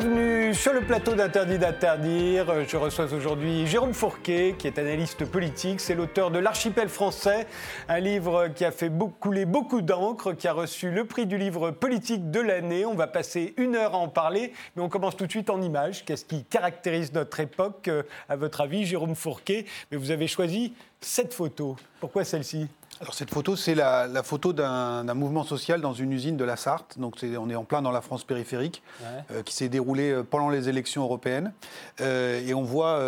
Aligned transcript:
Bienvenue 0.00 0.54
sur 0.54 0.72
le 0.72 0.82
plateau 0.82 1.16
d'Interdit 1.16 1.58
d'interdire. 1.58 2.64
Je 2.68 2.76
reçois 2.76 3.12
aujourd'hui 3.12 3.66
Jérôme 3.66 3.92
Fourquet, 3.94 4.54
qui 4.56 4.68
est 4.68 4.78
analyste 4.78 5.24
politique. 5.24 5.80
C'est 5.80 5.96
l'auteur 5.96 6.30
de 6.30 6.38
L'Archipel 6.38 6.88
français, 6.88 7.48
un 7.88 7.98
livre 7.98 8.46
qui 8.54 8.64
a 8.64 8.70
fait 8.70 8.92
couler 9.18 9.44
beaucoup 9.44 9.82
d'encre, 9.82 10.34
qui 10.34 10.46
a 10.46 10.52
reçu 10.52 10.92
le 10.92 11.04
prix 11.04 11.26
du 11.26 11.36
livre 11.36 11.72
politique 11.72 12.30
de 12.30 12.38
l'année. 12.38 12.86
On 12.86 12.94
va 12.94 13.08
passer 13.08 13.54
une 13.56 13.74
heure 13.74 13.96
à 13.96 13.98
en 13.98 14.06
parler, 14.06 14.52
mais 14.76 14.82
on 14.82 14.88
commence 14.88 15.16
tout 15.16 15.26
de 15.26 15.32
suite 15.32 15.50
en 15.50 15.60
images. 15.60 16.04
Qu'est-ce 16.04 16.24
qui 16.24 16.44
caractérise 16.44 17.12
notre 17.12 17.40
époque, 17.40 17.88
euh, 17.88 18.04
à 18.28 18.36
votre 18.36 18.60
avis, 18.60 18.86
Jérôme 18.86 19.16
Fourquet? 19.16 19.66
Mais 19.90 19.96
vous 19.96 20.12
avez 20.12 20.28
choisi 20.28 20.74
cette 21.00 21.34
photo. 21.34 21.74
Pourquoi 21.98 22.22
celle-ci? 22.22 22.68
Alors 23.00 23.14
cette 23.14 23.30
photo, 23.30 23.54
c'est 23.54 23.74
la, 23.74 24.22
photo 24.24 24.52
d'un 24.52 25.14
mouvement 25.14 25.44
social 25.44 25.80
dans 25.80 25.92
une 25.92 26.12
usine 26.12 26.36
de 26.36 26.44
la 26.44 26.56
Sarthe. 26.56 26.98
Donc 26.98 27.16
on 27.22 27.50
est 27.50 27.54
en 27.54 27.64
plein 27.64 27.80
dans 27.80 27.92
la 27.92 28.00
France 28.00 28.24
périphérique, 28.24 28.82
euh, 29.30 29.42
qui 29.42 29.54
s'est 29.54 29.68
déroulé 29.68 30.10
euh, 30.10 30.22
pendant 30.24 30.48
les 30.48 30.68
élections 30.68 31.02
européennes. 31.02 31.52
Euh, 32.00 32.44
et 32.44 32.54
on 32.54 32.62
voit 32.62 33.00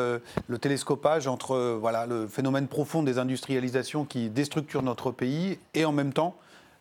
le 0.47 0.59
télescopage 0.59 1.27
entre 1.27 1.79
voilà, 1.81 2.07
le 2.07 2.27
phénomène 2.27 2.69
profond 2.69 3.03
des 3.03 3.19
industrialisations 3.19 4.05
qui 4.05 4.29
déstructurent 4.31 4.83
notre 4.83 5.11
pays 5.11 5.59
et 5.75 5.85
en 5.85 5.93
même 5.93 6.13
temps 6.13 6.37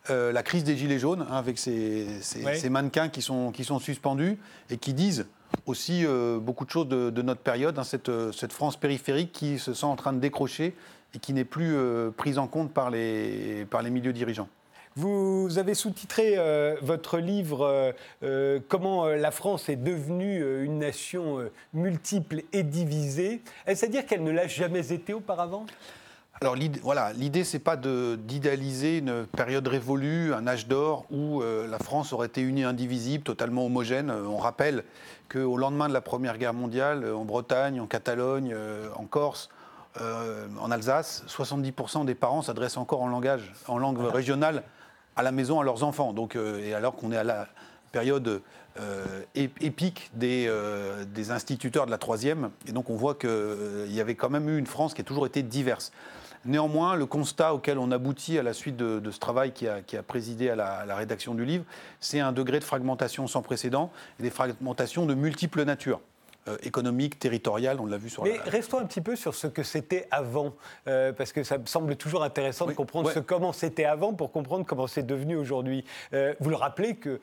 la 0.08 0.42
crise 0.42 0.64
des 0.64 0.76
gilets 0.76 0.98
jaunes, 0.98 1.26
hein, 1.30 1.36
avec 1.36 1.58
ces, 1.58 2.08
mannequins 2.70 3.08
qui 3.08 3.22
sont, 3.22 3.52
qui 3.52 3.64
sont 3.64 3.78
suspendus 3.78 4.38
et 4.70 4.76
qui 4.76 4.92
disent 4.94 5.26
aussi 5.66 6.04
beaucoup 6.40 6.64
de 6.64 6.70
choses 6.70 6.88
de, 6.88 7.22
notre 7.22 7.40
période, 7.40 7.78
hein, 7.78 7.84
cette, 7.84 8.10
cette 8.32 8.52
France 8.52 8.76
périphérique 8.76 9.32
qui 9.32 9.58
se 9.58 9.74
sent 9.74 9.86
en 9.86 9.96
train 9.96 10.12
de 10.12 10.18
décrocher 10.18 10.74
et 11.14 11.18
qui 11.18 11.32
n'est 11.32 11.44
plus 11.44 11.74
euh, 11.74 12.10
prise 12.10 12.38
en 12.38 12.46
compte 12.46 12.72
par 12.72 12.90
les, 12.90 13.66
par 13.70 13.82
les 13.82 13.90
milieux 13.90 14.12
dirigeants. 14.12 14.48
Vous 14.96 15.58
avez 15.58 15.74
sous-titré 15.74 16.34
euh, 16.36 16.76
votre 16.82 17.18
livre 17.18 17.94
euh, 18.22 18.60
Comment 18.68 19.06
la 19.06 19.30
France 19.30 19.68
est 19.68 19.76
devenue 19.76 20.64
une 20.64 20.78
nation 20.78 21.38
multiple 21.72 22.42
et 22.52 22.64
divisée. 22.64 23.40
Est-ce 23.66 23.84
à 23.84 23.88
dire 23.88 24.04
qu'elle 24.04 24.24
ne 24.24 24.32
l'a 24.32 24.48
jamais 24.48 24.92
été 24.92 25.14
auparavant? 25.14 25.64
Alors 26.42 26.56
l'idée, 26.56 26.80
voilà, 26.82 27.12
l'idée 27.12 27.44
c'est 27.44 27.58
pas 27.58 27.76
d'idéaliser 27.76 28.98
une 28.98 29.26
période 29.26 29.66
révolue, 29.68 30.32
un 30.32 30.46
âge 30.46 30.66
d'or 30.66 31.04
où 31.10 31.42
la 31.42 31.78
France 31.78 32.14
aurait 32.14 32.28
été 32.28 32.40
unie, 32.40 32.64
indivisible, 32.64 33.22
totalement 33.22 33.66
homogène. 33.66 34.10
On 34.10 34.38
rappelle 34.38 34.84
qu'au 35.28 35.58
lendemain 35.58 35.86
de 35.86 35.92
la 35.92 36.00
Première 36.00 36.38
Guerre 36.38 36.54
mondiale, 36.54 37.12
en 37.12 37.26
Bretagne, 37.26 37.78
en 37.78 37.86
Catalogne, 37.86 38.56
en 38.96 39.04
Corse, 39.04 39.50
euh, 40.00 40.46
en 40.60 40.70
Alsace, 40.70 41.24
70% 41.28 42.04
des 42.04 42.14
parents 42.14 42.42
s'adressent 42.42 42.76
encore 42.76 43.02
en 43.02 43.08
langage, 43.08 43.52
en 43.66 43.78
langue 43.78 43.98
régionale 43.98 44.62
à 45.16 45.22
la 45.22 45.32
maison 45.32 45.60
à 45.60 45.64
leurs 45.64 45.82
enfants. 45.82 46.12
Donc, 46.12 46.36
euh, 46.36 46.64
et 46.64 46.74
alors 46.74 46.94
qu'on 46.94 47.10
est 47.10 47.16
à 47.16 47.24
la 47.24 47.48
période 47.90 48.40
euh, 48.78 49.22
épique 49.34 50.10
des, 50.14 50.48
des, 51.08 51.30
instituteurs 51.32 51.86
de 51.86 51.90
la 51.90 51.98
troisième, 51.98 52.50
et 52.68 52.72
donc 52.72 52.88
on 52.88 52.94
voit 52.94 53.16
qu'il 53.16 53.88
y 53.88 54.00
avait 54.00 54.14
quand 54.14 54.30
même 54.30 54.48
eu 54.48 54.58
une 54.58 54.66
France 54.66 54.94
qui 54.94 55.00
a 55.00 55.04
toujours 55.04 55.26
été 55.26 55.42
diverse. 55.42 55.90
Néanmoins, 56.44 56.94
le 56.94 57.04
constat 57.04 57.52
auquel 57.52 57.78
on 57.78 57.90
aboutit 57.90 58.38
à 58.38 58.42
la 58.42 58.54
suite 58.54 58.76
de, 58.76 59.10
ce 59.10 59.18
travail 59.18 59.52
qui 59.52 59.66
a, 59.66 60.02
présidé 60.04 60.50
à 60.50 60.56
la, 60.56 60.66
à 60.68 60.86
la, 60.86 60.94
rédaction 60.94 61.34
du 61.34 61.44
livre, 61.44 61.64
c'est 61.98 62.20
un 62.20 62.32
degré 62.32 62.60
de 62.60 62.64
fragmentation 62.64 63.26
sans 63.26 63.42
précédent 63.42 63.90
et 64.20 64.22
des 64.22 64.30
fragmentations 64.30 65.04
de 65.04 65.14
multiples 65.14 65.64
natures. 65.64 66.00
Euh, 66.48 66.56
économique, 66.62 67.18
territoriale, 67.18 67.80
on 67.80 67.86
l'a 67.86 67.98
vu 67.98 68.08
sur 68.08 68.24
Mais 68.24 68.38
restons 68.46 68.78
un 68.78 68.86
petit 68.86 69.02
peu 69.02 69.14
sur 69.14 69.34
ce 69.34 69.46
que 69.46 69.62
c'était 69.62 70.08
avant, 70.10 70.54
euh, 70.88 71.12
parce 71.12 71.32
que 71.32 71.42
ça 71.42 71.58
me 71.58 71.66
semble 71.66 71.96
toujours 71.96 72.22
intéressant 72.22 72.64
de 72.64 72.72
comprendre 72.72 73.10
ce, 73.10 73.18
comment 73.18 73.52
c'était 73.52 73.84
avant 73.84 74.14
pour 74.14 74.32
comprendre 74.32 74.64
comment 74.64 74.86
c'est 74.86 75.02
devenu 75.02 75.36
aujourd'hui. 75.36 75.84
Euh, 76.14 76.32
vous 76.40 76.48
le 76.48 76.56
rappelez 76.56 76.96
que, 76.96 77.20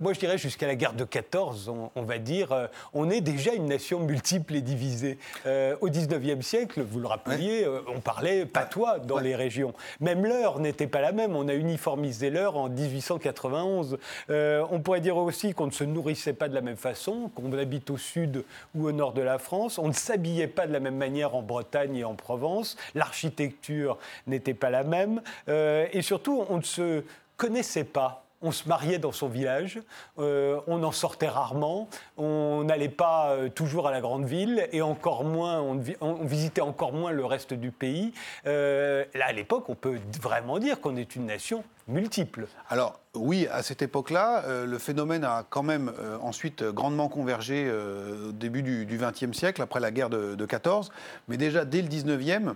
moi 0.00 0.14
je 0.14 0.18
dirais 0.18 0.38
jusqu'à 0.38 0.66
la 0.66 0.76
guerre 0.76 0.94
de 0.94 1.04
14, 1.04 1.70
on, 1.94 2.02
va 2.02 2.16
dire, 2.16 2.68
on 2.94 3.10
est 3.10 3.20
déjà 3.20 3.52
une 3.52 3.66
nation 3.66 4.00
multiple 4.00 4.54
et 4.54 4.62
divisée. 4.62 5.18
au 5.44 5.88
19e 5.90 6.40
siècle, 6.40 6.80
vous 6.80 7.00
le 7.00 7.06
rappeliez, 7.06 7.66
on 7.94 8.00
parlait 8.00 8.46
patois 8.46 8.98
dans 8.98 9.18
les 9.18 9.36
régions. 9.36 9.74
Même 10.00 10.24
l'heure 10.24 10.58
n'était 10.58 10.86
pas 10.86 11.02
la 11.02 11.12
même, 11.12 11.36
on 11.36 11.48
a 11.48 11.54
uniformisé 11.54 12.30
l'heure 12.30 12.56
en 12.56 12.70
1891. 12.70 13.98
on 14.30 14.80
pourrait 14.80 15.00
dire 15.00 15.18
aussi 15.18 15.52
qu'on 15.52 15.66
ne 15.66 15.72
se 15.72 15.84
nourrissait 15.84 16.32
pas 16.32 16.48
de 16.48 16.54
la 16.54 16.62
même 16.62 16.76
façon, 16.76 17.30
qu'on 17.34 17.52
habite 17.52 17.90
au 17.90 17.98
sud 17.98 18.44
ou 18.74 18.86
au 18.86 18.92
nord 18.92 19.12
de 19.12 19.22
la 19.22 19.38
France. 19.38 19.78
On 19.78 19.88
ne 19.88 19.92
s'habillait 19.92 20.48
pas 20.48 20.66
de 20.66 20.72
la 20.72 20.80
même 20.80 20.96
manière 20.96 21.34
en 21.34 21.42
Bretagne 21.42 21.96
et 21.96 22.04
en 22.04 22.14
Provence. 22.14 22.76
L'architecture 22.94 23.98
n'était 24.26 24.54
pas 24.54 24.70
la 24.70 24.84
même. 24.84 25.22
Euh, 25.48 25.86
et 25.92 26.02
surtout, 26.02 26.44
on 26.48 26.58
ne 26.58 26.62
se 26.62 27.04
connaissait 27.36 27.84
pas 27.84 28.23
on 28.42 28.52
se 28.52 28.68
mariait 28.68 28.98
dans 28.98 29.12
son 29.12 29.28
village, 29.28 29.80
euh, 30.18 30.60
on 30.66 30.82
en 30.82 30.92
sortait 30.92 31.28
rarement, 31.28 31.88
on 32.16 32.64
n'allait 32.64 32.88
pas 32.88 33.30
euh, 33.30 33.48
toujours 33.48 33.88
à 33.88 33.90
la 33.90 34.00
grande 34.00 34.24
ville 34.24 34.68
et 34.72 34.82
encore 34.82 35.24
moins, 35.24 35.60
on, 35.60 36.14
visitait 36.24 36.60
encore 36.60 36.92
moins 36.92 37.12
le 37.12 37.24
reste 37.24 37.54
du 37.54 37.70
pays. 37.70 38.12
là, 38.44 39.04
à 39.20 39.32
l'époque, 39.32 39.68
on 39.68 39.74
peut 39.74 39.98
vraiment 40.20 40.58
dire 40.58 40.80
qu'on 40.80 40.96
est 40.96 41.16
une 41.16 41.26
nation 41.26 41.64
multiple. 41.88 42.46
Alors 42.70 43.00
oui, 43.14 43.46
à 43.50 43.62
cette 43.62 43.82
époque-là, 43.82 44.44
euh, 44.44 44.66
le 44.66 44.78
phénomène 44.78 45.24
a 45.24 45.44
quand 45.48 45.62
même 45.62 45.92
euh, 45.98 46.18
ensuite 46.20 46.64
grandement 46.64 47.08
convergé 47.08 47.66
euh, 47.68 48.28
au 48.28 48.32
début 48.32 48.62
du 48.62 48.98
XXe 48.98 49.36
siècle, 49.36 49.62
après 49.62 49.80
la 49.80 49.90
guerre 49.90 50.10
de, 50.10 50.34
de 50.34 50.46
14. 50.46 50.90
Mais 51.28 51.36
déjà 51.36 51.64
dès 51.64 51.82
le 51.82 51.88
XIXe, 51.88 52.54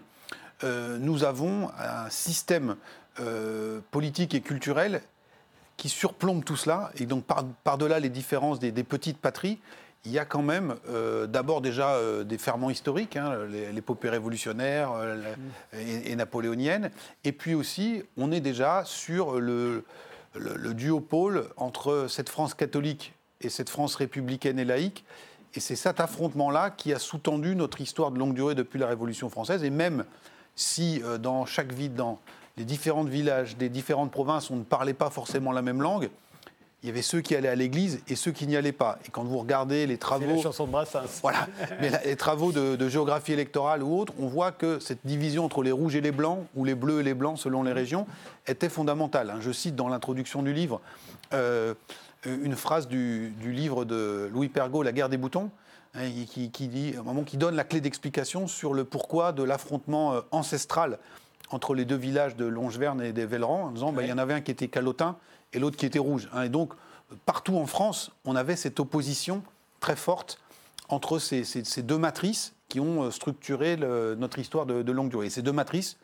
nous 0.99 1.23
avons 1.23 1.71
un 1.79 2.11
système 2.11 2.75
politique 3.93 4.35
et 4.35 4.41
culturel 4.41 5.03
qui 5.79 5.89
surplombe 5.89 6.45
tout 6.45 6.57
cela. 6.57 6.91
Et 6.97 7.07
donc 7.07 7.25
par-delà 7.65 8.01
les 8.01 8.11
différences 8.11 8.59
des, 8.59 8.73
petites 8.85 9.17
patries, 9.17 9.59
il 10.05 10.13
y 10.13 10.19
a 10.19 10.27
quand 10.27 10.43
même 10.43 10.75
d'abord 11.29 11.61
déjà 11.61 11.97
des 12.25 12.39
ferments 12.39 12.69
historiques, 12.69 13.17
hein, 13.17 13.47
l'épopée 13.73 14.11
révolutionnaire 14.11 14.91
et, 15.73 16.13
et, 16.13 16.17
napoléonienne, 16.17 16.91
et 17.25 17.33
puis 17.33 17.55
aussi 17.55 18.03
on 18.17 18.31
est 18.33 18.41
déjà 18.41 18.83
sur 18.85 19.41
le, 19.41 19.85
le, 20.35 20.75
duopole 20.75 21.49
entre 21.57 22.07
cette 22.09 22.29
France 22.29 22.55
catholique 22.55 23.13
et 23.41 23.49
cette 23.49 23.71
France 23.71 23.95
républicaine 23.97 24.59
et 24.59 24.65
laïque. 24.65 25.05
Et 25.55 25.61
c'est 25.61 25.77
cet 25.77 26.01
affrontement-là 26.01 26.71
qui 26.71 26.93
a 26.93 26.99
sous-tendu 26.99 27.57
notre 27.57 27.81
histoire 27.81 28.11
de 28.11 28.19
longue 28.19 28.35
durée 28.35 28.55
depuis 28.55 28.79
la 28.79 28.87
Révolution 28.87 29.31
française. 29.31 29.65
Et 29.65 29.71
même 29.71 30.05
si 30.57 31.03
euh, 31.05 31.19
dans 31.19 31.47
chaque 31.47 31.73
ville, 31.73 31.95
dans 31.95 32.19
les 32.59 32.65
différents 32.65 33.05
villages 33.05 33.57
des 33.57 33.69
différentes 33.69 34.11
provinces, 34.11 34.51
on 34.51 34.57
ne 34.57 34.65
parlait 34.65 34.95
pas 34.95 35.11
forcément 35.11 35.53
la 35.53 35.63
même 35.63 35.81
langue, 35.81 36.11
il 36.83 36.87
y 36.87 36.91
avait 36.91 37.03
ceux 37.03 37.21
qui 37.21 37.35
allaient 37.35 37.49
à 37.49 37.57
l'église 37.57 38.01
et 38.07 38.15
ceux 38.15 38.31
qui 38.31 38.47
n'y 38.47 38.57
allaient 38.57 38.71
pas. 38.71 39.01
Et 39.05 39.11
quand 39.11 39.25
vous 39.25 39.39
regardez 39.39 39.87
les 39.87 39.99
travaux. 39.99 40.37
La 40.37 40.43
chanson 40.43 40.67
de 40.67 40.71
Brassens. 40.71 41.21
Voilà. 41.23 41.49
Mais 41.81 41.91
les 42.05 42.15
travaux 42.15 42.53
de, 42.53 42.89
géographie 42.89 43.33
électorale 43.33 43.83
ou 43.83 43.99
autres, 43.99 44.13
on 44.21 44.29
voit 44.29 44.53
que 44.53 44.79
cette 44.79 45.01
division 45.05 45.45
entre 45.45 45.63
les 45.63 45.73
rouges 45.73 45.97
et 45.97 46.01
les 46.01 46.13
blancs, 46.13 46.47
ou 46.55 46.65
les 46.65 46.77
bleus 46.77 47.01
et 47.01 47.03
les 47.03 47.15
blancs 47.15 47.39
selon 47.39 47.65
les 47.65 47.73
régions, 47.73 48.07
était 48.47 48.69
fondamentale. 48.69 49.31
Hein. 49.31 49.39
Je 49.41 49.51
cite 49.51 49.75
dans 49.75 49.89
l'introduction 49.89 50.43
du 50.43 50.53
livre 50.53 50.81
euh, 51.33 51.75
une 52.25 52.55
phrase 52.55 52.87
du, 52.87 53.33
livre 53.45 53.85
de 53.85 54.31
Louis 54.33 54.49
Pergaud, 54.49 54.83
La 54.83 54.93
guerre 54.93 55.09
des 55.09 55.17
boutons. 55.17 55.51
Hein, 55.95 56.11
qui, 56.31 56.69
dit, 56.69 56.95
un 56.99 57.03
moment, 57.03 57.25
qui 57.25 57.39
donne 57.39 57.57
la 57.57 57.65
clé 57.65 57.81
d'explication 57.81 58.47
sur 58.47 58.75
le 58.75 58.85
pourquoi 58.85 59.33
de 59.33 59.43
l'affrontement 59.43 60.13
euh, 60.13 60.21
ancestral 60.31 60.99
entre 61.51 61.75
les 61.75 61.85
deux 61.85 61.97
villages 61.97 62.37
de 62.37 62.45
Longeverne 62.45 63.01
et 63.03 63.13
des 63.13 63.27
Vellerans, 63.27 63.65
en 63.65 63.71
disant 63.71 63.93
bah, 63.93 64.03
il 64.03 64.09
y 64.09 64.13
en 64.13 64.19
avait 64.19 64.35
un 64.35 64.41
qui 64.41 64.51
était 64.51 64.69
calotin 64.69 65.17
et 65.53 65.59
l'autre 65.59 65.77
qui 65.77 65.87
était 65.87 65.99
rouge. 65.99 66.29
Hein. 66.33 66.43
Et 66.43 66.49
donc, 66.49 66.73
partout 67.27 67.57
en 67.57 67.67
France, 67.67 68.11
on 68.25 68.37
avait 68.37 68.57
cette 68.57 68.81
opposition 68.81 69.43
très 69.81 69.97
forte 69.97 70.39
entre 70.89 71.19
ces, 71.19 71.45
deux 71.83 71.99
matrices 71.99 72.55
qui 72.69 72.81
ont 72.81 73.05
euh, 73.05 73.11
structuré 73.11 73.77
notre 73.77 74.39
histoire 74.39 74.67
de, 74.67 74.83
de 74.83 74.93
longue 74.93 75.11
durée. 75.11 75.27
Et 75.27 75.31
ces 75.31 75.43
deux 75.43 75.53
matrices, 75.53 75.99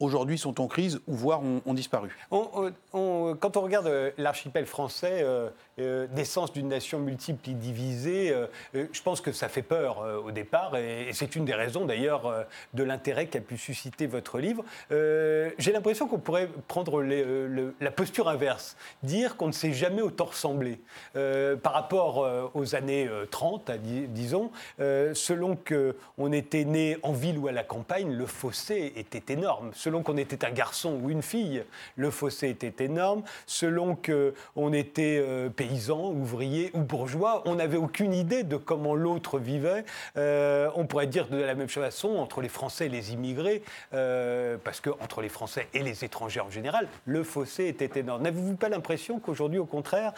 aujourd'hui 0.00 0.38
sont 0.38 0.60
en 0.60 0.66
crise 0.66 1.00
ou 1.06 1.14
voire 1.14 1.40
ont, 1.42 1.74
disparu. 1.74 2.16
quand 2.30 3.56
on 3.56 3.60
regarde 3.60 3.86
euh, 3.86 4.10
l'archipel 4.18 4.66
français, 4.66 5.20
euh, 5.22 5.48
euh, 5.78 6.06
naissance 6.14 6.52
d'une 6.52 6.68
nation 6.68 6.98
multiple 6.98 7.50
et 7.50 7.54
divisée, 7.54 8.34
je 8.74 9.02
pense 9.02 9.20
que 9.20 9.32
ça 9.32 9.48
fait 9.48 9.62
peur 9.62 10.02
au 10.24 10.30
départ 10.30 10.76
et, 10.76 11.10
c'est 11.12 11.36
une 11.36 11.44
des 11.44 11.54
raisons 11.54 11.84
d'ailleurs 11.84 12.46
de 12.74 12.82
l'intérêt 12.82 13.26
qu'a 13.26 13.40
pu 13.40 13.58
susciter 13.58 14.06
votre 14.06 14.38
livre. 14.38 14.64
J'ai 14.90 15.72
l'impression 15.72 16.08
qu'on 16.08 16.18
pourrait 16.18 16.48
prendre 16.68 17.02
la 17.02 17.90
posture 17.90 18.28
inverse, 18.28 18.76
dire 19.02 19.36
qu'on 19.36 19.48
ne 19.48 19.52
s'est 19.52 19.72
jamais 19.72 20.02
autant 20.02 20.26
ressemblé 20.26 20.80
par 21.14 21.72
rapport 21.72 22.50
aux 22.54 22.74
années 22.74 23.08
30, 23.30 23.70
disons, 24.08 24.50
selon 24.78 25.56
qu'on 25.56 26.32
était 26.32 26.64
né 26.64 26.96
en 27.02 27.12
ville 27.12 27.38
ou 27.38 27.48
à 27.48 27.52
la 27.52 27.64
campagne, 27.64 28.12
le 28.12 28.26
fossé 28.26 28.92
était 28.96 29.32
énorme 29.32 29.72
selon 29.86 30.02
qu'on 30.02 30.16
était 30.16 30.44
un 30.44 30.50
garçon 30.50 30.98
ou 31.00 31.10
une 31.10 31.22
fille, 31.22 31.62
le 31.94 32.10
fossé 32.10 32.48
était 32.48 32.84
énorme. 32.84 33.22
Selon 33.46 33.94
qu'on 33.94 34.72
était 34.72 35.22
euh, 35.24 35.48
paysan, 35.48 36.10
ouvrier 36.10 36.72
ou 36.74 36.80
bourgeois, 36.80 37.44
on 37.44 37.54
n'avait 37.54 37.76
aucune 37.76 38.12
idée 38.12 38.42
de 38.42 38.56
comment 38.56 38.96
l'autre 38.96 39.38
vivait. 39.38 39.84
Euh, 40.16 40.68
on 40.74 40.86
pourrait 40.86 41.06
dire 41.06 41.28
de 41.28 41.36
la 41.36 41.54
même 41.54 41.68
façon 41.68 42.16
entre 42.16 42.40
les 42.40 42.48
Français 42.48 42.86
et 42.86 42.88
les 42.88 43.12
immigrés, 43.12 43.62
euh, 43.94 44.56
parce 44.64 44.80
que 44.80 44.90
entre 45.00 45.22
les 45.22 45.28
Français 45.28 45.68
et 45.72 45.84
les 45.84 46.04
étrangers 46.04 46.40
en 46.40 46.50
général, 46.50 46.88
le 47.04 47.22
fossé 47.22 47.68
était 47.68 48.00
énorme. 48.00 48.22
N'avez-vous 48.22 48.56
pas 48.56 48.68
l'impression 48.68 49.20
qu'aujourd'hui, 49.20 49.60
au 49.60 49.66
contraire, 49.66 50.14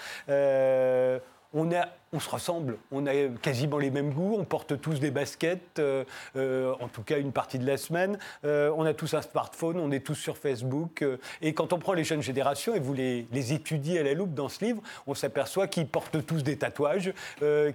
on, 1.55 2.21
se 2.21 2.29
ressemble, 2.29 2.79
on 2.93 3.07
a 3.07 3.13
quasiment 3.41 3.79
les 3.79 3.91
mêmes 3.91 4.13
goûts, 4.13 4.37
on 4.39 4.45
porte 4.45 4.81
tous 4.81 5.01
des 5.01 5.11
baskets, 5.11 5.79
euh, 5.79 6.05
euh, 6.37 6.75
en 6.81 6.89
tout 6.89 7.03
cas 7.03 7.19
une 7.19 7.33
partie 7.33 7.59
de 7.59 7.67
la 7.67 7.77
semaine, 7.77 8.19
euh, 8.45 8.73
on 8.77 8.85
a 8.85 8.95
tous 8.95 9.15
un 9.15 9.23
smartphone, 9.23 9.79
on 9.79 9.91
est 9.91 10.05
tous 10.05 10.15
sur 10.15 10.37
Facebook. 10.37 11.05
et 11.41 11.55
quand 11.55 11.73
on 11.73 11.79
prend 11.79 11.95
les 11.95 12.05
jeunes 12.05 12.23
générations 12.23 12.75
et 12.75 12.81
vous 12.81 12.95
les, 12.95 13.27
les 13.33 13.53
étudiez 13.53 14.01
à 14.01 14.03
la 14.03 14.15
loupe 14.15 14.35
dans 14.35 14.49
ce 14.49 14.65
livre, 14.65 14.83
on 15.07 15.15
s'aperçoit 15.15 15.69
qu'ils 15.69 15.87
portent 15.87 16.25
tous 16.27 16.43
des 16.43 16.59
tatouages, 16.59 17.13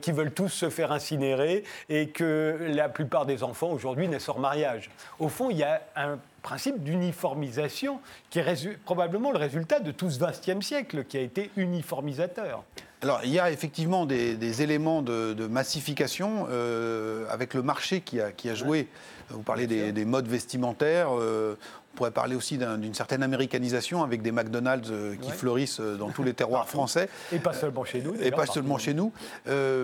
qu'ils 0.02 0.14
veulent 0.14 0.34
tous 0.34 0.50
se 0.50 0.70
faire 0.70 0.92
incinérer 0.92 1.64
et 1.90 2.10
que 2.10 2.58
la 2.70 2.90
plupart 2.90 3.26
des 3.26 3.44
enfants 3.44 3.72
aujourd'hui 3.72 4.08
naissent 4.08 4.30
hors 4.30 4.40
mariage. 4.40 4.90
Au 5.20 5.30
fond, 5.30 5.50
il 5.50 5.58
y 5.58 5.64
a 5.64 5.82
un 5.96 6.20
principe 6.42 6.84
d'uniformisation 6.84 8.02
qui 8.30 8.40
est 8.40 8.78
probablement 8.84 9.32
le 9.32 9.38
résultat 9.38 9.80
de 9.80 9.92
tout 9.92 10.12
ce 10.12 10.20
XXe 10.20 10.66
siècle 10.66 11.06
qui 11.06 11.18
a 11.18 11.22
été 11.22 11.50
uniformisateur. 11.56 12.64
Alors, 13.04 13.20
il 13.26 13.32
y 13.32 13.40
a 13.40 13.52
effectivement 13.52 14.06
des, 14.06 14.62
éléments 14.62 15.02
de, 15.02 15.46
massification 15.48 16.48
euh, 16.50 17.26
avec 17.30 17.54
le 17.54 17.62
marché 17.62 18.00
qui 18.00 18.22
a, 18.22 18.32
qui 18.32 18.50
a 18.50 18.56
joué. 18.56 18.88
Vous 19.30 19.42
parlez 19.42 19.68
des, 19.68 20.06
modes 20.06 20.28
vestimentaires. 20.30 21.10
Euh, 21.12 21.58
on 21.92 21.98
pourrait 21.98 22.12
parler 22.12 22.34
aussi 22.34 22.58
d'une 22.58 22.94
certaine 22.94 23.22
américanisation 23.22 24.04
avec 24.04 24.22
des 24.22 24.32
McDonald's 24.32 24.90
euh, 24.90 25.16
qui 25.22 25.32
fleurissent 25.32 25.82
dans 25.82 26.12
tous 26.12 26.24
les 26.24 26.34
terroirs 26.34 26.70
français. 26.70 27.10
Et 27.34 27.40
pas 27.40 27.52
seulement 27.52 27.84
chez 27.84 28.02
nous. 28.02 28.16
Et 28.22 28.32
pas 28.32 28.46
seulement 28.46 28.78
chez 28.78 28.94
nous. 28.94 29.12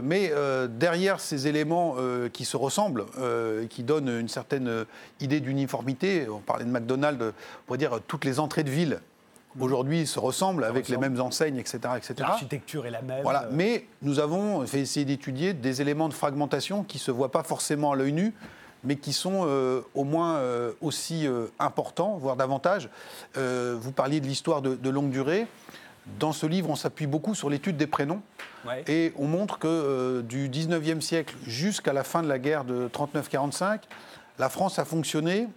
mais 0.01 0.31
derrière 0.69 1.19
ces 1.19 1.48
éléments 1.48 1.98
qui 2.31 2.45
se 2.45 2.56
ressemblent, 2.56 3.04
qui 3.69 3.83
donnent 3.83 4.18
une 4.18 4.30
certaine 4.30 4.86
idée 5.19 5.42
d'uniformité, 5.42 6.30
on 6.30 6.39
parlait 6.39 6.63
de 6.63 6.71
McDonald's, 6.71 7.21
on 7.21 7.33
pourrait 7.66 7.80
dire 7.80 8.00
toutes 8.07 8.24
les 8.24 8.39
entrées 8.39 8.63
de 8.63 8.71
ville 8.71 9.01
aujourd'hui 9.59 10.05
se 10.05 10.19
ressemblent 10.19 10.63
avec 10.63 10.89
les 10.89 10.97
mêmes 10.97 11.19
enseignes, 11.19 11.57
etc. 11.57 11.79
etc. 11.97 12.15
L'architecture 12.19 12.85
est 12.85 12.91
la 12.91 13.01
même. 13.01 13.23
Voilà. 13.23 13.47
Mais 13.51 13.85
nous 14.01 14.19
avons 14.19 14.65
fait 14.65 14.81
essayer 14.81 15.05
d'étudier 15.05 15.53
des 15.53 15.81
éléments 15.81 16.09
de 16.09 16.13
fragmentation 16.13 16.83
qui 16.83 16.97
ne 16.97 17.01
se 17.01 17.11
voient 17.11 17.31
pas 17.31 17.43
forcément 17.43 17.91
à 17.91 17.95
l'œil 17.95 18.13
nu, 18.13 18.33
mais 18.83 18.95
qui 18.95 19.13
sont 19.13 19.45
euh, 19.45 19.81
au 19.95 20.03
moins 20.03 20.35
euh, 20.35 20.73
aussi 20.81 21.27
euh, 21.27 21.47
importants, 21.59 22.17
voire 22.17 22.35
davantage. 22.35 22.89
vous 23.35 23.91
parliez 23.91 24.19
de 24.19 24.27
l'histoire 24.27 24.61
de, 24.61 24.89
longue 24.89 25.09
durée. 25.09 25.47
Dans 26.19 26.31
ce 26.31 26.45
livre, 26.47 26.69
on 26.69 26.75
s'appuie 26.75 27.07
beaucoup 27.07 27.35
sur 27.35 27.49
l'étude 27.49 27.77
des 27.77 27.87
prénoms. 27.87 28.21
Et 28.87 29.13
on 29.17 29.25
montre 29.25 29.57
que 29.57 30.21
du 30.21 30.49
19e 30.49 31.01
siècle 31.01 31.35
jusqu'à 31.45 31.93
la 31.93 32.03
fin 32.03 32.21
de 32.21 32.27
la 32.27 32.39
guerre 32.39 32.65
de 32.65 32.89
39-45, 32.89 33.81
la 34.37 34.49
France 34.49 34.79
a 34.79 34.85
fonctionné 34.85 35.47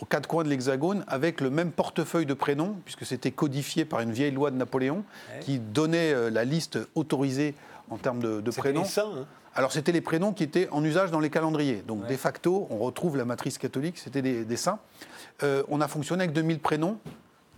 aux 0.00 0.04
quatre 0.04 0.26
coins 0.26 0.44
de 0.44 0.48
l'Hexagone 0.48 1.04
avec 1.08 1.40
le 1.40 1.50
même 1.50 1.70
portefeuille 1.70 2.26
de 2.26 2.34
prénoms, 2.34 2.76
puisque 2.84 3.06
c'était 3.06 3.30
codifié 3.30 3.84
par 3.84 4.00
une 4.00 4.12
vieille 4.12 4.32
loi 4.32 4.50
de 4.50 4.56
Napoléon 4.56 5.04
qui 5.40 5.58
donnait 5.58 6.12
euh, 6.12 6.30
la 6.30 6.44
liste 6.44 6.78
autorisée 6.94 7.54
en 7.90 7.98
termes 7.98 8.20
de, 8.20 8.50
prénoms. 8.50 8.84
Saints, 8.84 9.10
hein. 9.16 9.26
Alors 9.54 9.70
c'était 9.70 9.92
les 9.92 10.00
prénoms 10.00 10.32
qui 10.32 10.42
étaient 10.42 10.68
en 10.70 10.82
usage 10.82 11.10
dans 11.10 11.20
les 11.20 11.30
calendriers. 11.30 11.84
Donc 11.86 12.06
de 12.06 12.16
facto, 12.16 12.66
on 12.70 12.78
retrouve 12.78 13.16
la 13.16 13.24
matrice 13.24 13.58
catholique, 13.58 13.98
c'était 13.98 14.22
des, 14.22 14.56
saints. 14.56 14.80
Euh, 15.42 15.62
on 15.68 15.80
a 15.80 15.88
fonctionné 15.88 16.24
avec 16.24 16.34
2000 16.34 16.58
prénoms, 16.58 16.98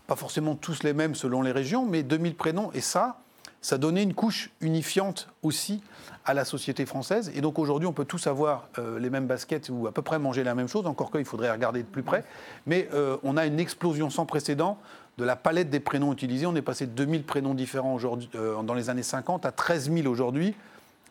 pas 0.07 0.17
forcément 0.17 0.55
tous 0.55 0.83
les 0.83 0.93
mêmes 0.93 1.15
selon 1.15 1.43
les 1.43 1.53
régions, 1.53 1.87
mais 1.87 2.03
2000 2.03 2.35
prénoms. 2.35 2.71
Et 2.75 2.81
ça, 2.81 3.21
ça 3.67 3.79
donnait 3.79 4.05
une 4.05 4.15
couche 4.15 4.51
unifiante 4.61 5.29
aussi 5.43 5.83
à 6.25 6.35
la 6.35 6.45
société 6.45 6.87
française. 6.87 7.33
Et 7.35 7.41
donc 7.41 7.59
aujourd'hui, 7.59 7.89
on 7.89 7.93
peut 7.93 8.05
tous 8.05 8.29
avoir 8.29 8.69
euh, 8.79 9.01
les 9.01 9.11
mêmes 9.11 9.27
baskets 9.27 9.71
ou 9.73 9.89
à 9.89 9.93
peu 9.93 10.03
près 10.03 10.21
manger 10.21 10.45
la 10.45 10.55
même 10.55 10.69
chose, 10.69 10.87
encore 10.87 11.11
qu'il 11.11 11.25
faudrait 11.25 11.51
regarder 11.51 11.83
de 11.83 11.89
plus 11.89 12.05
près. 12.05 12.23
Mais 12.67 12.89
euh, 12.95 13.17
on 13.25 13.37
a 13.37 13.45
une 13.45 13.59
explosion 13.59 14.09
sans 14.09 14.25
précédent 14.25 14.79
de 15.19 15.25
la 15.25 15.35
palette 15.35 15.69
des 15.69 15.81
prénoms 15.81 16.13
utilisés. 16.13 16.47
On 16.47 16.55
est 16.55 16.63
passé 16.63 16.87
de 16.87 16.93
2000 16.93 17.25
prénoms 17.25 17.55
différents 17.55 17.99
euh, 18.37 18.63
dans 18.63 18.75
les 18.75 18.89
années 18.89 19.03
50 19.03 19.45
à 19.45 19.51
13 19.51 19.91
000 19.93 20.07
aujourd'hui. 20.07 20.55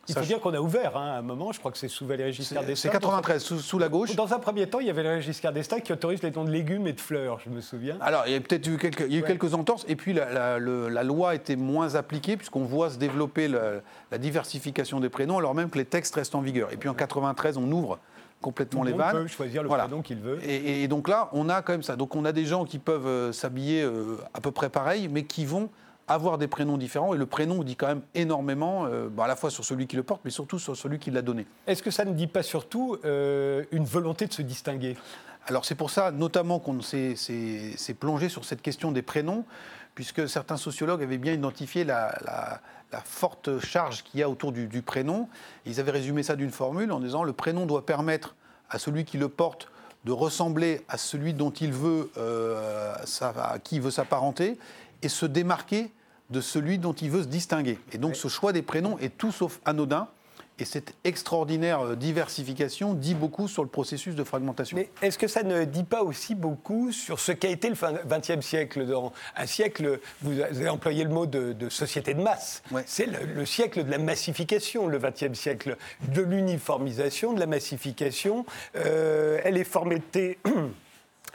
Il 0.08 0.16
faut 0.16 0.22
dire 0.22 0.40
qu'on 0.40 0.54
a 0.54 0.60
ouvert 0.60 0.98
hein, 0.98 1.14
à 1.14 1.18
un 1.18 1.22
moment, 1.22 1.52
je 1.52 1.60
crois 1.60 1.72
que 1.72 1.78
c'est 1.78 1.88
sous 1.88 2.06
Valéry 2.06 2.34
Giscard 2.34 2.64
d'Estaing. 2.64 2.92
C'est 2.92 2.94
93, 2.94 3.44
sous, 3.44 3.80
la 3.80 3.90
gauche. 3.90 4.16
Dans 4.16 4.34
un 4.34 4.40
premier 4.40 4.68
temps, 4.68 4.80
il 4.80 4.88
y 4.88 4.90
avait 4.90 5.04
Valéry 5.04 5.22
Giscard 5.22 5.54
d'Estaing 5.54 5.80
qui 5.80 5.94
autorise 5.94 6.22
les 6.22 6.32
dons 6.32 6.44
de 6.44 6.52
légumes 6.52 6.88
et 6.88 6.94
de 6.94 7.02
fleurs, 7.02 7.40
je 7.40 7.50
me 7.50 7.62
souviens. 7.62 7.98
Alors, 8.02 8.24
il 8.28 8.34
y 8.34 8.36
a 8.36 8.40
peut-être 8.40 8.68
eu 8.68 8.78
quelques, 8.78 9.12
eu 9.12 9.24
quelques 9.24 9.54
entorses, 9.54 9.86
et 9.88 9.96
puis 9.96 10.14
la, 10.14 11.04
loi 11.04 11.36
était 11.36 11.56
moins 11.56 11.96
appliquée, 11.96 12.38
puisqu'on 12.38 12.66
voit 12.66 12.90
se 12.90 12.98
développer 12.98 13.48
la, 13.48 14.18
diversification 14.18 15.00
des 15.00 15.10
prénoms, 15.10 15.38
alors 15.38 15.56
même 15.56 15.70
que 15.70 15.78
les 15.78 15.86
textes 15.86 16.16
restent 16.16 16.36
en 16.36 16.42
vigueur. 16.42 16.72
Et 16.72 16.78
puis 16.78 16.90
en 16.90 16.94
93, 16.94 17.58
on 17.58 17.72
ouvre 17.72 18.00
complètement 18.42 18.84
les 18.84 18.94
vannes. 18.94 19.24
Peut 19.24 19.28
choisir 19.28 19.64
le 19.64 19.70
prénom 19.70 20.02
qu'il 20.02 20.20
veut. 20.20 20.40
Et, 20.48 20.88
donc 20.88 21.08
là, 21.08 21.30
on 21.34 21.50
a 21.50 21.62
quand 21.62 21.74
même 21.74 21.84
ça. 21.84 21.96
Donc 21.96 22.16
on 22.16 22.26
a 22.26 22.32
des 22.32 22.46
gens 22.46 22.66
qui 22.66 22.80
peuvent 22.80 23.08
euh, 23.08 23.32
s'habiller 23.32 23.82
euh, 23.82 24.18
à 24.34 24.42
peu 24.42 24.52
près 24.52 24.70
pareil, 24.70 25.08
mais 25.12 25.24
qui 25.24 25.46
vont 25.46 25.70
avoir 26.08 26.38
des 26.38 26.48
prénoms 26.48 26.78
différents. 26.78 27.14
Et 27.14 27.18
le 27.18 27.26
prénom 27.26 27.64
dit 27.64 27.76
quand 27.76 27.88
même 27.88 28.02
énormément, 28.14 28.86
euh, 28.86 29.10
à 29.20 29.28
la 29.28 29.36
fois 29.36 29.50
sur 29.50 29.66
celui 29.66 29.88
qui 29.88 29.96
le 29.96 30.04
porte, 30.04 30.22
mais 30.26 30.32
surtout 30.32 30.60
sur 30.60 30.76
celui 30.76 31.00
qui 31.00 31.12
l'a 31.12 31.22
donné. 31.22 31.48
Est-ce 31.68 31.84
que 31.84 31.92
ça 31.92 32.06
ne 32.06 32.14
dit 32.14 32.28
pas 32.28 32.44
surtout 32.44 32.98
euh, 33.06 33.64
une 33.72 33.86
volonté 33.86 34.28
de 34.28 34.34
se 34.34 34.42
distinguer? 34.42 34.96
Alors 35.48 35.66
c'est 35.66 35.76
pour 35.76 35.92
ça 35.92 36.12
notamment 36.12 36.60
qu'on 36.60 36.82
s'est 36.82 37.16
plongé 38.00 38.30
sur 38.30 38.46
cette 38.46 38.62
question 38.62 38.92
des 38.92 39.04
prénoms, 39.04 39.46
puisque 39.94 40.28
certains 40.28 40.58
sociologues 40.58 41.04
avaient 41.04 41.18
bien 41.18 41.34
identifié 41.34 41.84
la, 41.84 42.62
forte 43.04 43.60
charge 43.60 44.04
qu'il 44.04 44.22
y 44.22 44.24
a 44.24 44.30
autour 44.30 44.54
du, 44.54 44.82
prénom. 44.82 45.28
Ils 45.66 45.82
avaient 45.82 45.92
résumé 45.92 46.24
ça 46.24 46.38
d'une 46.38 46.50
formule 46.50 46.94
en 46.94 47.02
disant 47.02 47.24
le 47.24 47.34
prénom 47.34 47.66
doit 47.66 47.86
permettre 47.86 48.36
à 48.70 48.80
celui 48.80 49.04
qui 49.04 49.18
le 49.18 49.28
porte 49.28 49.70
de 50.06 50.12
ressembler 50.12 50.82
à 50.88 50.98
celui 50.98 51.34
dont 51.34 51.50
il 51.50 51.74
veut, 51.74 52.12
euh, 52.18 52.96
à 53.22 53.60
qui 53.60 53.76
il 53.76 53.82
veut 53.82 53.92
s'apparenter, 53.92 54.58
et 55.02 55.10
se 55.10 55.26
démarquer 55.26 55.92
de 56.30 56.42
celui 56.42 56.78
dont 56.78 56.94
il 56.94 57.12
veut 57.12 57.24
se 57.24 57.28
distinguer. 57.28 57.80
Et 57.92 57.98
donc 57.98 58.16
ce 58.16 58.28
choix 58.28 58.54
des 58.54 58.62
prénoms 58.62 58.98
est 59.00 59.18
tout 59.18 59.32
sauf 59.32 59.60
anodin. 59.66 60.08
Et 60.58 60.64
cette 60.64 60.94
extraordinaire 61.04 61.82
euh, 61.82 61.96
diversification 61.98 62.94
dit 62.94 63.14
beaucoup 63.14 63.50
sur 63.50 63.62
le 63.62 63.68
processus 63.68 64.16
de 64.16 64.24
fragmentation. 64.24 64.78
Mais 64.78 64.90
est-ce 65.02 65.18
que 65.18 65.28
ça 65.28 65.44
ne 65.44 65.66
dit 65.66 65.84
pas 65.84 66.02
aussi 66.02 66.34
beaucoup 66.34 66.94
sur 66.94 67.20
ce 67.20 67.34
qu'a 67.34 67.50
été 67.50 67.68
le 67.68 67.76
XXe 68.08 68.40
siècle 68.40 68.86
dans 68.86 69.12
Un 69.36 69.48
siècle, 69.48 70.00
vous 70.22 70.40
avez 70.40 70.70
employé 70.70 71.04
le 71.04 71.10
mot 71.10 71.26
de, 71.26 71.68
société 71.70 72.14
de 72.14 72.22
masse. 72.22 72.64
C'est 72.86 73.06
le, 73.06 73.46
siècle 73.46 73.84
de 73.84 73.92
la 73.92 73.98
massification, 73.98 74.88
le 74.88 74.98
XXe 74.98 75.38
siècle, 75.38 75.76
de 76.14 76.22
l'uniformisation, 76.22 77.34
de 77.34 77.42
la 77.42 77.48
massification. 77.48 78.46
Euh, 78.78 79.42
elle 79.44 79.58
est 79.58 79.66
formatée. 79.66 80.40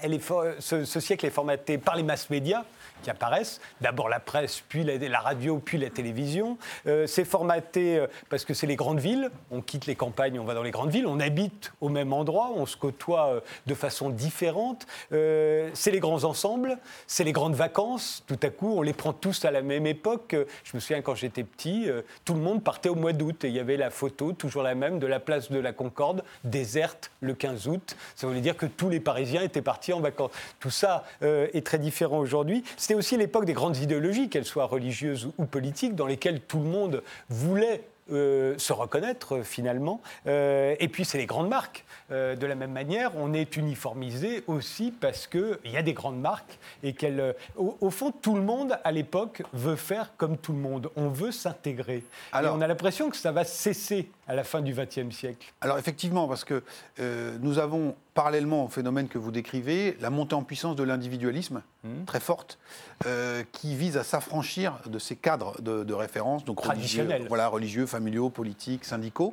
Elle 0.02 0.14
est 0.14 0.23
ce, 0.61 0.87
ce 0.87 0.99
siècle 0.99 1.26
est 1.26 1.31
formaté 1.31 1.76
par 1.76 1.95
les 1.95 2.02
mass 2.02 2.31
médias 2.31 2.64
qui 3.00 3.11
apparaissent. 3.11 3.61
D'abord 3.80 4.09
la 4.09 4.21
presse, 4.21 4.62
puis 4.69 4.85
la, 4.85 5.21
radio, 5.21 5.59
puis 5.59 5.78
la 5.78 5.90
télévision. 5.90 6.59
Euh, 6.87 7.07
c'est 7.07 7.25
formaté 7.25 7.99
euh, 7.99 8.07
parce 8.28 8.45
que 8.45 8.54
c'est 8.54 8.66
les 8.66 8.76
grandes 8.76 9.00
villes. 9.00 9.30
On 9.50 9.61
quitte 9.61 9.87
les 9.87 9.97
campagnes, 9.97 10.38
on 10.38 10.45
va 10.45 10.54
dans 10.54 10.62
les 10.62 10.71
grandes 10.71 10.90
villes. 10.90 11.07
On 11.07 11.21
habite 11.21 11.73
au 11.80 11.88
même 11.88 12.12
endroit, 12.12 12.52
on 12.54 12.66
se 12.66 12.76
côtoie 12.76 13.26
euh, 13.28 13.40
de 13.66 13.75
façon 13.75 14.11
différente. 14.11 14.87
c'est 15.11 15.90
les 15.90 16.00
grands 16.00 16.25
ensembles, 16.25 16.78
c'est 17.07 17.25
les 17.25 17.33
grandes 17.33 17.54
vacances. 17.54 18.23
Tout 18.26 18.38
à 18.42 18.50
coup, 18.50 18.75
on 18.76 18.83
les 18.83 18.92
prend 18.92 19.12
tous 19.12 19.45
à 19.45 19.50
la 19.50 19.62
même 19.62 19.87
époque. 19.87 20.37
Je 20.64 20.76
me 20.76 20.80
souviens 20.80 21.02
quand 21.02 21.14
j'étais 21.14 21.45
petit, 21.45 21.88
tout 22.25 22.35
le 22.35 22.40
monde 22.40 22.62
partait 22.62 22.88
au 22.88 22.95
mois 22.95 23.12
d'août 23.12 23.45
et 23.45 23.49
il 23.49 23.54
y 23.54 23.59
avait 23.59 23.76
la 23.76 23.90
photo, 23.90 24.33
toujours 24.33 24.62
la 24.62 24.75
même, 24.75 24.99
de 24.99 25.07
la 25.07 25.21
place 25.21 25.50
de 25.50 25.59
la 25.59 25.73
Concorde, 25.73 26.25
déserte 26.45 27.11
le 27.21 27.35
15 27.35 27.69
août. 27.69 27.97
Ça 28.14 28.26
voulait 28.26 28.40
dire 28.40 28.57
que 28.57 28.66
tous 28.66 28.88
les 28.88 29.00
Parisiens 29.00 29.42
étaient 29.42 29.62
partis 29.62 29.92
en 29.92 30.00
vacances. 30.00 30.33
Tout 30.59 30.71
ça 30.71 31.04
est 31.21 31.66
très 31.66 31.78
différent 31.78 32.19
aujourd'hui. 32.19 32.64
C'était 32.90 32.99
aussi 32.99 33.16
l'époque 33.16 33.44
des 33.44 33.52
grandes 33.52 33.76
idéologies, 33.76 34.28
qu'elles 34.28 34.44
soient 34.44 34.64
religieuses 34.64 35.30
ou 35.38 35.44
politiques, 35.44 35.94
dans 35.94 36.09
lesquelles 36.09 36.40
tout 36.40 36.59
le 36.59 36.64
monde 36.64 37.04
voulait 37.28 37.85
euh, 38.11 38.59
se 38.59 38.73
reconnaître 38.73 39.42
finalement. 39.44 40.00
Euh, 40.26 40.75
et 40.80 40.88
puis 40.88 41.04
c'est 41.04 41.16
les 41.16 41.26
grandes 41.26 41.49
marques. 41.49 41.85
Euh, 42.11 42.35
de 42.35 42.44
la 42.44 42.56
même 42.56 42.73
manière, 42.73 43.12
on 43.14 43.32
est 43.32 43.56
uniformisé 43.56 44.42
aussi 44.49 44.90
parce 44.90 45.28
qu'il 45.28 45.61
y 45.66 45.76
a 45.76 45.82
des 45.82 45.92
grandes 45.92 46.20
marques 46.20 46.59
et 46.82 46.92
qu'elles. 46.92 47.37
Au, 47.56 47.90
fond, 47.90 48.11
tout 48.11 48.35
le 48.35 48.42
monde 48.42 48.76
à 48.82 48.90
l'époque 48.90 49.44
veut 49.52 49.76
faire 49.76 50.11
comme 50.16 50.37
tout 50.37 50.52
le 50.52 50.59
monde. 50.59 50.90
On 50.97 51.11
veut 51.11 51.30
s'intégrer. 51.30 52.02
Et 52.35 52.47
on 52.47 52.61
a 52.61 52.66
l'impression 52.66 53.09
que 53.09 53.16
ça 53.16 53.30
va 53.30 53.44
cesser 53.44 54.11
à 54.26 54.35
la 54.35 54.42
fin 54.42 54.62
du 54.62 54.75
XXe 54.75 55.14
siècle. 55.14 55.52
Alors 55.61 55.78
effectivement, 55.78 56.26
parce 56.26 56.44
que 56.44 56.64
nous 56.99 57.61
avons 57.61 57.94
parallèlement 58.21 58.67
au 58.67 58.69
phénomène 58.69 59.09
que 59.09 59.17
vous 59.17 59.31
décrivez, 59.31 59.97
la 60.03 60.11
montée 60.11 60.35
en 60.35 60.43
puissance 60.43 60.77
de 60.77 60.83
l'individualisme, 60.83 61.62
hmm. 61.85 62.05
très 62.05 62.21
forte, 62.21 62.59
euh, 63.07 63.45
qui 63.50 63.75
vise 63.75 63.97
à 63.97 64.05
s'affranchir 64.05 64.75
de 64.85 64.99
ces 64.99 65.17
cadres 65.17 65.59
de, 65.62 65.95
référence, 65.95 66.45
donc 66.45 66.61
religieux, 66.61 67.09
voilà, 67.29 67.49
religieux, 67.49 67.87
familiaux, 67.87 68.29
politiques, 68.29 68.85
syndicaux. 68.85 69.33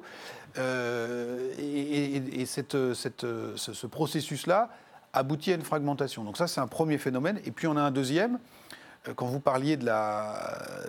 Euh, 0.58 1.52
et, 1.60 2.46
cette, 2.46 2.94
cette, 2.94 3.26
ce, 3.58 3.88
processus-là 3.88 4.70
aboutit 5.12 5.52
à 5.52 5.56
une 5.56 5.64
fragmentation. 5.64 6.24
Donc 6.24 6.38
ça, 6.38 6.48
c'est 6.48 6.62
un 6.62 6.68
premier 6.68 6.98
phénomène. 6.98 7.42
Et 7.44 7.52
puis 7.52 7.68
on 7.68 7.76
a 7.76 7.82
un 7.82 7.92
deuxième, 7.92 8.40
quand 9.16 9.26
vous 9.26 9.40
parliez 9.40 9.78
de 9.78 9.86
la, 9.86 10.36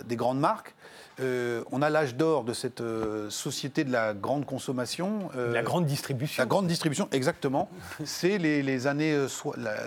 des 0.05 0.15
grandes 0.15 0.39
marques, 0.39 0.75
euh, 1.19 1.63
on 1.71 1.81
a 1.81 1.89
l'âge 1.89 2.15
d'or 2.15 2.43
de 2.43 2.53
cette 2.53 2.81
euh, 2.81 3.29
société 3.29 3.83
de 3.83 3.91
la 3.91 4.13
grande 4.13 4.45
consommation. 4.45 5.29
Euh, 5.35 5.53
la 5.53 5.63
grande 5.63 5.85
distribution. 5.85 6.41
La 6.41 6.47
grande 6.47 6.67
distribution, 6.67 7.09
exactement. 7.11 7.69
C'est 8.05 8.37
les, 8.37 8.87
années, 8.87 9.25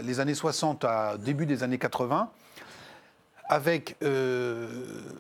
les 0.04 0.20
années 0.20 0.34
60 0.34 0.84
à 0.84 1.16
début 1.18 1.46
des 1.46 1.62
années 1.62 1.78
80. 1.78 2.30
avec 3.48 3.96
euh, 4.02 4.66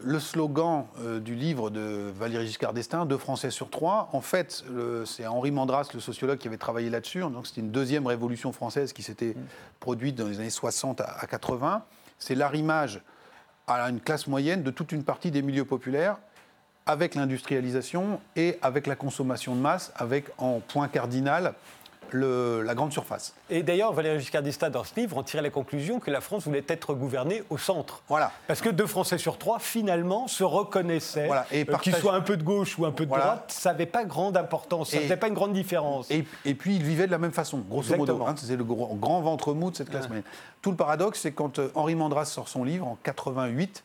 le 0.02 0.18
slogan 0.18 0.84
euh, 1.00 1.20
du 1.20 1.34
livre 1.34 1.70
de 1.70 2.12
Valéry 2.18 2.46
Giscard 2.46 2.72
d'Estaing, 2.72 3.06
Deux 3.06 3.18
Français 3.18 3.50
sur 3.50 3.70
trois. 3.70 4.08
En 4.12 4.20
fait, 4.20 4.64
c'est 5.06 5.26
Henri 5.26 5.50
Mandras, 5.50 5.88
le 5.94 6.00
sociologue, 6.00 6.38
qui 6.38 6.48
avait 6.48 6.58
travaillé 6.58 6.90
là-dessus. 6.90 7.20
Donc, 7.20 7.46
c'était 7.46 7.60
une 7.62 7.70
deuxième 7.70 8.06
révolution 8.06 8.52
française 8.52 8.92
qui 8.92 9.02
s'était 9.02 9.34
produite 9.80 10.14
dans 10.16 10.26
les 10.26 10.40
années 10.40 10.50
60 10.50 11.00
à 11.00 11.26
80. 11.26 11.84
C'est 12.22 12.36
l'arrimage 12.36 13.00
à 13.66 13.90
une 13.90 14.00
classe 14.00 14.28
moyenne 14.28 14.62
de 14.62 14.70
toute 14.70 14.92
une 14.92 15.02
partie 15.02 15.32
des 15.32 15.42
milieux 15.42 15.64
populaires 15.64 16.18
avec 16.86 17.16
l'industrialisation 17.16 18.20
et 18.36 18.58
avec 18.62 18.86
la 18.86 18.94
consommation 18.94 19.56
de 19.56 19.60
masse, 19.60 19.92
avec 19.96 20.26
en 20.38 20.60
point 20.60 20.86
cardinal 20.86 21.54
la 22.18 22.74
grande 22.74 22.92
surface. 22.92 23.34
Et 23.50 23.62
d'ailleurs, 23.62 23.92
Valéry 23.92 24.20
Giscard 24.20 24.42
d'Estaing, 24.42 24.70
dans 24.70 24.84
ce 24.84 24.94
livre, 24.96 25.16
en 25.18 25.22
tirait 25.22 25.42
la 25.42 25.50
conclusion 25.50 26.00
que 26.00 26.10
la 26.10 26.20
France 26.20 26.44
voulait 26.44 26.64
être 26.68 26.94
gouvernée 26.94 27.42
au 27.50 27.58
centre. 27.58 28.02
Voilà. 28.08 28.32
Parce 28.46 28.60
que 28.60 28.68
deux 28.68 28.86
Français 28.86 29.18
sur 29.18 29.38
trois, 29.38 29.58
finalement, 29.58 30.28
se 30.28 30.44
reconnaissaient. 30.44 31.26
Voilà. 31.26 31.46
Et 31.50 31.66
euh, 31.68 31.76
Qu'ils 31.78 31.96
soient 31.96 32.14
un 32.14 32.20
peu 32.20 32.36
de 32.36 32.42
gauche 32.42 32.78
ou 32.78 32.86
un 32.86 32.92
peu 32.92 33.04
de 33.04 33.10
droite, 33.10 33.46
ça 33.48 33.72
n'avait 33.72 33.86
pas 33.86 34.04
grande 34.04 34.36
importance, 34.36 34.90
ça 34.90 34.98
ne 34.98 35.02
faisait 35.02 35.16
pas 35.16 35.28
une 35.28 35.34
grande 35.34 35.52
différence. 35.52 36.10
Et, 36.10 36.54
puis, 36.54 36.76
ils 36.76 36.82
vivaient 36.82 37.06
de 37.06 37.12
la 37.12 37.18
même 37.18 37.32
façon, 37.32 37.58
grosso 37.58 37.96
modo. 37.96 38.22
Hein, 38.26 38.34
C'était 38.36 38.56
le 38.56 38.64
grand 38.64 39.20
ventre 39.20 39.54
mou 39.54 39.70
de 39.70 39.76
cette 39.76 39.90
classe 39.90 40.08
moyenne. 40.08 40.24
Tout 40.60 40.70
le 40.70 40.76
paradoxe, 40.76 41.20
c'est 41.20 41.32
quand 41.32 41.58
euh, 41.58 41.70
Henri 41.74 41.94
Mandras 41.94 42.26
sort 42.26 42.48
son 42.48 42.64
livre 42.64 42.86
en 42.86 42.96
88, 43.02 43.84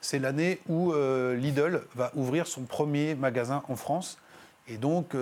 c'est 0.00 0.18
l'année 0.18 0.60
où 0.68 0.92
euh, 0.92 1.36
Lidl 1.36 1.82
va 1.94 2.10
ouvrir 2.14 2.46
son 2.46 2.62
premier 2.62 3.14
magasin 3.14 3.62
en 3.68 3.76
France. 3.76 4.18
Et 4.68 4.76
donc, 4.76 5.14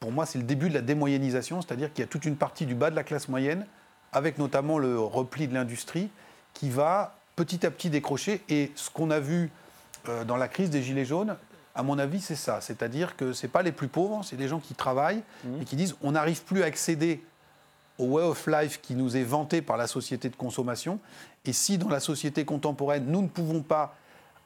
pour 0.00 0.12
moi, 0.12 0.26
c'est 0.26 0.38
le 0.38 0.44
début 0.44 0.68
de 0.68 0.74
la 0.74 0.82
démoyennisation, 0.82 1.62
c'est-à-dire 1.62 1.92
qu'il 1.92 2.02
y 2.02 2.04
a 2.04 2.08
toute 2.08 2.24
une 2.24 2.36
partie 2.36 2.66
du 2.66 2.74
bas 2.74 2.90
de 2.90 2.96
la 2.96 3.04
classe 3.04 3.28
moyenne, 3.28 3.66
avec 4.12 4.38
notamment 4.38 4.78
le 4.78 4.98
repli 4.98 5.48
de 5.48 5.54
l'industrie, 5.54 6.10
qui 6.54 6.70
va 6.70 7.16
petit 7.34 7.66
à 7.66 7.70
petit 7.70 7.90
décrocher. 7.90 8.42
Et 8.48 8.72
ce 8.74 8.90
qu'on 8.90 9.10
a 9.10 9.20
vu 9.20 9.50
euh, 10.08 10.24
dans 10.24 10.36
la 10.36 10.48
crise 10.48 10.70
des 10.70 10.82
Gilets 10.82 11.04
jaunes, 11.04 11.36
à 11.74 11.82
mon 11.82 11.98
avis, 11.98 12.20
c'est 12.20 12.36
ça. 12.36 12.60
C'est-à-dire 12.60 13.16
que 13.16 13.32
ce 13.32 13.46
pas 13.46 13.62
les 13.62 13.72
plus 13.72 13.88
pauvres, 13.88 14.22
c'est 14.24 14.36
des 14.36 14.48
gens 14.48 14.60
qui 14.60 14.74
travaillent 14.74 15.22
mmh. 15.44 15.62
et 15.62 15.64
qui 15.64 15.76
disent 15.76 15.96
on 16.02 16.12
n'arrive 16.12 16.42
plus 16.44 16.62
à 16.62 16.66
accéder 16.66 17.22
au 17.98 18.04
way 18.04 18.22
of 18.22 18.46
life 18.46 18.80
qui 18.82 18.94
nous 18.94 19.16
est 19.16 19.24
vanté 19.24 19.62
par 19.62 19.76
la 19.76 19.86
société 19.86 20.28
de 20.28 20.36
consommation. 20.36 20.98
Et 21.44 21.52
si 21.52 21.78
dans 21.78 21.88
la 21.88 22.00
société 22.00 22.44
contemporaine, 22.44 23.06
nous 23.06 23.22
ne 23.22 23.28
pouvons 23.28 23.62
pas 23.62 23.94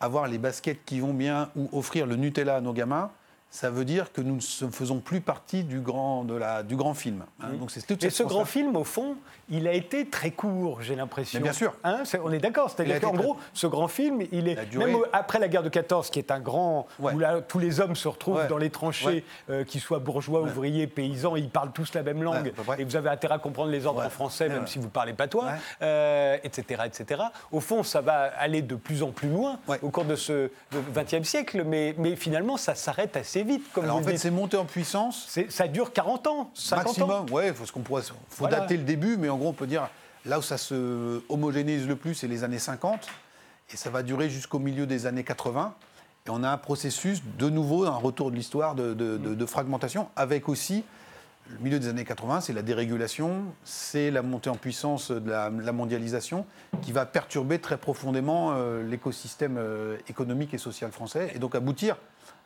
avoir 0.00 0.26
les 0.26 0.38
baskets 0.38 0.84
qui 0.84 1.00
vont 1.00 1.14
bien 1.14 1.50
ou 1.56 1.68
offrir 1.72 2.06
le 2.06 2.16
Nutella 2.16 2.56
à 2.56 2.60
nos 2.60 2.72
gamins, 2.72 3.10
ça 3.50 3.68
veut 3.68 3.84
dire 3.84 4.12
que 4.12 4.20
nous 4.20 4.36
ne 4.36 4.70
faisons 4.70 5.00
plus 5.00 5.20
partie 5.20 5.64
du 5.64 5.80
grand, 5.80 6.22
de 6.22 6.34
la, 6.34 6.62
du 6.62 6.76
grand 6.76 6.94
film. 6.94 7.24
Hein. 7.42 7.48
Donc 7.58 7.72
c'est 7.72 8.04
Et 8.04 8.10
ce 8.10 8.22
grand 8.22 8.44
film, 8.44 8.76
au 8.76 8.84
fond, 8.84 9.16
il 9.48 9.66
a 9.66 9.72
été 9.72 10.08
très 10.08 10.30
court, 10.30 10.82
j'ai 10.82 10.94
l'impression. 10.94 11.40
bien 11.40 11.52
sûr. 11.52 11.74
Hein, 11.82 12.04
on 12.22 12.32
est 12.32 12.38
d'accord. 12.38 12.70
C'est-à-dire 12.70 13.00
qu'en 13.00 13.12
gros, 13.12 13.36
ce 13.52 13.66
grand 13.66 13.88
film, 13.88 14.22
il 14.30 14.46
est. 14.46 14.76
même 14.76 14.98
après 15.12 15.40
la 15.40 15.48
guerre 15.48 15.64
de 15.64 15.68
14, 15.68 16.10
qui 16.10 16.20
est 16.20 16.30
un 16.30 16.38
grand. 16.38 16.86
où 17.00 17.18
là, 17.18 17.40
tous 17.40 17.58
les 17.58 17.80
hommes 17.80 17.96
se 17.96 18.06
retrouvent 18.06 18.46
dans 18.46 18.58
les 18.58 18.70
tranchées, 18.70 19.24
euh, 19.50 19.64
qu'ils 19.64 19.80
soient 19.80 19.98
bourgeois, 19.98 20.42
ouvriers, 20.42 20.86
paysans, 20.86 21.34
ils 21.34 21.50
parlent 21.50 21.72
tous 21.72 21.92
la 21.94 22.04
même 22.04 22.22
langue. 22.22 22.52
et 22.78 22.84
vous 22.84 22.94
avez 22.94 23.10
intérêt 23.10 23.34
à 23.34 23.38
comprendre 23.38 23.70
les 23.70 23.84
ordres 23.84 24.04
en 24.04 24.10
français, 24.10 24.48
même 24.48 24.68
si 24.68 24.78
vous 24.78 24.84
ne 24.84 24.90
parlez 24.90 25.12
pas 25.12 25.26
toi, 25.26 25.48
etc., 25.80 26.82
etc. 26.86 27.22
Au 27.50 27.58
fond, 27.58 27.82
ça 27.82 28.00
va 28.00 28.30
aller 28.38 28.62
de 28.62 28.76
plus 28.76 29.02
en 29.02 29.10
plus 29.10 29.28
loin 29.28 29.58
au 29.82 29.90
cours 29.90 30.04
de 30.04 30.14
ce 30.14 30.50
XXe 30.94 31.28
siècle, 31.28 31.64
mais, 31.66 31.96
mais 31.98 32.14
finalement, 32.14 32.56
ça 32.56 32.76
s'arrête 32.76 33.16
assez 33.16 33.39
vite. 33.42 33.64
Comme 33.72 33.84
Alors 33.84 33.96
en 33.96 34.02
fait, 34.02 34.16
c'est 34.16 34.30
monté 34.30 34.56
en 34.56 34.64
puissance. 34.64 35.38
Ça 35.48 35.68
dure 35.68 35.92
40 35.92 36.26
ans, 36.26 36.50
50 36.54 36.86
Maximum, 36.86 37.26
oui, 37.32 37.44
il 37.48 37.54
faut, 37.54 37.66
ce 37.66 37.72
qu'on 37.72 37.80
pourrait, 37.80 38.02
faut 38.28 38.46
dater 38.46 38.76
le 38.76 38.84
début, 38.84 39.16
mais 39.16 39.28
en 39.28 39.36
gros, 39.36 39.48
on 39.48 39.52
peut 39.52 39.66
dire 39.66 39.88
là 40.24 40.38
où 40.38 40.42
ça 40.42 40.58
se 40.58 41.22
homogénéise 41.28 41.86
le 41.86 41.96
plus, 41.96 42.14
c'est 42.14 42.28
les 42.28 42.44
années 42.44 42.58
50, 42.58 43.08
et 43.72 43.76
ça 43.76 43.90
va 43.90 44.02
durer 44.02 44.28
jusqu'au 44.30 44.58
milieu 44.58 44.86
des 44.86 45.06
années 45.06 45.24
80. 45.24 45.74
Et 46.26 46.30
on 46.30 46.42
a 46.42 46.50
un 46.50 46.58
processus, 46.58 47.22
de 47.38 47.48
nouveau, 47.48 47.84
un 47.84 47.96
retour 47.96 48.30
de 48.30 48.36
l'histoire 48.36 48.74
de, 48.74 49.46
fragmentation, 49.46 50.08
avec 50.16 50.48
aussi 50.48 50.84
le 51.48 51.58
milieu 51.58 51.80
des 51.80 51.88
années 51.88 52.04
80, 52.04 52.42
c'est 52.42 52.52
la 52.52 52.62
dérégulation, 52.62 53.42
c'est 53.64 54.12
la 54.12 54.22
montée 54.22 54.50
en 54.50 54.56
puissance 54.56 55.10
de 55.10 55.30
la, 55.30 55.72
mondialisation 55.72 56.46
qui 56.82 56.92
va 56.92 57.06
perturber 57.06 57.58
très 57.58 57.76
profondément 57.76 58.52
euh, 58.52 58.84
l'écosystème 58.84 59.56
euh, 59.58 59.96
économique 60.08 60.54
et 60.54 60.58
social 60.58 60.92
français 60.92 61.32
et 61.34 61.40
donc 61.40 61.56
aboutir 61.56 61.96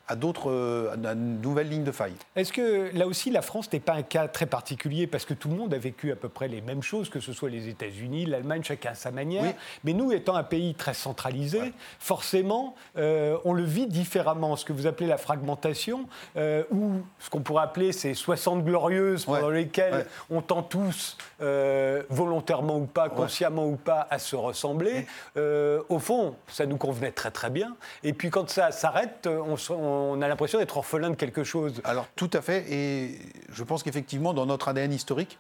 à 0.07 0.17
d'autres, 0.17 0.51
euh, 0.51 0.95
à 1.05 1.13
une 1.13 1.41
nouvelle 1.41 1.69
ligne 1.69 1.85
de 1.85 1.93
faille. 1.93 2.15
Est-ce 2.37 2.53
que 2.53 2.91
là 2.95 3.07
aussi 3.07 3.31
la 3.31 3.41
France 3.41 3.73
n'est 3.73 3.81
pas 3.81 3.95
un 3.95 4.03
cas 4.03 4.29
très 4.29 4.45
particulier 4.47 5.07
parce 5.07 5.25
que 5.25 5.33
tout 5.33 5.49
le 5.49 5.57
monde 5.57 5.73
a 5.73 5.79
vécu 5.79 6.13
à 6.13 6.17
peu 6.17 6.29
près 6.29 6.47
les 6.49 6.61
mêmes 6.61 6.83
choses, 6.83 7.09
que 7.09 7.21
ce 7.21 7.33
soit 7.33 7.49
les 7.49 7.69
États-Unis, 7.69 8.27
l'Allemagne, 8.27 8.63
chacun 8.63 8.91
à 8.91 8.95
sa 8.95 9.11
manière. 9.11 9.55
Mais 9.83 9.95
nous, 9.95 10.13
étant 10.13 10.37
un 10.37 10.43
pays 10.43 10.75
très 10.75 10.95
centralisé, 10.95 11.73
forcément, 11.99 12.75
euh, 12.99 13.39
on 13.45 13.55
le 13.55 13.65
vit 13.65 13.87
différemment. 13.87 14.57
Ce 14.57 14.65
que 14.65 14.73
vous 14.73 14.87
appelez 14.87 15.07
la 15.07 15.17
fragmentation, 15.17 16.07
euh, 16.37 16.65
ou 16.71 17.03
ce 17.19 17.31
qu'on 17.31 17.41
pourrait 17.41 17.65
appeler 17.65 17.93
ces 17.93 18.13
60 18.13 18.65
glorieuses 18.65 19.25
pendant 19.25 19.51
lesquelles 19.51 20.07
on 20.31 20.43
tend 20.43 20.63
tous, 20.63 21.17
volontairement 21.41 22.77
ou 22.77 22.87
pas, 22.87 23.09
consciemment 23.09 23.67
ou 23.67 23.77
pas, 23.77 24.07
à 24.11 24.19
se 24.19 24.37
ressembler. 24.37 25.07
au 25.37 25.99
fond, 25.99 26.37
ça 26.49 26.67
nous 26.67 26.77
convenait 26.77 27.13
très 27.13 27.31
très 27.31 27.49
bien. 27.49 27.75
Et 28.03 28.13
puis 28.13 28.29
quand 28.29 28.51
ça 28.51 28.71
s'arrête, 28.71 29.27
on, 29.27 29.57
on 29.71 29.94
on 29.95 30.23
a 30.23 30.29
l'impression 30.29 30.59
d'être 30.59 30.77
orphelin 30.77 31.11
de 31.11 31.15
quelque 31.15 31.45
chose. 31.45 31.81
Alors 31.85 32.07
tout 32.17 32.31
à 32.33 32.43
fait, 32.43 32.65
et 32.73 33.19
je 33.51 33.65
pense 33.65 33.83
qu'effectivement, 33.83 34.35
dans 34.35 34.47
notre 34.47 34.69
ADN 34.69 34.93
historique, 34.93 35.39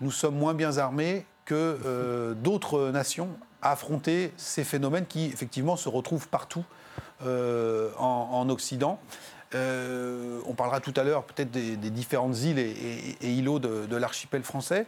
nous 0.00 0.10
sommes 0.10 0.36
moins 0.36 0.54
bien 0.54 0.78
armés 0.78 1.26
que 1.44 1.78
euh, 1.84 2.34
d'autres 2.34 2.90
nations 2.90 3.28
à 3.62 3.72
affronter 3.72 4.32
ces 4.36 4.64
phénomènes 4.64 5.06
qui, 5.06 5.26
effectivement, 5.26 5.76
se 5.76 5.88
retrouvent 5.88 6.28
partout 6.28 6.64
euh, 7.26 7.90
en, 7.98 8.48
Occident. 8.48 8.98
Euh, 9.54 10.40
on 10.46 10.54
parlera 10.54 10.80
tout 10.80 10.94
à 10.96 11.02
l'heure 11.02 11.24
peut-être 11.24 11.50
des, 11.50 11.76
différentes 11.76 12.38
îles 12.38 12.58
et, 12.58 13.32
îlots 13.32 13.58
de, 13.58 13.96
l'archipel 13.96 14.42
français. 14.42 14.86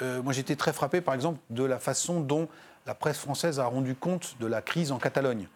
moi, 0.00 0.32
j'étais 0.32 0.56
très 0.56 0.72
frappé, 0.72 1.00
par 1.00 1.14
exemple, 1.14 1.38
de 1.50 1.64
la 1.64 1.78
façon 1.78 2.20
dont 2.20 2.48
la 2.86 2.94
presse 2.94 3.18
française 3.18 3.60
a 3.60 3.66
rendu 3.66 3.94
compte 3.94 4.36
de 4.40 4.46
la 4.46 4.62
crise 4.62 4.92
en 4.92 4.98
Catalogne. 4.98 5.48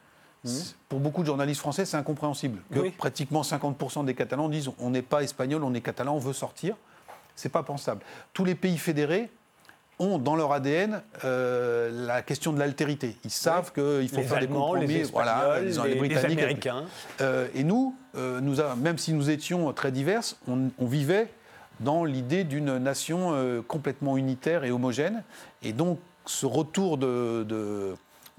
Mmh. 0.44 0.50
Pour 0.88 1.00
beaucoup 1.00 1.22
de 1.22 1.26
journalistes 1.26 1.60
français, 1.60 1.84
c'est 1.84 1.96
incompréhensible. 1.96 2.60
Que 2.72 2.90
pratiquement 2.90 3.42
50% 3.42 4.04
des 4.04 4.14
Catalans 4.14 4.48
disent 4.48 4.70
on 4.78 4.90
n'est 4.90 5.02
pas 5.02 5.22
espagnol, 5.22 5.64
on 5.64 5.74
est 5.74 5.80
catalan, 5.80 6.14
on 6.14 6.20
veut 6.20 6.32
sortir. 6.32 6.76
C'est 7.34 7.48
pas 7.48 7.62
pensable. 7.62 8.02
Tous 8.32 8.44
les 8.44 8.54
pays 8.54 8.78
fédérés 8.78 9.30
ont 9.98 10.18
dans 10.18 10.36
leur 10.36 10.52
ADN 10.52 11.02
euh, 11.24 12.06
la 12.06 12.22
question 12.22 12.52
de 12.52 12.58
l'altérité. 12.58 13.16
Ils 13.24 13.30
savent 13.30 13.72
qu'il 13.72 14.08
faut 14.08 14.22
faire 14.22 14.40
des 14.40 14.46
compromis. 14.46 14.86
Les 14.86 15.02
voilà, 15.04 15.60
les, 15.60 15.72
les, 15.72 15.94
Britanniques. 15.94 16.38
Américains. 16.38 16.84
Euh, 17.20 17.48
et 17.54 17.64
nous, 17.64 17.96
euh, 18.16 18.40
nous 18.40 18.56
même 18.76 18.98
si 18.98 19.12
nous 19.12 19.30
étions 19.30 19.72
très 19.72 19.92
diverses, 19.92 20.38
on, 20.46 20.86
vivait 20.86 21.28
dans 21.80 22.04
l'idée 22.04 22.44
d'une 22.44 22.78
nation 22.78 23.62
complètement 23.66 24.16
unitaire 24.16 24.64
et 24.64 24.70
homogène. 24.70 25.22
Et 25.62 25.72
donc, 25.72 25.98
ce 26.26 26.46
retour 26.46 26.98
de 26.98 27.44
de 27.48 27.96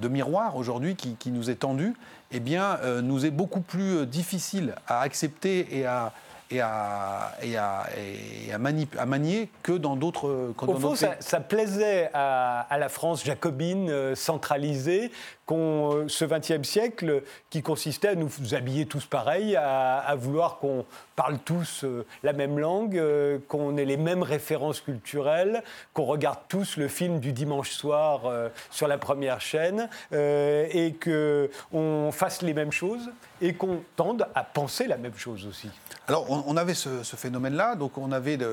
miroir 0.08 0.56
aujourd'hui 0.56 0.96
qui, 0.96 1.32
nous 1.32 1.50
est 1.50 1.56
tendu, 1.56 1.96
eh 2.32 2.40
bien, 2.40 2.78
euh, 2.84 3.02
nous 3.02 3.26
est 3.26 3.32
beaucoup 3.32 3.62
plus 3.62 3.98
euh, 3.98 4.06
difficile 4.06 4.76
à 4.88 5.02
accepter 5.02 5.78
et 5.78 5.86
à, 5.86 6.14
et 6.52 6.62
à, 6.62 7.36
et 7.44 7.58
à, 7.58 7.86
et 7.98 8.52
à, 8.52 8.58
manier 9.06 9.50
que 9.62 9.72
dans 9.74 9.96
d'autres 9.96 10.54
Au 10.66 10.76
fond, 10.76 10.96
ça, 10.96 11.16
ça, 11.20 11.40
plaisait 11.40 12.10
à, 12.14 12.66
la 12.80 12.90
France 12.90 13.24
jacobine, 13.24 13.90
euh, 13.90 14.16
centralisée, 14.16 15.12
qu'on, 15.46 16.06
ce 16.08 16.26
XXe 16.26 16.68
siècle 16.68 17.24
qui 17.50 17.62
consistait 17.62 18.10
à 18.10 18.16
nous 18.16 18.30
habiller 18.52 18.88
tous 18.88 19.06
pareil, 19.06 19.56
à, 19.56 20.16
vouloir 20.18 20.58
qu'on 20.58 20.86
parle 21.16 21.38
tous 21.40 21.84
euh, 21.84 22.06
la 22.24 22.34
même 22.34 22.58
langue, 22.58 22.98
euh, 22.98 23.38
qu'on 23.48 23.78
ait 23.78 23.86
les 23.86 23.98
mêmes 23.98 24.24
références 24.24 24.82
culturelles, 24.82 25.64
qu'on 25.94 26.06
regarde 26.06 26.40
tous 26.48 26.78
le 26.78 26.88
film 26.88 27.20
du 27.20 27.32
dimanche 27.32 27.72
soir 27.72 28.22
sur 28.72 28.88
la 28.88 28.98
première 28.98 29.42
chaîne 29.42 29.90
et 30.12 30.96
qu'on 31.04 32.12
fasse 32.12 32.42
les 32.42 32.54
mêmes 32.54 32.72
choses 32.72 33.10
et 33.42 33.54
qu'on 33.54 33.84
tende 33.96 34.28
à 34.36 34.44
penser 34.44 34.88
la 34.88 34.98
même 34.98 35.16
chose 35.16 35.46
aussi. 35.46 35.70
Alors, 36.08 36.30
on, 36.30 36.58
avait 36.58 36.74
ce, 36.74 37.04
phénomène-là, 37.04 37.76
donc 37.76 37.98
on 37.98 38.12
avait 38.12 38.38
des, 38.38 38.48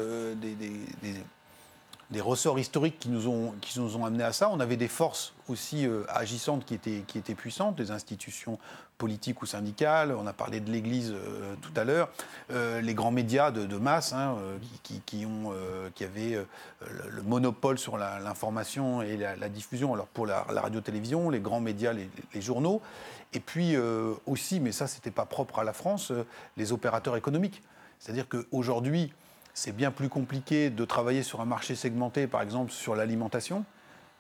ressorts 2.21 2.59
historiques 2.59 2.99
qui 2.99 3.09
nous, 3.09 3.28
ont, 3.28 4.05
amenés 4.05 4.25
à 4.25 4.33
ça. 4.33 4.50
On 4.50 4.61
avait 4.61 4.76
des 4.76 4.88
forces 4.88 5.33
aussi 5.49 5.87
euh, 5.87 6.05
agissantes 6.09 6.64
qui 6.64 6.75
étaient 6.75 7.35
puissantes, 7.35 7.76
des 7.76 7.90
institutions 7.90 8.59
politiques 8.98 9.42
ou 9.42 9.46
syndicales. 9.46 10.12
On 10.12 10.26
a 10.26 10.32
parlé 10.32 10.60
de 10.60 10.70
l'Église 10.70 11.12
euh, 11.12 11.54
tout 11.62 11.72
à 11.76 11.84
l'heure. 11.84 12.08
Euh, 12.50 12.80
les 12.80 12.94
grands 12.94 13.10
médias 13.10 13.50
de, 13.50 13.76
masse 13.76 14.12
hein, 14.12 14.36
qui, 14.82 15.26
ont, 15.26 15.52
qui 15.94 16.04
avaient 16.04 16.44
le, 17.10 17.22
monopole 17.22 17.78
sur 17.78 17.96
l'information 17.98 19.02
et 19.02 19.16
la, 19.16 19.48
diffusion. 19.48 19.94
Alors 19.94 20.06
pour 20.06 20.26
la, 20.26 20.42
radio-télévision, 20.42 21.30
les 21.30 21.40
grands 21.40 21.60
médias, 21.60 21.92
les 21.92 22.40
journaux. 22.40 22.80
Et 23.36 23.40
puis 23.40 23.76
euh, 23.76 24.14
aussi, 24.26 24.60
mais 24.60 24.72
ça, 24.72 24.86
ce 24.86 24.96
n'était 24.96 25.10
pas 25.10 25.26
propre 25.26 25.58
à 25.58 25.64
la 25.64 25.72
France, 25.72 26.10
euh, 26.10 26.24
les 26.56 26.72
opérateurs 26.72 27.16
économiques. 27.16 27.62
C'est-à-dire 27.98 28.26
qu'aujourd'hui, 28.28 29.12
c'est 29.52 29.76
bien 29.76 29.90
plus 29.90 30.08
compliqué 30.08 30.70
de 30.70 30.84
travailler 30.84 31.22
sur 31.22 31.40
un 31.40 31.44
marché 31.44 31.74
segmenté, 31.74 32.26
par 32.26 32.42
exemple 32.42 32.72
sur 32.72 32.94
l'alimentation, 32.94 33.64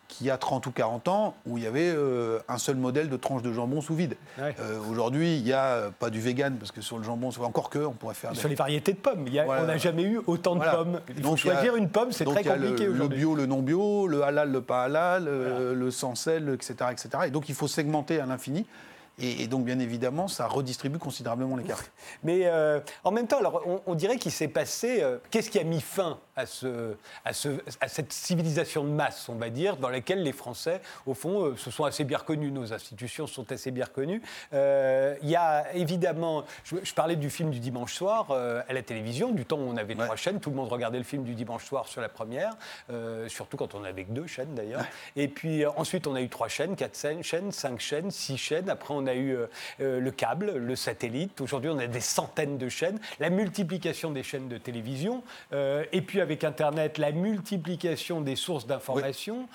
qu'il 0.08 0.26
y 0.26 0.30
a 0.30 0.38
30 0.38 0.66
ou 0.66 0.70
40 0.70 1.08
ans 1.08 1.34
où 1.46 1.58
il 1.58 1.64
y 1.64 1.66
avait 1.66 1.90
euh, 1.94 2.38
un 2.48 2.58
seul 2.58 2.76
modèle 2.76 3.08
de 3.08 3.16
tranche 3.16 3.42
de 3.42 3.52
jambon 3.52 3.80
sous 3.80 3.94
vide. 3.94 4.16
Euh, 4.38 4.78
aujourd'hui, 4.90 5.36
il 5.36 5.44
n'y 5.44 5.52
a 5.52 5.64
euh, 5.64 5.90
pas 5.90 6.10
du 6.10 6.20
vegan, 6.20 6.56
parce 6.56 6.72
que 6.72 6.80
sur 6.80 6.98
le 6.98 7.04
jambon, 7.04 7.30
encore 7.42 7.70
que, 7.70 7.78
on 7.78 7.92
pourrait 7.92 8.14
faire... 8.14 8.34
Sur 8.34 8.48
les 8.48 8.54
variétés 8.54 8.92
de 8.92 8.98
pommes, 8.98 9.26
on 9.28 9.64
n'a 9.64 9.78
jamais 9.78 10.04
eu 10.04 10.20
autant 10.26 10.56
de 10.56 10.64
pommes. 10.64 11.00
Il 11.16 11.22
faut 11.22 11.36
choisir 11.36 11.76
une 11.76 11.88
pomme, 11.88 12.12
c'est 12.12 12.24
très 12.24 12.44
compliqué 12.44 12.88
aujourd'hui. 12.88 13.18
Le 13.18 13.24
bio, 13.24 13.34
le 13.34 13.46
non 13.46 13.62
bio, 13.62 14.06
le 14.06 14.22
halal, 14.22 14.50
le 14.50 14.60
pas 14.60 14.84
halal, 14.84 15.24
le 15.24 15.90
sans 15.90 16.14
sel, 16.14 16.48
etc., 16.54 16.90
etc. 16.92 17.08
Et 17.26 17.30
donc 17.30 17.48
il 17.48 17.54
faut 17.54 17.68
segmenter 17.68 18.20
à 18.20 18.26
l'infini. 18.26 18.66
Et, 19.18 19.46
donc, 19.46 19.64
bien 19.64 19.78
évidemment, 19.78 20.28
ça 20.28 20.46
redistribue 20.46 20.98
considérablement 20.98 21.56
les 21.56 21.64
cartes. 21.64 21.90
Mais 22.22 22.42
euh, 22.44 22.80
en 23.02 23.10
même 23.10 23.26
temps, 23.26 23.38
alors, 23.38 23.62
on, 23.86 23.94
dirait 23.94 24.18
qu'il 24.18 24.32
s'est 24.32 24.48
passé. 24.48 24.98
Euh, 25.00 25.18
qu'est-ce 25.30 25.48
qui 25.48 25.58
a 25.58 25.64
mis 25.64 25.80
fin 25.80 26.18
à, 26.36 26.46
ce, 26.46 26.94
à, 27.24 27.32
ce, 27.32 27.48
à, 27.80 27.88
cette 27.88 28.12
civilisation 28.12 28.84
de 28.84 28.90
masse, 28.90 29.28
on 29.28 29.34
va 29.34 29.50
dire, 29.50 29.76
dans 29.76 29.88
laquelle 29.88 30.22
les 30.22 30.32
Français, 30.32 30.80
au 31.06 31.14
fond, 31.14 31.44
euh, 31.44 31.56
se 31.56 31.70
sont 31.70 31.84
assez 31.84 32.04
bien 32.04 32.18
reconnus. 32.18 32.52
Nos 32.52 32.72
institutions 32.72 33.26
sont 33.26 33.50
assez 33.52 33.70
bien 33.70 33.84
reconnues. 33.84 34.22
Il 34.52 35.28
y 35.28 35.36
a 35.36 35.72
évidemment. 35.74 36.44
Je, 36.64 36.94
parlais 36.94 37.16
du 37.16 37.30
film 37.30 37.50
du 37.50 37.60
dimanche 37.60 37.94
soir 37.94 38.30
à 38.30 38.72
la 38.72 38.82
télévision, 38.82 39.32
du 39.32 39.44
temps 39.44 39.58
où 39.58 39.68
on 39.68 39.76
avait 39.76 39.94
trois 39.94 40.16
chaînes. 40.16 40.40
Tout 40.40 40.50
le 40.50 40.56
monde 40.56 40.68
regardait 40.68 40.98
le 40.98 41.04
film 41.04 41.24
du 41.24 41.34
dimanche 41.34 41.64
soir 41.64 41.88
sur 41.88 42.00
la 42.00 42.08
première, 42.08 42.56
surtout 43.28 43.56
quand 43.56 43.74
on 43.74 43.84
avait 43.84 44.04
que 44.04 44.12
deux 44.12 44.26
chaînes 44.26 44.54
d'ailleurs. 44.54 44.84
Et 45.14 45.28
puis 45.28 45.66
ensuite, 45.66 46.06
on 46.06 46.14
a 46.14 46.22
eu 46.22 46.28
trois 46.28 46.48
chaînes, 46.48 46.76
quatre 46.76 46.96
chaînes, 47.22 47.52
cinq 47.52 47.80
chaînes, 47.80 48.10
six 48.10 48.36
chaînes. 48.36 48.70
Après, 48.70 48.94
on 48.94 49.06
a 49.06 49.14
eu 49.14 49.36
euh, 49.36 49.46
euh, 49.80 50.00
le 50.00 50.10
câble, 50.10 50.52
le 50.56 50.76
satellite. 50.76 51.40
Aujourd'hui, 51.40 51.70
on 51.70 51.78
a 51.78 51.86
des 51.86 52.00
centaines 52.00 52.58
de 52.58 52.68
chaînes. 52.68 52.98
La 53.20 53.30
multiplication 53.30 54.10
des 54.10 54.22
chaînes 54.22 54.48
de 54.48 54.58
télévision. 54.58 55.22
Euh, 55.52 55.84
et 55.92 56.02
puis, 56.02 56.20
avec 56.26 56.42
Internet, 56.42 56.98
la 56.98 57.12
multiplication 57.12 58.20
des 58.20 58.36
sources 58.36 58.66
d'information 58.66 59.48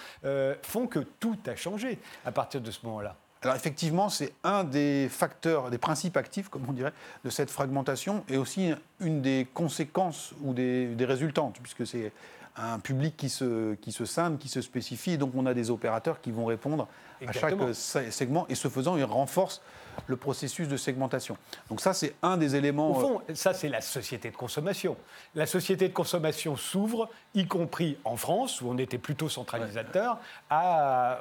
font 0.63 0.87
que 0.87 0.99
tout 0.99 1.37
a 1.45 1.55
changé 1.55 1.99
à 2.25 2.31
partir 2.31 2.61
de 2.61 2.71
ce 2.71 2.79
moment-là. 2.85 3.15
Alors 3.43 3.55
effectivement, 3.55 4.07
c'est 4.09 4.33
un 4.43 4.63
des 4.63 5.09
facteurs, 5.09 5.71
des 5.71 5.79
principes 5.79 6.15
actifs, 6.15 6.47
comme 6.47 6.63
on 6.69 6.73
dirait, 6.73 6.93
de 7.25 7.29
cette 7.31 7.49
fragmentation, 7.49 8.23
et 8.29 8.37
aussi 8.37 8.71
une 8.99 9.21
des 9.21 9.47
conséquences 9.53 10.33
ou 10.43 10.53
des, 10.53 10.93
des 10.93 11.05
résultantes, 11.05 11.57
puisque 11.61 11.87
c'est 11.87 12.11
un 12.55 12.79
public 12.79 13.17
qui 13.17 13.29
se, 13.29 13.73
qui 13.75 13.91
se 13.91 14.05
scinde, 14.05 14.37
qui 14.37 14.47
se 14.47 14.61
spécifie, 14.61 15.11
et 15.11 15.17
donc 15.17 15.31
on 15.35 15.45
a 15.47 15.53
des 15.53 15.71
opérateurs 15.71 16.21
qui 16.21 16.31
vont 16.31 16.45
répondre 16.45 16.87
à 17.25 17.31
chaque 17.31 17.55
segment, 17.73 18.45
et 18.47 18.55
ce 18.55 18.67
faisant, 18.67 18.95
ils 18.95 19.03
renforcent 19.03 19.61
le 20.07 20.15
processus 20.15 20.67
de 20.67 20.77
segmentation. 20.77 21.37
Donc 21.69 21.81
ça, 21.81 21.93
c'est 21.93 22.13
un 22.21 22.37
des 22.37 22.55
éléments... 22.55 22.91
Au 22.91 22.99
fond, 22.99 23.21
euh, 23.29 23.35
ça, 23.35 23.53
c'est 23.53 23.69
la 23.69 23.81
société 23.81 24.29
de 24.31 24.35
consommation. 24.35 24.97
La 25.35 25.45
société 25.45 25.87
de 25.87 25.93
consommation 25.93 26.55
s'ouvre, 26.55 27.09
y 27.33 27.45
compris 27.45 27.97
en 28.03 28.17
France, 28.17 28.61
où 28.61 28.69
on 28.69 28.77
était 28.77 28.97
plutôt 28.97 29.29
centralisateur, 29.29 30.17
à, 30.49 31.19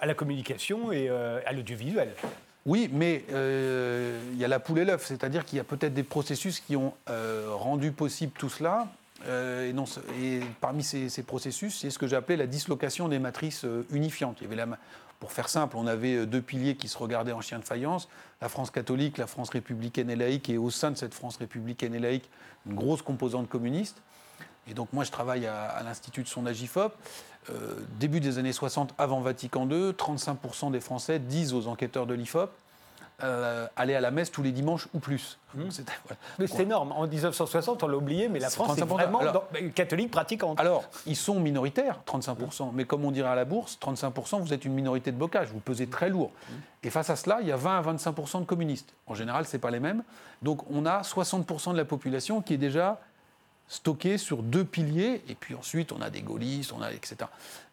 à, 0.00 0.06
la 0.06 0.14
communication 0.14 0.92
et 0.92 1.08
euh, 1.08 1.40
à 1.46 1.52
l'audiovisuel. 1.52 2.14
Oui, 2.66 2.90
mais 2.92 3.24
euh, 3.32 4.20
il 4.32 4.38
y 4.38 4.44
a 4.44 4.48
la 4.48 4.60
poule 4.60 4.80
et 4.80 4.84
l'œuf, 4.84 5.06
c'est-à-dire 5.06 5.44
qu'il 5.44 5.56
y 5.56 5.60
a 5.60 5.64
peut-être 5.64 5.94
des 5.94 6.02
processus 6.02 6.60
qui 6.60 6.76
ont 6.76 6.92
rendu 7.06 7.92
possible 7.92 8.32
tout 8.38 8.50
cela, 8.50 8.88
euh, 9.26 9.68
et, 9.68 9.72
non, 9.72 9.84
et, 10.20 10.40
parmi 10.60 10.82
ces, 10.82 11.22
processus, 11.22 11.78
c'est 11.80 11.90
ce 11.90 11.98
que 11.98 12.06
j'appelais 12.06 12.36
la 12.36 12.46
dislocation 12.46 13.08
des 13.08 13.18
matrices 13.18 13.64
euh, 13.64 13.86
unifiantes. 13.90 14.38
Il 14.40 14.44
y 14.44 14.46
avait 14.46 14.56
la, 14.56 14.66
pour 15.20 15.32
faire 15.32 15.48
simple, 15.48 15.76
on 15.76 15.86
avait 15.86 16.16
euh, 16.16 16.26
deux 16.26 16.42
piliers 16.42 16.76
qui 16.76 16.88
se 16.88 16.98
regardaient 16.98 17.32
en 17.32 17.40
chien 17.40 17.58
de 17.58 17.64
faïence, 17.64 18.08
la 18.40 18.48
France 18.48 18.70
catholique, 18.70 19.18
la 19.18 19.26
France 19.26 19.50
républicaine 19.50 20.10
et 20.10 20.16
laïque, 20.16 20.48
et 20.48 20.58
au 20.58 20.70
sein 20.70 20.90
de 20.90 20.96
cette 20.96 21.14
France 21.14 21.36
républicaine 21.36 21.94
et 21.94 22.00
laïque, 22.00 22.28
une 22.66 22.74
grosse 22.74 23.02
composante 23.02 23.48
communiste. 23.48 24.02
Et 24.66 24.74
donc 24.74 24.92
moi, 24.92 25.04
je 25.04 25.10
travaille 25.10 25.46
à, 25.46 25.80
l'Institut 25.84 26.22
de 26.22 26.28
sondage 26.28 26.60
IFOP. 26.62 26.92
début 27.98 28.20
des 28.20 28.38
années 28.38 28.52
60, 28.52 28.94
avant 28.98 29.20
Vatican 29.20 29.68
II, 29.68 29.92
35% 29.92 30.70
des 30.70 30.80
Français 30.80 31.18
disent 31.18 31.54
aux 31.54 31.66
enquêteurs 31.66 32.06
de 32.06 32.14
l'IFOP 32.14 32.50
euh, 33.22 33.66
aller 33.76 33.94
à 33.94 34.00
la 34.00 34.10
messe 34.10 34.30
tous 34.30 34.42
les 34.42 34.52
dimanches 34.52 34.88
ou 34.94 34.98
plus. 34.98 35.38
Mmh. 35.54 35.62
C'est 36.46 36.60
énorme. 36.60 36.92
En 36.92 37.06
1960, 37.06 37.82
on 37.82 37.88
l'a 37.88 37.96
oublié, 37.96 38.28
mais 38.28 38.38
la 38.38 38.50
France 38.50 38.78
est 38.78 38.84
vraiment 38.84 39.20
catholique 39.74 40.10
pratiquante. 40.10 40.60
Alors, 40.60 40.84
ils 41.06 41.16
sont 41.16 41.40
minoritaires, 41.40 42.00
35%, 42.06 42.70
mais 42.72 42.84
comme 42.84 43.04
on 43.04 43.10
dirait 43.10 43.30
à 43.30 43.34
la 43.34 43.44
bourse, 43.44 43.78
35%, 43.80 44.40
vous 44.40 44.52
êtes 44.52 44.64
une 44.64 44.74
minorité 44.74 45.12
de 45.12 45.16
bocage, 45.16 45.48
vous 45.48 45.60
pesez 45.60 45.86
très 45.86 46.08
lourd. 46.08 46.30
Mmh. 46.30 46.54
Et 46.84 46.90
face 46.90 47.10
à 47.10 47.16
cela, 47.16 47.38
il 47.42 47.48
y 47.48 47.52
a 47.52 47.56
20 47.56 47.78
à 47.78 47.92
25% 47.94 48.40
de 48.40 48.44
communistes. 48.44 48.94
En 49.06 49.14
général, 49.14 49.44
ce 49.44 49.56
n'est 49.56 49.60
pas 49.60 49.70
les 49.70 49.80
mêmes. 49.80 50.02
Donc, 50.42 50.62
on 50.70 50.86
a 50.86 51.02
60% 51.02 51.72
de 51.72 51.76
la 51.76 51.84
population 51.84 52.40
qui 52.40 52.54
est 52.54 52.58
déjà 52.58 53.00
stocké 53.70 54.18
sur 54.18 54.42
deux 54.42 54.64
piliers, 54.64 55.22
et 55.28 55.36
puis 55.36 55.54
ensuite 55.54 55.92
on 55.92 56.02
a 56.02 56.10
des 56.10 56.22
gaullistes, 56.22 56.72
on 56.72 56.82
a 56.82 56.92
etc. 56.92 57.16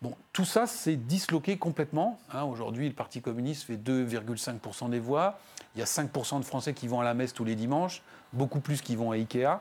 Bon, 0.03 0.15
tout 0.31 0.45
ça 0.45 0.67
s'est 0.67 0.95
disloqué 0.95 1.57
complètement. 1.57 2.19
Hein. 2.31 2.43
Aujourd'hui, 2.43 2.87
le 2.87 2.93
Parti 2.93 3.19
communiste 3.19 3.63
fait 3.63 3.77
2,5% 3.77 4.91
des 4.91 4.99
voix. 4.99 5.39
Il 5.75 5.79
y 5.79 5.81
a 5.81 5.85
5% 5.85 6.39
de 6.39 6.45
Français 6.45 6.73
qui 6.73 6.87
vont 6.87 7.01
à 7.01 7.03
la 7.03 7.15
messe 7.15 7.33
tous 7.33 7.43
les 7.43 7.55
dimanches, 7.55 8.03
beaucoup 8.31 8.59
plus 8.59 8.81
qui 8.81 8.95
vont 8.95 9.11
à 9.11 9.15
Ikea. 9.15 9.59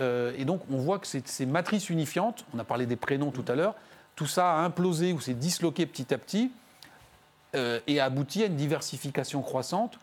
Euh, 0.00 0.32
et 0.38 0.46
donc 0.46 0.62
on 0.70 0.78
voit 0.78 0.98
que 0.98 1.06
ces 1.06 1.46
matrices 1.46 1.90
unifiantes, 1.90 2.46
on 2.54 2.58
a 2.58 2.64
parlé 2.64 2.86
des 2.86 2.96
prénoms 2.96 3.30
tout 3.30 3.44
à 3.46 3.54
l'heure, 3.54 3.74
tout 4.16 4.26
ça 4.26 4.54
a 4.54 4.56
implosé 4.60 5.12
ou 5.12 5.20
s'est 5.20 5.34
disloqué 5.34 5.84
petit 5.84 6.14
à 6.14 6.18
petit 6.18 6.50
euh, 7.54 7.78
et 7.86 8.00
a 8.00 8.06
abouti 8.06 8.42
à 8.42 8.46
une 8.46 8.56
diversification 8.56 9.42
croissante 9.42 9.98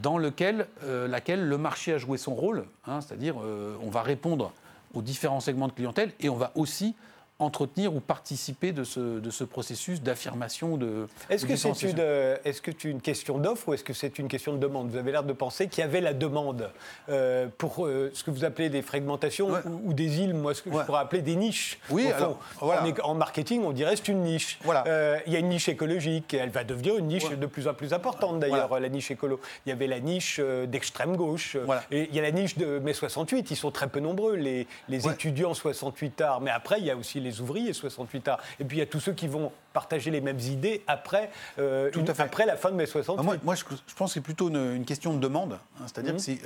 dans 0.00 0.16
lequel, 0.16 0.68
euh, 0.84 1.08
laquelle 1.08 1.44
le 1.44 1.58
marché 1.58 1.92
a 1.92 1.98
joué 1.98 2.18
son 2.18 2.34
rôle, 2.34 2.66
hein. 2.86 3.00
c'est-à-dire 3.00 3.36
on 3.36 3.90
va 3.90 4.02
répondre 4.02 4.52
aux 4.94 5.02
différents 5.02 5.40
segments 5.40 5.68
de 5.68 5.72
clientèle 5.72 6.12
et 6.20 6.28
on 6.28 6.36
va 6.36 6.52
aussi 6.54 6.94
entretenir 7.40 7.94
ou 7.94 8.00
participer 8.00 8.72
de 8.72 8.82
ce, 8.82 9.20
de 9.20 9.30
ce 9.30 9.44
processus 9.44 10.02
d'affirmation 10.02 10.76
de. 10.76 11.06
Est-ce 11.30 11.46
que 11.46 11.54
c'est 11.54 11.82
une, 11.82 11.98
est 11.98 12.50
-ce 12.50 12.88
une 12.88 13.00
question 13.00 13.38
d'offre 13.38 13.68
ou 13.68 13.74
est-ce 13.74 13.84
que 13.84 13.92
c'est 13.92 14.18
une 14.18 14.26
question 14.26 14.52
de 14.52 14.58
demande? 14.58 14.90
Vous 14.90 14.96
avez 14.96 15.12
l'air 15.12 15.22
de 15.22 15.32
penser 15.32 15.68
qu'il 15.68 15.82
y 15.82 15.84
avait 15.84 16.00
la 16.00 16.14
demande 16.14 16.70
euh, 17.08 17.46
pour 17.56 17.86
euh, 17.86 18.10
ce 18.12 18.24
que 18.24 18.32
vous 18.32 18.44
appelez 18.44 18.70
des 18.70 18.82
fragmentations 18.82 19.50
ou, 19.84 19.92
des 19.92 20.20
îles, 20.20 20.34
moi 20.34 20.52
ce 20.52 20.62
que 20.62 20.70
je 20.72 20.78
pourrais 20.78 21.00
appeler 21.00 21.22
des 21.22 21.36
niches. 21.36 21.78
Oui, 21.90 22.10
alors, 22.10 22.40
voilà. 22.60 22.84
en 23.04 23.14
marketing, 23.14 23.62
on 23.64 23.72
dirait 23.72 23.94
c'est 23.94 24.08
une 24.08 24.22
niche. 24.22 24.58
Voilà. 24.64 24.84
Euh, 24.88 25.18
il 25.26 25.32
y 25.32 25.36
a 25.36 25.38
une 25.38 25.48
niche 25.48 25.68
écologique, 25.68 26.34
elle 26.34 26.50
va 26.50 26.64
devenir 26.64 26.96
une 26.98 27.06
niche 27.06 27.30
de 27.30 27.46
plus 27.46 27.68
en 27.68 27.74
plus 27.74 27.92
importante 27.92 28.40
d'ailleurs, 28.40 28.80
la 28.80 28.88
niche 28.88 29.12
écolo. 29.12 29.40
Il 29.64 29.68
y 29.68 29.72
avait 29.72 29.86
la 29.86 30.00
niche 30.00 30.40
d'extrême 30.40 31.16
gauche, 31.16 31.56
et 31.92 32.08
il 32.10 32.14
y 32.16 32.18
a 32.18 32.22
la 32.22 32.32
niche 32.32 32.58
de 32.58 32.80
mai 32.80 32.94
68, 32.94 33.52
ils 33.52 33.56
sont 33.56 33.70
très 33.70 33.88
peu 33.88 34.00
nombreux, 34.00 34.34
les, 34.34 34.66
les 34.88 35.06
étudiants 35.06 35.54
68 35.54 36.20
arts, 36.20 36.40
mais 36.40 36.50
après 36.50 36.80
il 36.80 36.86
y 36.86 36.90
a 36.90 36.96
aussi 36.96 37.20
les 37.20 37.27
les 37.28 37.40
ouvriers 37.40 37.72
68 37.72 38.28
a 38.28 38.38
Et 38.60 38.64
puis 38.64 38.78
il 38.78 38.80
y 38.80 38.82
a 38.82 38.86
tous 38.86 39.00
ceux 39.00 39.12
qui 39.12 39.28
vont 39.28 39.52
partager 39.72 40.10
les 40.10 40.20
mêmes 40.20 40.40
idées 40.40 40.82
après, 40.86 41.30
euh, 41.58 41.90
après 42.18 42.46
la 42.46 42.56
fin 42.56 42.70
de 42.70 42.76
mai 42.76 42.86
68. 42.86 43.24
Moi, 43.24 43.36
moi 43.42 43.54
je, 43.54 43.64
pense 43.96 44.10
que 44.10 44.14
c'est 44.14 44.20
plutôt 44.20 44.48
une, 44.48 44.84
question 44.84 45.14
de 45.14 45.18
demande. 45.18 45.54
Hein. 45.54 45.84
C'est-à-dire 45.86 46.14
que 46.14 46.20
c'est 46.20 46.40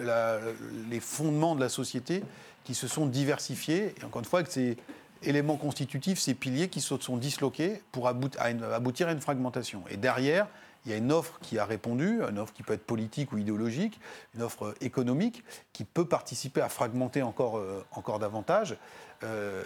les 0.90 1.01
fondements 1.01 1.55
de 1.55 1.61
la 1.61 1.68
société 1.68 2.23
qui 2.64 2.75
se 2.75 2.88
sont 2.88 3.07
diversifiés. 3.07 3.95
Et 4.01 4.05
encore 4.05 4.21
une 4.21 4.29
fois, 4.29 4.42
que 4.42 4.51
ces 4.51 4.77
éléments 5.23 5.57
constitutifs, 5.57 6.18
ces 6.18 6.35
piliers 6.35 6.68
qui 6.68 6.81
se 6.81 6.97
sont 6.99 7.16
disloqués 7.16 7.83
pour 7.92 8.09
aboutir 8.09 9.09
à 9.09 9.12
une 9.12 9.21
fragmentation. 9.21 9.85
Et 9.90 9.97
derrière, 9.97 10.47
il 10.85 10.90
y 10.90 10.95
a 10.95 10.99
une 10.99 11.12
offre 11.12 11.38
qui 11.40 11.59
a 11.59 11.64
répondu, 11.64 12.23
une 12.29 12.38
offre 12.38 12.53
qui 12.53 12.62
peut 12.62 12.73
être 12.73 12.85
politique 12.85 13.33
ou 13.33 13.38
idéologique, 13.38 14.01
une 14.35 14.42
offre 14.42 14.75
économique 14.81 15.45
qui 15.73 15.85
peut 15.85 16.07
participer 16.07 16.61
à 16.61 16.68
fragmenter 16.68 17.23
encore, 17.23 17.59
euh, 17.59 17.85
encore 17.92 18.18
davantage. 18.18 18.77
Euh, 19.25 19.63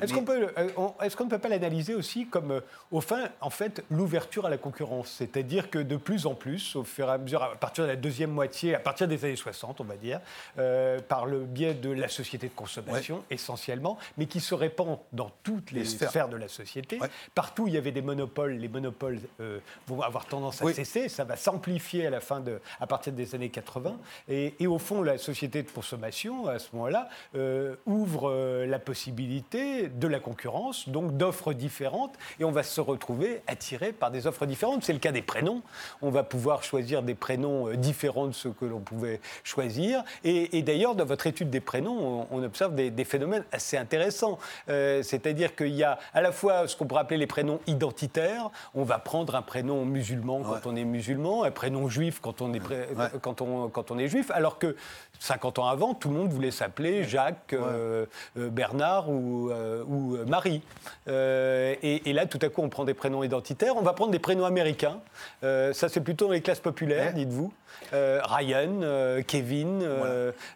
est-ce 0.00 0.12
qu'on 0.12 0.24
peut, 0.24 0.48
euh, 0.58 0.68
est 1.00 1.14
qu'on 1.14 1.24
ne 1.24 1.30
peut 1.30 1.38
pas 1.38 1.48
l'analyser 1.48 1.94
aussi 1.94 2.26
comme, 2.26 2.52
euh, 2.52 2.60
au 2.90 3.00
fin, 3.00 3.28
en 3.40 3.50
fait, 3.50 3.84
l'ouverture 3.90 4.46
à 4.46 4.50
la 4.50 4.58
concurrence? 4.58 5.14
C'est-à-dire 5.18 5.70
que 5.70 5.78
de 5.78 5.96
plus 5.96 6.26
en 6.26 6.34
plus, 6.34 6.74
au 6.76 6.84
fur 6.84 7.08
et 7.08 7.12
à 7.12 7.18
mesure, 7.18 7.42
à 7.42 7.54
partir 7.54 7.84
de 7.84 7.90
la 7.90 7.96
deuxième 7.96 8.30
moitié, 8.30 8.74
à 8.74 8.80
partir 8.80 9.06
des 9.06 9.24
années 9.24 9.36
60, 9.36 9.80
on 9.80 9.84
va 9.84 9.96
dire, 9.96 10.20
par 11.08 11.26
le 11.26 11.40
biais 11.40 11.74
de 11.74 11.90
la 11.90 12.08
société 12.08 12.48
de 12.48 12.54
consommation 12.54 13.22
essentiellement, 13.30 13.98
mais 14.18 14.26
qui 14.26 14.40
se 14.40 14.54
répand 14.54 14.98
dans 15.12 15.30
toutes 15.42 15.70
les, 15.70 15.84
sphères. 15.84 16.28
de 16.28 16.36
la 16.36 16.48
société. 16.48 16.98
Partout 17.34 17.64
où 17.64 17.68
il 17.68 17.74
y 17.74 17.78
avait 17.78 17.92
des 17.92 18.02
monopoles, 18.02 18.52
les 18.52 18.68
monopoles 18.68 19.20
vont 19.86 20.00
avoir 20.00 20.26
tendance 20.26 20.62
à 20.62 20.72
cesser. 20.72 21.08
Ça 21.08 21.24
va 21.24 21.36
s'amplifier 21.36 22.06
à 22.06 22.10
la 22.10 22.20
fin 22.20 22.40
de, 22.40 22.60
à 22.80 22.86
partir 22.86 23.12
des 23.12 23.34
années 23.34 23.50
80. 23.50 23.96
Et, 24.28 24.54
et, 24.58 24.66
au 24.66 24.78
fond, 24.78 25.02
la 25.02 25.18
société 25.18 25.62
de 25.62 25.70
consommation, 25.70 26.46
à 26.46 26.58
ce 26.58 26.68
moment-là, 26.74 27.08
ouvre 27.86 28.61
la 28.66 28.78
possibilité 28.78 29.88
de 29.88 30.06
la 30.06 30.20
concurrence, 30.20 30.88
donc 30.88 31.16
d'offres 31.16 31.52
différentes, 31.52 32.14
et 32.40 32.44
on 32.44 32.50
va 32.50 32.62
se 32.62 32.80
retrouver 32.80 33.42
attiré 33.46 33.92
par 33.92 34.10
des 34.10 34.26
offres 34.26 34.46
différentes. 34.46 34.84
C'est 34.84 34.92
le 34.92 34.98
cas 34.98 35.12
des 35.12 35.22
prénoms. 35.22 35.62
On 36.00 36.10
va 36.10 36.22
pouvoir 36.22 36.62
choisir 36.62 37.02
des 37.02 37.14
prénoms 37.14 37.68
euh, 37.68 37.76
différents 37.76 38.26
de 38.26 38.32
ceux 38.32 38.50
que 38.50 38.64
l'on 38.64 38.80
pouvait 38.80 39.20
choisir. 39.44 40.04
Et, 40.24 40.62
d'ailleurs, 40.62 40.94
dans 40.94 41.04
votre 41.04 41.26
étude 41.26 41.50
des 41.50 41.60
prénoms, 41.60 42.26
on, 42.30 42.42
observe 42.42 42.74
des, 42.74 43.04
phénomènes 43.04 43.44
assez 43.52 43.76
intéressants. 43.76 44.38
Euh, 44.68 45.02
c'est-à-dire 45.02 45.54
qu'il 45.54 45.74
y 45.74 45.84
a 45.84 45.98
à 46.14 46.20
la 46.20 46.32
fois 46.32 46.68
ce 46.68 46.76
qu'on 46.76 46.86
pourrait 46.86 47.02
appeler 47.02 47.18
les 47.18 47.26
prénoms 47.26 47.60
identitaires. 47.66 48.50
On 48.74 48.84
va 48.84 48.98
prendre 48.98 49.34
un 49.34 49.42
prénom 49.42 49.84
musulman 49.84 50.42
quand 50.42 50.66
on 50.66 50.76
est 50.76 50.84
musulman, 50.84 51.44
un 51.44 51.50
prénom 51.50 51.88
juif 51.88 52.20
quand 52.20 52.42
on 52.42 52.52
est, 52.52 52.62
quand 53.20 53.40
on, 53.40 53.68
quand 53.68 53.90
on 53.90 53.98
est 53.98 54.08
juif, 54.08 54.30
alors 54.30 54.58
que 54.58 54.76
50 55.18 55.58
ans 55.60 55.68
avant, 55.68 55.94
tout 55.94 56.08
le 56.08 56.16
monde 56.16 56.30
voulait 56.30 56.50
s'appeler 56.50 57.04
Jacques, 57.04 57.52
euh, 57.52 58.06
Bernard 58.52 59.10
ou, 59.10 59.50
ou 59.88 60.16
Marie. 60.26 60.62
Et, 61.06 62.12
là, 62.12 62.26
tout 62.26 62.38
à 62.42 62.48
coup, 62.48 62.62
on 62.62 62.68
prend 62.68 62.84
des 62.84 62.94
prénoms 62.94 63.22
identitaires. 63.22 63.76
On 63.76 63.82
va 63.82 63.92
prendre 63.92 64.12
des 64.12 64.18
prénoms 64.18 64.44
américains. 64.44 65.00
ça, 65.40 65.88
c'est 65.88 66.00
plutôt 66.00 66.26
dans 66.26 66.32
les 66.32 66.42
classes 66.42 66.60
populaires, 66.60 67.14
dites-vous. 67.14 67.52
Ryan, 67.92 69.22
Kevin, 69.26 69.84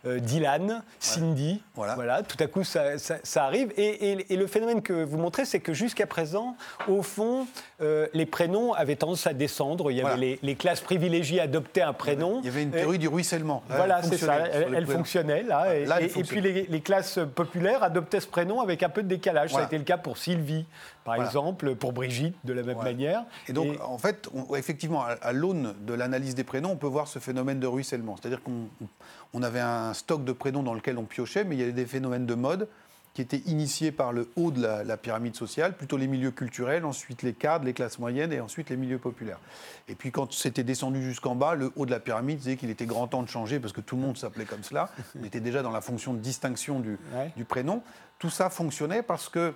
Dylan, 0.05 0.83
Cindy. 0.99 1.63
Voilà. 1.75 2.23
Tout 2.23 2.37
à 2.41 2.47
coup, 2.47 2.65
ça, 2.65 2.97
arrive. 3.37 3.73
Et, 3.77 4.25
et, 4.29 4.37
le 4.37 4.47
phénomène 4.47 4.83
que 4.83 5.05
vous 5.05 5.19
montrez, 5.19 5.45
c'est 5.45 5.61
que 5.61 5.73
jusqu'à 5.73 6.07
présent, 6.07 6.57
au 6.89 7.03
fond, 7.03 7.47
les 7.81 8.27
prénoms 8.27 8.73
avaient 8.73 8.97
tendance 8.97 9.27
à 9.27 9.33
descendre. 9.33 9.91
Il 9.91 9.97
y 9.97 10.03
avait 10.03 10.39
les, 10.43 10.55
classes 10.57 10.81
privilégiées 10.81 11.41
adoptaient 11.41 11.83
un 11.83 11.93
prénom. 11.93 12.41
Il 12.41 12.47
y 12.47 12.49
avait 12.49 12.63
une 12.63 12.71
théorie 12.71 12.99
du 12.99 13.09
ruissellement. 13.09 13.63
Voilà, 13.69 14.03
c'est 14.03 14.17
ça. 14.17 14.39
Elle, 14.49 14.87
fonctionnait 14.87 15.43
là. 15.43 15.75
et, 15.75 16.23
puis 16.23 16.41
les, 16.41 16.81
classes 16.81 17.19
populaires 17.35 17.83
adoptaient 17.83 18.21
ce 18.21 18.27
prénom 18.27 18.61
avec 18.61 18.83
un 18.83 18.89
peu 18.89 19.03
de 19.03 19.09
décalage. 19.09 19.53
Ça 19.53 19.61
a 19.61 19.65
été 19.65 19.79
le 19.79 19.85
cas 19.85 19.99
pour 19.99 20.19
Sylvie, 20.19 20.67
par 21.07 21.25
exemple, 21.25 21.75
pour 21.77 21.92
Brigitte, 21.92 22.37
de 22.45 22.53
la 22.53 22.62
même 22.62 22.79
manière. 22.79 23.25
Et 23.49 23.53
donc, 23.53 23.79
en 23.83 23.99
fait, 23.99 24.29
effectivement, 24.57 25.05
à, 25.05 25.33
l'aune 25.33 25.75
de 25.87 25.95
l'analyse 25.95 26.35
des 26.35 26.45
prénoms, 26.45 26.73
on 26.73 26.77
peut 26.77 26.87
voir 26.87 27.09
ce 27.09 27.19
phénomène 27.19 27.61
de 27.61 27.66
ruissellement. 27.66 28.16
C'est-à-dire 28.21 28.40
qu'on 28.42 29.42
avait 29.42 29.61
un 29.61 29.95
stock 29.95 30.25
de 30.25 30.33
prénoms 30.33 30.62
dans 30.62 30.75
lequel 30.75 30.99
on 30.99 31.05
piochait, 31.05 31.45
mais 31.45 31.55
il 31.55 31.61
y 31.61 31.62
avait 31.62 31.73
des 31.73 31.87
phénomènes 31.87 32.27
de 32.27 32.35
mode 32.35 32.69
qui 33.14 33.23
étaient 33.23 33.42
initiés 33.47 33.92
par 33.92 34.12
le 34.12 34.29
haut 34.37 34.51
de 34.51 34.61
la, 34.61 34.97
pyramide 34.99 35.35
sociale, 35.35 35.75
plutôt 35.75 35.97
les 35.97 36.07
milieux 36.07 36.33
culturels, 36.33 36.85
ensuite 36.85 37.23
les 37.23 37.33
cadres, 37.33 37.64
les 37.64 37.73
classes 37.73 37.99
moyennes 37.99 38.31
et 38.31 38.40
ensuite 38.40 38.69
les 38.69 38.77
milieux 38.77 38.99
populaires. 38.99 39.40
Et 39.88 39.95
puis 39.95 40.12
quand 40.12 40.35
c'était 40.35 40.64
descendu 40.64 41.03
jusqu'en 41.03 41.35
bas, 41.35 41.55
le 41.55 41.73
haut 41.77 41.87
de 41.87 41.90
la 41.90 41.99
pyramide 41.99 42.37
disait 42.37 42.57
qu'il 42.57 42.69
était 42.69 42.85
grand 42.85 43.07
temps 43.07 43.23
de 43.23 43.29
changer 43.29 43.59
parce 43.59 43.73
que 43.73 43.81
tout 43.81 43.97
le 43.97 44.03
monde 44.03 44.19
s'appelait 44.19 44.45
comme 44.45 44.62
cela. 44.62 44.90
On 45.19 45.25
était 45.25 45.40
déjà 45.40 45.62
dans 45.62 45.71
la 45.71 45.81
fonction 45.81 46.12
de 46.12 46.19
distinction 46.19 46.79
du, 46.79 46.99
du 47.38 47.47
prénom. 47.47 47.83
Tout 48.19 48.29
ça 48.29 48.51
fonctionnait 48.51 49.03
parce 49.03 49.31
que 49.31 49.55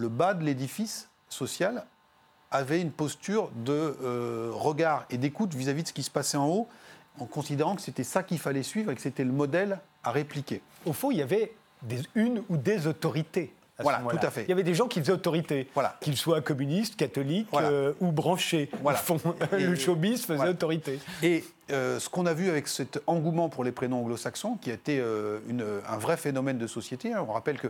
le 0.00 0.08
bas 0.08 0.32
de 0.32 0.44
l'édifice 0.44 1.10
social 1.28 1.84
avait 2.50 2.80
une 2.80 2.90
posture 2.90 3.50
de 3.54 3.96
euh, 4.02 4.50
regard 4.52 5.04
et 5.10 5.18
d'écoute 5.18 5.54
vis-à-vis 5.54 5.82
de 5.82 5.88
ce 5.88 5.92
qui 5.92 6.02
se 6.02 6.10
passait 6.10 6.38
en 6.38 6.48
haut, 6.48 6.68
en 7.20 7.26
considérant 7.26 7.76
que 7.76 7.82
c'était 7.82 8.02
ça 8.02 8.22
qu'il 8.22 8.38
fallait 8.38 8.62
suivre 8.62 8.90
et 8.90 8.94
que 8.94 9.02
c'était 9.02 9.24
le 9.24 9.32
modèle 9.32 9.78
à 10.02 10.10
répliquer. 10.10 10.62
Au 10.86 10.94
fond, 10.94 11.10
il 11.10 11.18
y 11.18 11.22
avait 11.22 11.54
des, 11.82 12.00
une 12.14 12.42
ou 12.48 12.56
des 12.56 12.86
autorités. 12.86 13.52
voilà, 13.78 13.98
tout 13.98 14.26
à 14.26 14.30
fait. 14.30 14.44
Il 14.44 14.48
y 14.48 14.52
avait 14.52 14.62
des 14.62 14.74
gens 14.74 14.88
qui 14.88 15.00
faisaient 15.00 15.12
autorité, 15.12 15.68
voilà. 15.74 15.96
qu'ils 16.00 16.16
soient 16.16 16.40
communistes, 16.40 16.96
catholiques 16.96 17.48
euh, 17.54 17.92
ou 18.00 18.10
branchés. 18.10 18.70
Voilà. 18.82 18.98
Fond, 18.98 19.20
le 19.52 19.74
showbiz 19.76 20.24
faisait 20.24 20.48
autorité. 20.48 20.98
Et 21.22 21.44
euh, 21.72 21.98
ce 21.98 22.08
qu'on 22.08 22.26
a 22.26 22.34
vu 22.34 22.48
avec 22.48 22.68
cet 22.68 23.00
engouement 23.06 23.48
pour 23.48 23.64
les 23.64 23.72
prénoms 23.72 24.00
anglo-saxons, 24.00 24.56
qui 24.60 24.70
a 24.70 24.74
été 24.74 24.98
euh, 25.00 25.38
une, 25.48 25.64
un 25.88 25.96
vrai 25.96 26.16
phénomène 26.16 26.58
de 26.58 26.66
société, 26.66 27.12
hein, 27.12 27.24
on 27.26 27.32
rappelle 27.32 27.58
que 27.58 27.68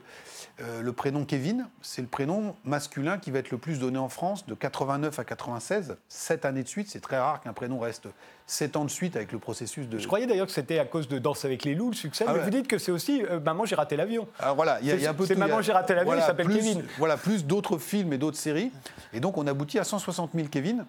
le 0.82 0.92
prénom 0.92 1.24
Kevin, 1.24 1.66
c'est 1.80 2.02
le 2.02 2.08
prénom 2.08 2.54
masculin 2.64 3.18
qui 3.18 3.30
va 3.30 3.38
être 3.38 3.50
le 3.50 3.56
plus 3.56 3.78
donné 3.78 3.98
en 3.98 4.10
France 4.10 4.46
de 4.46 4.54
89 4.54 5.18
à 5.18 5.24
96, 5.24 5.96
sept 6.08 6.44
années 6.44 6.62
de 6.62 6.68
suite. 6.68 6.88
C'est 6.90 7.00
très 7.00 7.18
rare 7.18 7.40
qu'un 7.40 7.54
prénom 7.54 7.78
reste 7.78 8.08
sept 8.46 8.76
ans 8.76 8.84
de 8.84 8.90
suite 8.90 9.16
avec 9.16 9.32
le 9.32 9.38
processus 9.38 9.88
de. 9.88 9.98
Je 9.98 10.06
croyais 10.06 10.26
d'ailleurs 10.26 10.46
que 10.46 10.52
c'était 10.52 10.78
à 10.78 10.84
cause 10.84 11.08
de 11.08 11.18
Danse 11.18 11.46
avec 11.46 11.64
les 11.64 11.74
loups, 11.74 11.90
le 11.90 11.96
succès, 11.96 12.24
ah 12.28 12.34
mais 12.34 12.40
vous 12.40 12.50
dites 12.50 12.68
que 12.68 12.76
c'est 12.76 12.92
aussi 12.92 13.22
Maman, 13.42 13.64
j'ai 13.64 13.74
raté 13.74 13.96
l'avion. 13.96 14.28
Alors 14.38 14.54
voilà, 14.54 14.78
il 14.82 14.88
y, 14.88 15.06
a 15.06 15.10
un 15.10 15.14
peu 15.14 15.24
C'est 15.24 15.34
Maman, 15.34 15.62
j'ai 15.62 15.72
raté 15.72 15.94
l'avion, 15.94 16.14
il 16.14 16.22
s'appelle 16.22 16.48
Kevin. 16.48 16.84
Voilà, 16.98 17.16
plus 17.16 17.46
d'autres 17.46 17.78
films 17.78 18.12
et 18.12 18.18
d'autres 18.18 18.38
séries. 18.38 18.70
Et 19.14 19.20
donc 19.20 19.38
on 19.38 19.46
aboutit 19.46 19.78
à 19.78 19.84
160 19.84 20.32
000 20.34 20.48
Kevin, 20.48 20.84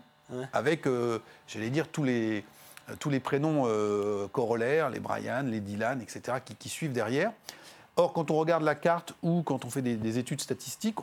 avec, 0.52 0.86
j'allais 1.48 1.70
dire, 1.70 1.88
tous 1.88 2.04
les 2.04 2.44
euh, 2.44 2.44
tous 3.00 3.10
les 3.10 3.20
prénoms 3.20 3.64
euh, 3.66 4.28
corollaires, 4.28 4.90
les 4.90 5.00
Brian, 5.00 5.44
les 5.44 5.60
Dylan, 5.60 6.02
etc., 6.02 6.38
qui, 6.60 6.70
suivent 6.70 6.94
derrière. 6.94 7.32
Or, 7.98 8.14
quand 8.14 8.32
on 8.32 8.36
regarde 8.36 8.64
la 8.64 8.76
carte 8.76 9.14
ou 9.22 9.44
quand 9.44 9.66
on 9.66 9.70
fait 9.70 9.82
des, 9.82 10.18
études 10.18 10.42
statistiques, 10.42 10.96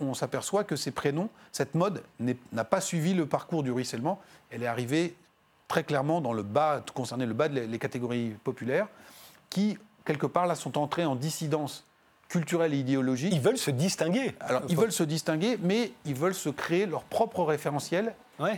on, 0.00 0.14
s'aperçoit 0.14 0.64
que 0.64 0.76
ces 0.76 0.90
prénoms, 0.90 1.30
cette 1.50 1.74
mode, 1.74 2.02
n'a 2.52 2.64
pas 2.64 2.80
suivi 2.80 3.14
le 3.14 3.26
parcours 3.26 3.62
du 3.62 3.72
ruissellement. 3.72 4.20
Elle 4.50 4.62
est 4.62 4.66
arrivée 4.66 5.14
très 5.66 5.82
clairement 5.82 6.20
dans 6.20 6.32
le 6.32 6.42
bas, 6.42 6.84
concerné 6.94 7.26
le 7.26 7.34
bas 7.34 7.48
des 7.48 7.78
catégories 7.78 8.34
populaires, 8.44 8.88
qui, 9.48 9.78
quelque 10.04 10.26
part, 10.26 10.46
là, 10.46 10.54
sont 10.54 10.76
entrées 10.78 11.06
en 11.06 11.16
dissidence 11.16 11.84
culturelle 12.28 12.74
et 12.74 12.78
idéologique. 12.78 13.32
Ils 13.34 13.40
veulent 13.40 13.58
se 13.58 13.70
distinguer. 13.70 14.34
Alors, 14.40 14.62
ils 14.68 14.76
veulent 14.76 14.92
se 14.92 15.02
distinguer, 15.02 15.58
mais 15.60 15.92
ils 16.04 16.14
veulent 16.14 16.34
se 16.34 16.48
créer 16.48 16.86
leur 16.86 17.02
propre 17.02 17.42
référentiel 17.42 18.14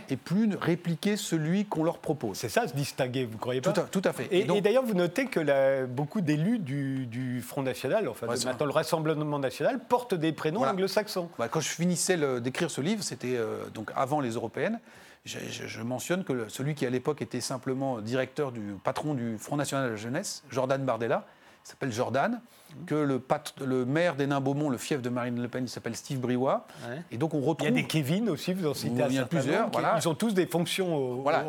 et 0.09 0.17
plus 0.17 0.55
répliquer 0.55 1.17
celui 1.17 1.65
qu'on 1.65 1.83
leur 1.83 1.97
propose. 1.97 2.37
C'est 2.37 2.49
ça, 2.49 2.67
se 2.67 2.73
distinguer, 2.73 3.25
vous 3.25 3.37
croyez 3.37 3.61
pas 3.61 3.71
tout 3.71 4.01
à, 4.03 4.13
fait. 4.13 4.27
Et, 4.31 4.43
d'ailleurs, 4.61 4.85
vous 4.85 4.93
notez 4.93 5.25
que 5.25 5.85
beaucoup 5.85 6.21
d'élus 6.21 6.59
du, 6.59 7.41
Front 7.41 7.63
National, 7.63 8.07
enfin 8.07 8.27
maintenant 8.27 8.65
le 8.65 8.71
Rassemblement 8.71 9.39
National, 9.39 9.79
portent 9.79 10.13
des 10.13 10.31
prénoms 10.31 10.63
anglo-saxons. 10.63 11.29
Bah, 11.37 11.47
quand 11.47 11.59
je 11.59 11.69
finissais 11.69 12.17
d'écrire 12.39 12.71
ce 12.71 12.81
livre, 12.81 13.03
c'était 13.03 13.35
euh, 13.35 13.65
donc 13.73 13.91
avant 13.95 14.19
les 14.19 14.31
européennes, 14.31 14.79
je, 15.25 15.81
mentionne 15.81 16.23
que 16.23 16.47
celui 16.49 16.75
qui 16.75 16.85
à 16.85 16.89
l'époque 16.89 17.21
était 17.21 17.41
simplement 17.41 17.99
directeur 17.99 18.51
du 18.51 18.75
patron 18.83 19.13
du 19.13 19.37
Front 19.37 19.55
National 19.55 19.85
de 19.85 19.91
la 19.91 19.97
Jeunesse, 19.97 20.43
Jordan 20.49 20.83
Bardella, 20.83 21.25
il 21.65 21.69
s'appelle 21.69 21.91
Jordan, 21.93 22.41
que 22.85 22.95
le, 22.95 23.21
le 23.65 23.85
maire 23.85 24.15
des 24.15 24.27
Nains-Beaumont, 24.27 24.69
le 24.69 24.77
fief 24.77 25.01
de 25.01 25.09
Marine 25.09 25.41
Le 25.41 25.47
Pen, 25.47 25.63
il 25.63 25.69
s'appelle 25.69 25.95
Steve 25.95 26.19
Briouat. 26.19 26.65
Et 27.11 27.17
donc 27.17 27.33
on 27.33 27.41
retrouve... 27.41 27.69
Il 27.69 27.75
y 27.75 27.79
a 27.79 27.81
des 27.81 27.87
Kevin 27.87 28.29
aussi, 28.29 28.53
vous 28.53 28.67
en 28.67 28.73
citez 28.73 29.03
Il 29.09 29.15
y 29.15 29.17
a 29.17 29.25
plusieurs. 29.25 29.69
Voilà. 29.71 29.97
Ils 29.99 30.07
ont 30.07 30.15
tous 30.15 30.33
des 30.33 30.45
fonctions. 30.45 31.15
voilà. 31.21 31.45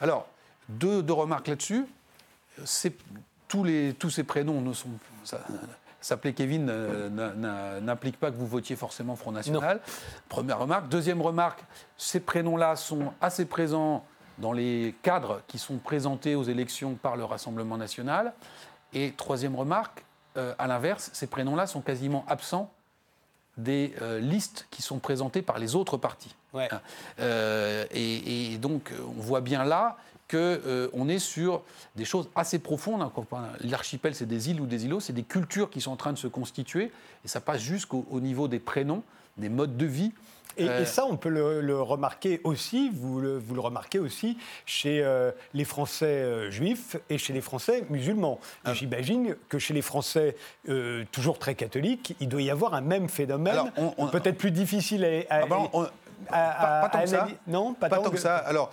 alors, 0.00 0.26
deux, 0.68 1.02
remarques 1.08 1.48
là-dessus. 1.48 1.86
Tous, 3.48 3.64
les, 3.64 3.94
tous 3.94 4.10
ces 4.10 4.24
prénoms 4.24 4.60
ne 4.60 4.72
sont... 4.72 4.90
S'appeler 6.00 6.32
Kevin 6.32 6.70
n'implique 7.82 8.18
pas 8.18 8.30
que 8.30 8.36
vous 8.36 8.46
votiez 8.46 8.76
forcément 8.76 9.16
Front 9.16 9.32
National. 9.32 9.80
Première 10.28 10.58
remarque. 10.58 10.88
Deuxième 10.88 11.20
remarque, 11.20 11.64
ces 11.96 12.20
prénoms-là 12.20 12.76
sont 12.76 13.12
assez 13.20 13.46
présents 13.46 14.04
dans 14.38 14.52
les 14.52 14.94
cadres 15.02 15.42
qui 15.48 15.58
sont 15.58 15.78
présentés 15.78 16.34
aux 16.34 16.44
élections 16.44 16.94
par 16.94 17.16
le 17.16 17.24
Rassemblement 17.24 17.76
national. 17.76 18.32
Et 18.94 19.12
troisième 19.16 19.56
remarque, 19.56 20.04
euh, 20.38 20.54
à 20.58 20.66
l'inverse, 20.66 21.10
ces 21.12 21.26
prénoms-là 21.26 21.66
sont 21.66 21.80
quasiment 21.80 22.24
absents 22.28 22.72
des 23.56 23.92
euh, 24.02 24.20
listes 24.20 24.68
qui 24.70 24.82
sont 24.82 25.00
présentées 25.00 25.42
par 25.42 25.58
les 25.58 25.74
autres 25.74 25.96
partis. 25.96 26.34
Hein. 26.54 26.80
Euh, 27.18 27.84
et, 27.90 28.56
donc, 28.58 28.92
on 29.00 29.20
voit 29.20 29.40
bien 29.40 29.64
là 29.64 29.96
qu'on 30.30 31.08
est 31.08 31.18
sur 31.18 31.62
des 31.96 32.04
choses 32.04 32.28
assez 32.36 32.60
profondes. 32.60 33.02
Hein. 33.02 33.12
L'archipel, 33.60 34.14
c'est 34.14 34.26
des 34.26 34.50
îles 34.50 34.60
ou 34.60 34.66
des 34.66 34.84
îlots, 34.84 35.00
c'est 35.00 35.12
des 35.12 35.24
cultures 35.24 35.70
qui 35.70 35.80
sont 35.80 35.90
en 35.90 35.96
train 35.96 36.12
de 36.12 36.18
se 36.18 36.28
constituer, 36.28 36.92
et 37.24 37.28
ça 37.28 37.40
passe 37.40 37.60
jusqu'au 37.60 38.20
niveau 38.20 38.46
des 38.46 38.60
prénoms, 38.60 39.02
des 39.38 39.48
modes 39.48 39.76
de 39.76 39.86
vie. 39.86 40.12
Et, 40.56 40.68
euh, 40.68 40.84
ça, 40.84 41.04
on 41.06 41.16
peut 41.16 41.28
le, 41.28 41.80
remarquer 41.80 42.40
aussi, 42.44 42.90
vous 42.92 43.20
le, 43.20 43.38
vous 43.38 43.54
le, 43.54 43.60
remarquez 43.60 43.98
aussi 43.98 44.36
chez 44.66 45.02
euh, 45.02 45.30
les 45.54 45.64
Français 45.64 46.06
euh, 46.06 46.50
juifs 46.50 46.96
et 47.10 47.18
chez 47.18 47.32
les 47.32 47.40
Français 47.40 47.84
musulmans. 47.90 48.40
Ah. 48.64 48.74
J'imagine 48.74 49.36
que 49.48 49.58
chez 49.58 49.74
les 49.74 49.82
Français 49.82 50.36
toujours 51.12 51.38
très 51.38 51.54
catholiques, 51.54 52.16
il 52.20 52.28
doit 52.28 52.42
y 52.42 52.50
avoir 52.50 52.74
un 52.74 52.80
même 52.80 53.08
phénomène, 53.08 53.72
peut-être 54.12 54.38
plus 54.38 54.50
difficile 54.50 55.04
à... 55.30 55.46
Ah 56.30 56.82
pas, 56.82 56.88
tant 56.90 57.00
que 57.00 57.06
ça. 57.06 57.28
Non, 57.46 57.74
pas, 57.74 57.88
tant, 57.88 58.10
que... 58.10 58.16
ça. 58.16 58.36
Alors, 58.36 58.70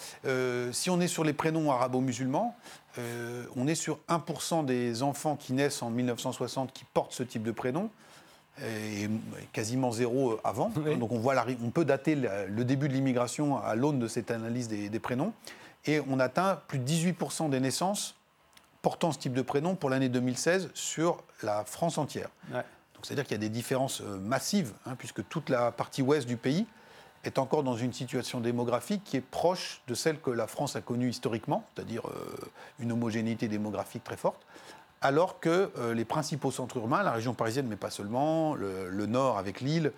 si 0.72 0.90
on 0.90 1.00
est 1.00 1.08
sur 1.08 1.24
les 1.24 1.34
prénoms 1.34 1.72
arabo-musulmans, 1.72 2.56
on 3.56 3.68
est 3.68 3.76
sur 3.76 4.00
1% 4.10 4.66
des 4.66 5.04
enfants 5.04 5.36
qui 5.36 5.54
naissent 5.54 5.82
en 5.82 5.90
1960 5.90 6.74
qui 6.74 6.86
portent 6.86 7.14
ce 7.14 7.24
type 7.24 7.44
de 7.44 7.52
prénom 7.52 7.90
et 8.64 9.10
quasiment 9.52 9.92
zéro 9.92 10.40
avant. 10.44 10.70
Donc 11.00 11.12
on, 11.12 11.20
voit 11.20 11.36
on 11.64 11.70
peut 11.72 11.86
dater 11.86 12.16
le 12.16 12.64
début 12.64 12.88
de 12.88 12.94
l'immigration 12.94 13.58
à 13.58 13.76
l'aune 13.76 14.00
de 14.00 14.08
cette 14.08 14.32
analyse 14.32 14.68
des, 14.68 15.00
prénoms. 15.00 15.34
Et 15.86 16.02
on 16.10 16.20
atteint 16.20 16.62
plus 16.68 16.80
de 16.80 16.88
18% 16.88 17.50
des 17.50 17.60
naissances 17.60 18.16
portant 18.82 19.12
ce 19.12 19.20
type 19.20 19.34
de 19.34 19.42
prénom 19.42 19.76
pour 19.76 19.90
l'année 19.90 20.10
2016 20.10 20.70
sur 20.74 21.24
la 21.44 21.66
France 21.66 21.98
entière. 21.98 22.30
Donc 22.52 23.04
c'est-à-dire 23.04 23.26
qu'il 23.26 23.34
y 23.34 23.36
a 23.36 23.40
des 23.40 23.50
différences 23.50 24.02
euh, 24.02 24.18
massives, 24.18 24.74
hein, 24.86 24.96
puisque 24.98 25.28
toute 25.28 25.50
la 25.50 25.72
partie 25.72 26.02
ouest 26.02 26.28
du 26.28 26.38
pays 26.38 26.66
est 27.24 27.40
encore 27.40 27.64
dans 27.64 27.76
une 27.76 27.94
situation 27.94 28.40
démographique 28.40 29.04
qui 29.04 29.18
est 29.18 29.22
proche 29.22 29.82
de 29.88 29.96
celle 29.96 30.20
que 30.20 30.30
la 30.30 30.48
France 30.48 30.76
a 30.76 30.82
connue 30.82 31.10
historiquement, 31.10 31.66
c'est-à-dire 31.74 32.08
euh, 32.08 32.36
une 32.80 32.92
homogénéité 32.92 33.48
démographique 33.48 34.04
très 34.04 34.18
forte 34.18 34.42
alors 35.06 35.40
que 35.40 35.70
euh, 35.78 35.94
les 35.94 36.04
principaux 36.04 36.50
centres 36.50 36.78
urbains, 36.78 37.04
la 37.04 37.12
région 37.12 37.36
parisienne, 37.36 37.68
mais 37.70 37.76
pas 37.76 37.92
seulement, 37.92 38.56
le, 38.56 39.06
nord 39.06 39.38
avec 39.38 39.62
Lille, 39.62 39.92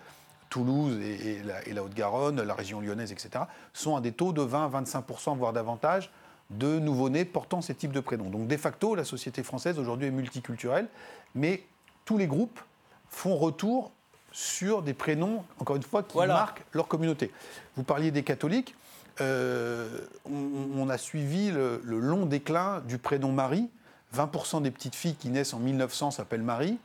Toulouse 0.50 1.00
et, 1.00 1.42
la, 1.72 1.82
Haute-Garonne, 1.82 2.42
la 2.42 2.54
région 2.54 2.80
lyonnaise, 2.80 3.10
etc., 3.10 3.44
sont 3.72 3.96
à 3.96 4.02
des 4.02 4.12
taux 4.12 4.32
de 4.34 4.42
20-25%, 4.42 5.36
voire 5.36 5.54
davantage, 5.54 6.10
de 6.50 6.78
nouveau-nés 6.78 7.24
portant 7.24 7.62
ces 7.62 7.74
types 7.74 7.92
de 7.92 8.00
prénoms. 8.00 8.28
Donc 8.28 8.48
de 8.48 8.56
facto, 8.58 8.94
la 8.94 9.04
société 9.04 9.42
française 9.42 9.78
aujourd'hui 9.78 10.08
est 10.08 10.10
multiculturelle, 10.10 10.88
mais 11.34 11.62
tous 12.04 12.18
les 12.18 12.26
groupes 12.26 12.60
font 13.08 13.36
retour 13.36 13.90
sur 14.32 14.82
des 14.82 14.94
prénoms, 14.94 15.42
encore 15.58 15.76
une 15.76 15.82
fois, 15.82 16.02
qui 16.02 16.18
marquent 16.18 16.64
leur 16.72 16.86
communauté. 16.86 17.32
Vous 17.76 17.82
parliez 17.82 18.10
des 18.10 18.22
catholiques. 18.22 18.74
Euh, 19.20 19.88
on, 20.26 20.88
a 20.88 20.98
suivi 20.98 21.50
le, 21.50 21.80
long 21.84 22.24
déclin 22.26 22.80
du 22.86 22.98
prénom 22.98 23.32
Marie 23.32 23.68
20% 24.16 24.62
des 24.62 24.70
petites 24.70 24.94
filles 24.94 25.14
qui 25.14 25.28
naissent 25.28 25.54
en 25.54 25.58
1900 25.58 26.12
s'appellent 26.12 26.42
Marie. 26.42 26.78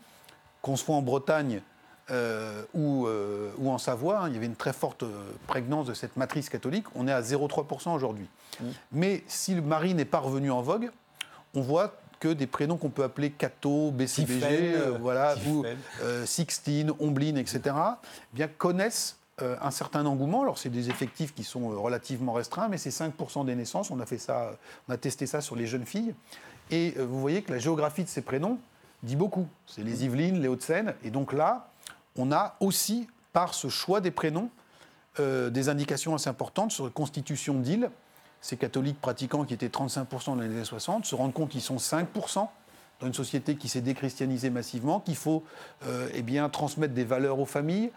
qu'on 0.61 0.75
soit 0.75 0.95
en 0.95 1.01
Bretagne 1.01 1.61
ou, 2.73 3.07
ou, 3.57 3.69
en 3.71 3.77
Savoie, 3.77 4.19
hein, 4.19 4.27
il 4.27 4.33
y 4.33 4.37
avait 4.37 4.45
une 4.45 4.55
très 4.55 4.73
forte 4.73 5.03
prégnance 5.47 5.87
de 5.87 5.93
cette 5.93 6.15
matrice 6.15 6.49
catholique. 6.49 6.85
On 6.95 7.07
est 7.07 7.11
à 7.11 7.21
0,3% 7.21 7.95
aujourd'hui. 7.95 8.27
Mmh. 8.59 8.65
Mais 8.91 9.23
si 9.27 9.55
le 9.55 9.61
mari 9.61 9.95
n'est 9.95 10.05
pas 10.05 10.19
revenu 10.19 10.51
en 10.51 10.61
vogue, 10.61 10.91
on 11.55 11.61
voit 11.61 11.95
que 12.19 12.27
des 12.27 12.45
prénoms 12.45 12.77
qu'on 12.77 12.89
peut 12.89 13.03
appeler 13.03 13.31
Cato, 13.31 13.91
BCBG, 13.91 14.75
voilà, 14.99 15.35
ou 15.47 15.65
Sixtine, 16.25 16.91
Ombline, 16.99 17.37
etc., 17.37 17.61
eh 17.65 18.35
bien, 18.35 18.47
connaissent 18.47 19.17
euh, 19.41 19.55
un 19.61 19.71
certain 19.71 20.05
engouement. 20.05 20.43
Alors, 20.43 20.59
c'est 20.59 20.69
des 20.69 20.91
effectifs 20.91 21.33
qui 21.33 21.43
sont 21.43 21.71
euh, 21.71 21.75
relativement 21.75 22.33
restreints, 22.33 22.67
mais 22.67 22.77
c'est 22.77 22.91
5% 22.91 23.45
des 23.45 23.55
naissances. 23.55 23.89
On 23.89 23.99
a, 23.99 24.05
fait 24.05 24.19
ça, 24.19 24.51
on 24.87 24.93
a 24.93 24.97
testé 24.97 25.25
ça 25.25 25.41
sur 25.41 25.55
les 25.55 25.65
jeunes 25.65 25.87
filles. 25.87 26.13
Et 26.71 26.93
euh, 26.97 27.05
vous 27.05 27.19
voyez 27.19 27.41
que 27.41 27.51
la 27.51 27.59
géographie 27.59 28.03
de 28.03 28.09
ces 28.09 28.21
prénoms 28.21 28.57
dit 29.03 29.15
beaucoup. 29.15 29.47
C'est 29.67 29.83
les 29.83 30.05
Yvelines, 30.05 30.41
les 30.41 30.47
Hauts-de-Seine. 30.47 30.93
Et 31.03 31.09
donc 31.09 31.33
là, 31.33 31.69
on 32.15 32.31
a 32.31 32.55
aussi, 32.59 33.07
par 33.33 33.53
ce 33.53 33.67
choix 33.67 33.99
des 34.01 34.11
prénoms, 34.11 34.49
des 35.19 35.69
indications 35.69 36.15
assez 36.15 36.29
importantes 36.29 36.71
sur 36.71 36.85
la 36.85 36.89
constitution 36.89 37.55
d'îles. 37.55 37.91
Ces 38.41 38.55
catholiques 38.55 38.99
pratiquants 38.99 39.43
qui 39.43 39.53
étaient 39.53 39.67
35% 39.67 40.25
dans 40.25 40.35
les 40.35 40.45
années 40.45 40.63
60 40.63 41.05
se 41.05 41.15
rendent 41.15 41.33
compte 41.33 41.49
qu'ils 41.49 41.61
sont 41.61 41.75
5% 41.75 42.47
dans 42.99 43.07
une 43.07 43.13
société 43.13 43.55
qui 43.55 43.67
s'est 43.67 43.81
déchristianisée 43.81 44.49
massivement, 44.49 45.01
qu'il 45.01 45.17
faut 45.17 45.43
eh 46.13 46.21
bien, 46.21 46.47
transmettre 46.49 46.93
des 46.93 47.03
valeurs 47.03 47.39
aux 47.39 47.45
familles, 47.45 47.91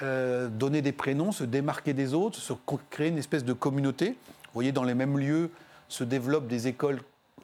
euh, 0.00 0.48
donner 0.48 0.80
des 0.80 0.92
prénoms, 0.92 1.32
se 1.32 1.44
démarquer 1.44 1.92
des 1.92 2.14
autres, 2.14 2.38
se 2.38 2.54
créer 2.88 3.08
une 3.08 3.18
espèce 3.18 3.44
de 3.44 3.52
communauté. 3.52 4.12
Vous 4.12 4.54
voyez, 4.54 4.72
dans 4.72 4.84
les 4.84 4.94
mêmes 4.94 5.18
lieux 5.18 5.50
se 5.88 6.02
développent 6.02 6.46
des 6.46 6.66
écoles 6.66 7.02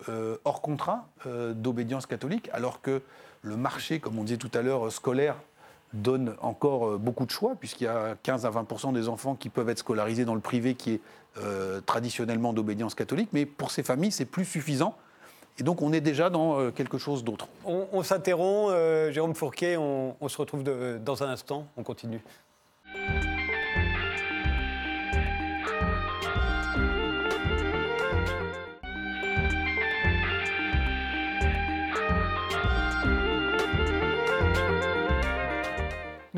euh, 0.09 0.37
hors 0.45 0.61
contrat 0.61 1.09
euh, 1.27 1.53
d'obédience 1.53 2.07
catholique, 2.07 2.49
alors 2.53 2.81
que 2.81 3.03
le 3.43 3.57
marché, 3.57 4.01
comme 4.01 4.19
on 4.19 4.25
disait 4.25 4.37
tout 4.37 4.51
à 4.55 4.63
l'heure, 4.63 4.91
scolaire, 4.93 5.37
donne 5.95 6.35
encore 6.43 6.99
beaucoup 6.99 7.25
de 7.25 7.31
choix, 7.31 7.55
puisqu'il 7.59 7.85
y 7.85 7.89
a 7.89 8.15
15 8.23 8.45
à 8.45 8.51
20 8.51 8.93
des 8.93 9.09
enfants 9.09 9.35
qui 9.35 9.49
peuvent 9.49 9.71
être 9.71 9.79
scolarisés 9.79 10.27
dans 10.27 10.35
le 10.35 10.41
privé 10.41 10.75
qui 10.75 10.95
est 10.95 11.01
traditionnellement 11.87 12.53
d'obédience 12.53 12.95
catholique, 12.95 13.31
mais 13.33 13.47
pour 13.47 13.71
ces 13.71 13.83
familles, 13.83 14.13
c'est 14.13 14.27
plus 14.27 14.45
suffisant. 14.45 14.95
Et 15.59 15.63
donc 15.63 15.81
on 15.81 15.93
est 15.95 16.03
déjà 16.03 16.29
dans 16.29 16.71
quelque 16.73 16.99
chose 16.99 17.25
d'autre. 17.25 17.49
On, 17.65 18.03
s'interrompt, 18.03 18.71
Jérôme 19.13 19.35
Fourquet, 19.35 19.79
on, 19.79 20.29
se 20.29 20.37
retrouve 20.37 20.63
dans 20.63 21.23
un 21.23 21.31
instant, 21.31 21.67
on 21.79 21.83
continue. 21.83 22.21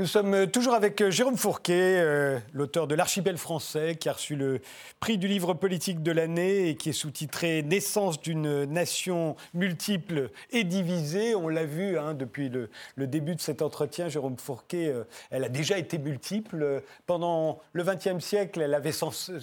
Nous 0.01 0.07
sommes 0.07 0.47
toujours 0.47 0.73
avec 0.73 1.11
Jérôme 1.11 1.37
Fourquet, 1.37 1.99
euh, 1.99 2.39
l'auteur 2.55 2.87
de 2.87 2.95
L'Archipel 2.95 3.37
français, 3.37 3.97
qui 3.97 4.09
a 4.09 4.15
reçu 4.15 4.35
le 4.35 4.63
prix 4.99 5.19
du 5.19 5.29
livre 5.29 5.53
politique 5.53 6.03
de 6.03 6.11
l'année 6.11 6.71
et 6.71 6.75
qui 6.75 6.89
est 6.89 6.95
sous-titré 6.95 7.63
Naissance 7.63 8.19
d'une 8.19 8.65
nation 8.65 9.37
multiple 9.53 10.31
et 10.53 10.65
divisée. 10.65 11.35
On 11.35 11.49
l'a 11.49 11.67
vu 11.67 11.99
hein, 11.99 12.15
depuis 12.15 12.49
le, 12.49 12.71
début 12.97 13.35
de 13.35 13.43
cet 13.43 13.61
entretien, 13.61 14.09
Jérôme 14.09 14.39
Fourquet, 14.39 14.89
euh, 14.89 15.05
elle 15.31 15.45
a 15.45 15.51
déjà 15.51 15.77
été 15.77 15.99
multiple. 15.99 16.83
Pendant 17.05 17.61
le 17.75 17.85
XXe 17.85 18.25
siècle, 18.25 18.63
elle, 18.63 18.73
avait 18.73 18.95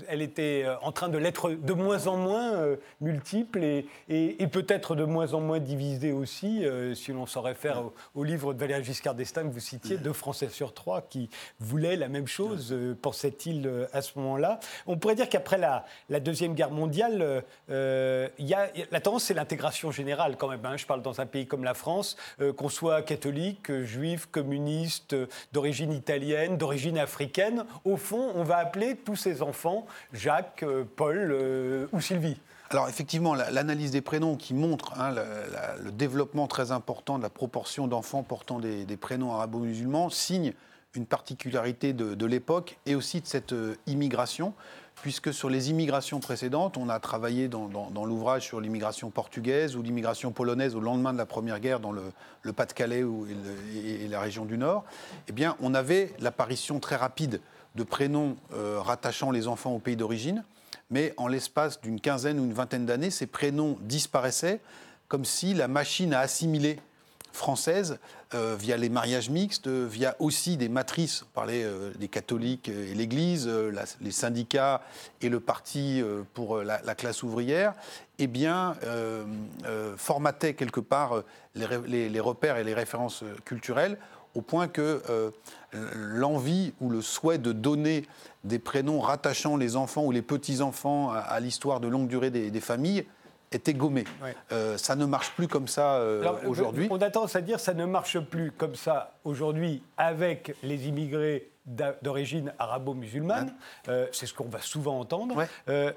elle 0.08 0.24
était 0.24 0.64
euh, 0.66 0.76
en 0.82 0.92
train 0.92 1.10
de 1.10 1.20
l'être 1.20 1.52
de 1.52 1.74
moins 1.74 2.08
en 2.08 2.18
moins 2.18 2.66
multiple 3.00 3.64
et, 3.64 3.86
et, 4.10 4.48
peut-être 4.48 4.96
de 4.96 5.04
moins 5.04 5.36
en 5.36 5.40
moins 5.40 5.60
divisée 5.60 6.14
aussi, 6.14 6.64
si 6.96 7.12
l'on 7.12 7.28
s'en 7.28 7.42
réfère 7.42 7.84
au, 7.84 7.94
au, 8.16 8.24
livre 8.24 8.56
de 8.56 8.60
Valéry 8.60 8.84
Giscard 8.84 9.14
d'Estaing 9.14 9.44
que 9.44 9.54
vous 9.54 9.60
citiez, 9.60 9.98
de 9.98 10.12
Français 10.12 10.47
sur 10.50 10.74
trois 10.74 11.02
qui 11.02 11.30
voulaient 11.60 11.96
la 11.96 12.08
même 12.08 12.28
chose, 12.28 12.72
euh, 12.72 12.96
pensait-il 13.00 13.68
euh, 13.68 13.86
à 13.94 14.02
ce 14.02 14.18
moment-là. 14.20 14.60
On 14.86 14.98
pourrait 14.98 15.16
dire 15.16 15.30
qu'après 15.30 15.58
la, 15.58 15.86
Deuxième 16.20 16.56
Guerre 16.56 16.72
mondiale, 16.72 17.44
euh, 17.70 18.28
y 18.40 18.54
a, 18.54 18.70
la 18.92 19.00
tendance, 19.00 19.26
c'est 19.26 19.34
l'intégration 19.34 19.92
générale 19.92 20.36
quand 20.38 20.50
même. 20.50 20.66
Hein. 20.66 20.78
Je 20.78 20.86
parle 20.86 21.02
dans 21.02 21.22
un 21.22 21.26
pays 21.26 21.46
comme 21.46 21.64
la 21.64 21.74
France, 21.74 22.18
qu'on 22.58 22.70
soit 22.70 23.02
catholique, 23.02 23.72
juif, 23.84 24.26
communiste, 24.26 25.16
d'origine 25.54 25.92
italienne, 25.92 26.58
d'origine 26.58 26.98
africaine. 26.98 27.66
Au 27.86 27.98
fond, 27.98 28.32
on 28.36 28.44
va 28.44 28.58
appeler 28.58 28.96
tous 28.96 29.16
ces 29.16 29.42
enfants 29.42 29.86
Jacques, 30.14 30.66
Paul 30.96 31.88
ou 31.92 32.02
Sylvie. 32.02 32.38
Alors 32.70 32.90
effectivement, 32.90 33.34
l'analyse 33.34 33.92
des 33.92 34.02
prénoms 34.02 34.36
qui 34.36 34.54
montre 34.54 35.00
hein, 35.00 35.16
le, 35.84 35.92
développement 35.92 36.48
très 36.48 36.72
important 36.72 37.18
de 37.18 37.24
la 37.24 37.30
proportion 37.30 37.88
d'enfants 37.88 38.24
portant 38.24 38.60
des, 38.60 38.86
prénoms 38.98 39.34
arabo-musulmans 39.34 40.10
signe 40.10 40.54
une 40.94 41.06
particularité 41.06 41.94
de, 41.94 42.26
l'époque 42.26 42.78
et 42.86 42.96
aussi 42.96 43.22
de 43.22 43.28
cette 43.28 43.54
euh, 43.54 43.76
immigration, 43.86 44.54
puisque 44.96 45.32
sur 45.32 45.50
les 45.50 45.70
immigrations 45.70 46.20
précédentes, 46.20 46.76
on 46.76 46.90
a 46.90 47.00
travaillé 47.00 47.48
dans, 47.48 47.70
l'ouvrage 48.06 48.44
sur 48.44 48.60
l'immigration 48.60 49.12
portugaise 49.12 49.76
ou 49.76 49.84
l'immigration 49.84 50.32
polonaise 50.32 50.76
au 50.76 50.80
lendemain 50.80 51.14
de 51.14 51.18
la 51.18 51.28
Première 51.28 51.60
Guerre 51.60 51.80
dans 51.80 51.92
le, 51.92 52.12
Pas-de-Calais 52.52 53.06
et, 53.76 54.08
la 54.08 54.20
région 54.20 54.46
du 54.46 54.58
Nord, 54.58 54.84
eh 55.28 55.32
bien, 55.32 55.56
on 55.62 55.74
avait 55.74 56.14
l'apparition 56.20 56.80
très 56.80 56.96
rapide 56.96 57.42
de 57.76 57.84
prénoms 57.84 58.36
euh, 58.54 58.82
rattachant 58.82 59.30
les 59.30 59.48
enfants 59.48 59.74
au 59.74 59.80
pays 59.80 59.96
d'origine 59.96 60.44
mais 60.90 61.14
en 61.18 61.28
l'espace 61.28 61.82
d'une 61.82 62.00
quinzaine 62.00 62.40
ou 62.40 62.46
une 62.46 62.54
vingtaine 62.54 62.86
d'années, 62.86 63.12
ces 63.12 63.28
prénoms 63.28 63.78
disparaissaient 63.82 64.62
comme 65.08 65.26
si 65.26 65.54
la 65.54 65.68
machine 65.68 66.14
à 66.14 66.20
assimiler 66.20 66.80
française, 67.38 68.00
euh, 68.34 68.58
via 68.60 68.76
les 68.76 68.90
mariages 68.90 69.30
mixtes, 69.30 69.68
via 69.68 70.16
aussi 70.20 70.58
des 70.58 70.68
matrices, 70.68 71.24
on 71.24 71.34
parlait 71.34 71.64
euh, 71.64 71.94
des 71.98 72.10
catholiques 72.10 72.68
et 72.68 72.94
l'Église, 72.94 73.48
euh, 73.48 73.72
les 74.02 74.12
syndicats 74.12 74.82
et 75.22 75.30
le 75.30 75.40
parti 75.40 76.04
pour 76.34 76.58
la, 76.58 76.96
classe 76.96 77.24
ouvrière, 77.24 77.74
eh 78.18 78.28
bien, 78.28 78.76
formatait 79.96 80.56
quelque 80.56 80.80
part 80.80 81.24
les, 81.56 82.20
repères 82.20 82.58
et 82.58 82.64
les 82.64 82.74
références 82.74 83.24
culturelles 83.46 83.98
au 84.38 84.42
point 84.42 84.68
que 84.68 85.02
l'envie 85.74 86.74
ou 86.80 86.90
le 86.90 87.02
souhait 87.02 87.40
de 87.40 87.52
donner 87.52 88.06
des 88.44 88.60
prénoms 88.60 89.00
rattachant 89.00 89.58
les 89.58 89.76
enfants 89.76 90.04
ou 90.04 90.12
les 90.12 90.22
petits-enfants 90.22 91.12
à, 91.12 91.40
l'histoire 91.40 91.80
de 91.80 91.88
longue 91.88 92.08
durée 92.08 92.30
des, 92.30 92.62
familles 92.62 93.06
était 93.52 93.74
gommé. 93.74 94.04
Euh, 94.52 94.78
ça 94.78 94.96
ne 94.96 95.06
marche 95.06 95.32
plus 95.32 95.48
comme 95.48 95.68
ça 95.68 95.96
euh, 95.96 96.24
aujourd'hui. 96.46 96.88
On 96.90 97.02
a 97.02 97.10
tendance 97.10 97.36
à 97.36 97.42
dire 97.42 97.60
ça 97.60 97.74
ne 97.74 97.86
marche 97.86 98.20
plus 98.20 98.52
comme 98.52 98.76
ça 98.76 99.16
aujourd'hui 99.24 99.82
avec 99.98 100.56
les 100.64 100.88
immigrés 100.88 101.50
d'origine 102.02 102.54
arabo-musulmane. 102.60 103.54
Euh, 103.90 104.08
c'est 104.12 104.26
ce 104.26 104.34
qu'on 104.34 104.48
va 104.48 104.62
souvent 104.62 105.00
entendre. 105.00 105.46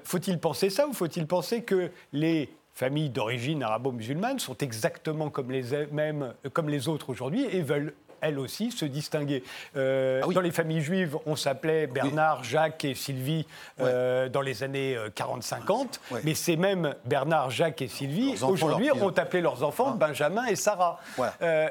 faut-il 0.03 0.39
penser 0.39 0.69
ça 0.69 0.87
ou 0.87 0.93
faut-il 0.93 1.27
penser 1.27 1.63
que 1.63 1.91
les 2.13 2.53
familles 2.73 3.09
d'origine 3.09 3.63
arabo-musulmane 3.63 4.39
sont 4.39 4.57
exactement 4.57 5.29
comme 5.29 5.51
les, 5.51 5.87
mêmes, 5.91 6.33
comme 6.53 6.69
les 6.69 6.87
autres 6.87 7.09
aujourd'hui 7.09 7.45
et 7.45 7.61
veulent 7.61 7.93
elle 8.21 8.39
aussi, 8.39 8.71
se 8.71 8.85
distinguer. 8.85 9.43
Euh, 9.75 10.21
ah 10.23 10.31
dans 10.31 10.41
les 10.41 10.51
familles 10.51 10.81
juives, 10.81 11.17
on 11.25 11.35
s'appelait 11.35 11.87
Bernard, 11.87 12.43
Jacques 12.43 12.85
et 12.85 12.95
Sylvie 12.95 13.45
euh, 13.79 14.29
dans 14.29 14.41
les 14.41 14.63
années 14.63 14.97
40-50, 15.15 15.99
euh, 16.11 16.19
mais 16.23 16.35
ces 16.35 16.55
mêmes 16.55 16.95
Bernard, 17.05 17.49
Jacques 17.49 17.81
et 17.81 17.87
Sylvie, 17.87 18.35
aujourd'hui, 18.41 18.91
ont 18.91 19.09
appelé 19.09 19.41
leurs 19.41 19.63
enfants 19.63 19.91
ah. 19.93 19.97
Benjamin 19.97 20.45
et 20.45 20.55
Sarah. 20.55 20.99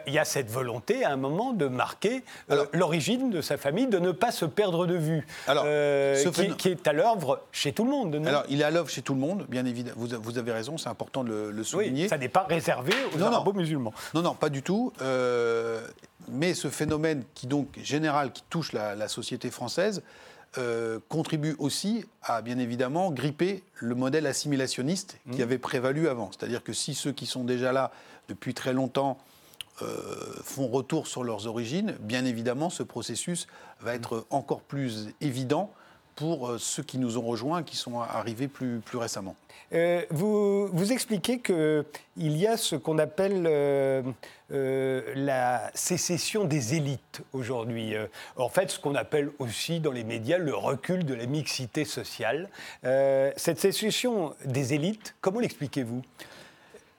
Il 0.06 0.12
y 0.12 0.18
a 0.18 0.24
cette 0.24 0.50
volonté, 0.50 1.04
à 1.04 1.10
un 1.12 1.16
moment, 1.16 1.52
de 1.52 1.66
marquer 1.66 2.24
l'origine 2.72 3.30
de 3.30 3.40
sa 3.40 3.56
famille, 3.56 3.86
de 3.86 3.98
ne 3.98 4.12
pas 4.12 4.32
se 4.32 4.44
perdre 4.44 4.86
de 4.86 4.94
vue, 4.94 5.26
Alors, 5.46 5.64
qui, 6.58 6.68
est 6.68 6.86
à 6.86 6.92
l'œuvre 6.92 7.40
chez 7.52 7.72
tout 7.72 7.84
le 7.84 7.90
monde. 7.90 8.14
Alors, 8.26 8.44
il 8.48 8.60
est 8.60 8.64
à 8.64 8.70
l'œuvre 8.70 8.88
chez 8.88 9.02
tout 9.02 9.14
le 9.14 9.20
monde, 9.20 9.46
bien 9.48 9.64
évidemment. 9.64 9.96
Vous, 9.96 10.38
avez 10.38 10.52
raison, 10.52 10.78
c'est 10.78 10.88
important 10.88 11.24
de 11.24 11.50
le, 11.52 11.64
souligner. 11.64 12.08
ça 12.08 12.18
n'est 12.18 12.28
pas 12.28 12.46
réservé 12.48 12.92
aux 13.14 13.22
arabo-musulmans. 13.22 13.92
Non, 14.14 14.22
non, 14.22 14.34
pas 14.34 14.48
du 14.48 14.62
tout 14.62 14.92
mais 16.30 16.54
ce 16.54 16.68
phénomène 16.68 17.24
qui 17.34 17.46
donc 17.46 17.78
général 17.82 18.32
qui 18.32 18.42
touche 18.50 18.72
la, 18.72 19.08
société 19.08 19.50
française 19.50 20.02
euh, 20.58 20.98
contribue 21.08 21.54
aussi 21.58 22.04
à 22.22 22.42
bien 22.42 22.58
évidemment 22.58 23.10
gripper 23.10 23.62
le 23.76 23.94
modèle 23.94 24.26
assimilationniste 24.26 25.18
qui 25.30 25.38
mmh. 25.38 25.42
avait 25.42 25.58
prévalu 25.58 26.08
avant. 26.08 26.30
C'est-à-dire 26.32 26.64
que 26.64 26.72
si 26.72 26.94
ceux 26.94 27.12
qui 27.12 27.26
sont 27.26 27.44
déjà 27.44 27.72
là 27.72 27.92
depuis 28.28 28.54
très 28.54 28.72
longtemps 28.72 29.18
euh, 29.82 30.04
font 30.42 30.66
retour 30.66 31.06
sur 31.06 31.24
leurs 31.24 31.46
origines, 31.46 31.94
bien 32.00 32.24
évidemment 32.24 32.68
ce 32.68 32.82
processus 32.82 33.46
va 33.80 33.94
être 33.94 34.26
encore 34.30 34.60
plus 34.60 35.10
évident 35.20 35.72
pour 36.20 36.50
euh, 36.50 36.58
ceux 36.58 36.82
qui 36.82 36.98
nous 36.98 37.16
ont 37.16 37.22
rejoints, 37.22 37.62
qui 37.62 37.76
sont 37.76 37.98
arrivés 37.98 38.46
plus, 38.46 38.80
plus 38.80 38.98
récemment. 38.98 39.36
Euh, 39.72 40.02
vous, 40.10 40.66
vous 40.66 40.92
expliquez 40.92 41.40
qu'il 41.40 41.86
y 42.36 42.46
a 42.46 42.58
ce 42.58 42.76
qu'on 42.76 42.98
appelle 42.98 43.44
euh, 43.46 44.02
la 45.14 45.70
sécession 45.72 46.44
des 46.44 46.74
élites 46.74 47.22
aujourd'hui. 47.32 47.94
en 48.36 48.50
fait, 48.50 48.70
ce 48.70 48.78
qu'on 48.78 48.96
appelle 48.96 49.30
aussi 49.38 49.80
dans 49.80 49.92
les 49.92 50.04
médias 50.04 50.36
le 50.36 50.54
recul 50.54 51.06
de 51.06 51.14
la 51.14 51.24
mixité 51.24 51.86
sociale. 51.86 52.50
cette 52.82 53.60
sécession 53.60 54.34
des 54.44 54.74
élites, 54.74 55.14
comment 55.20 55.40
l'expliquez-vous? 55.40 56.02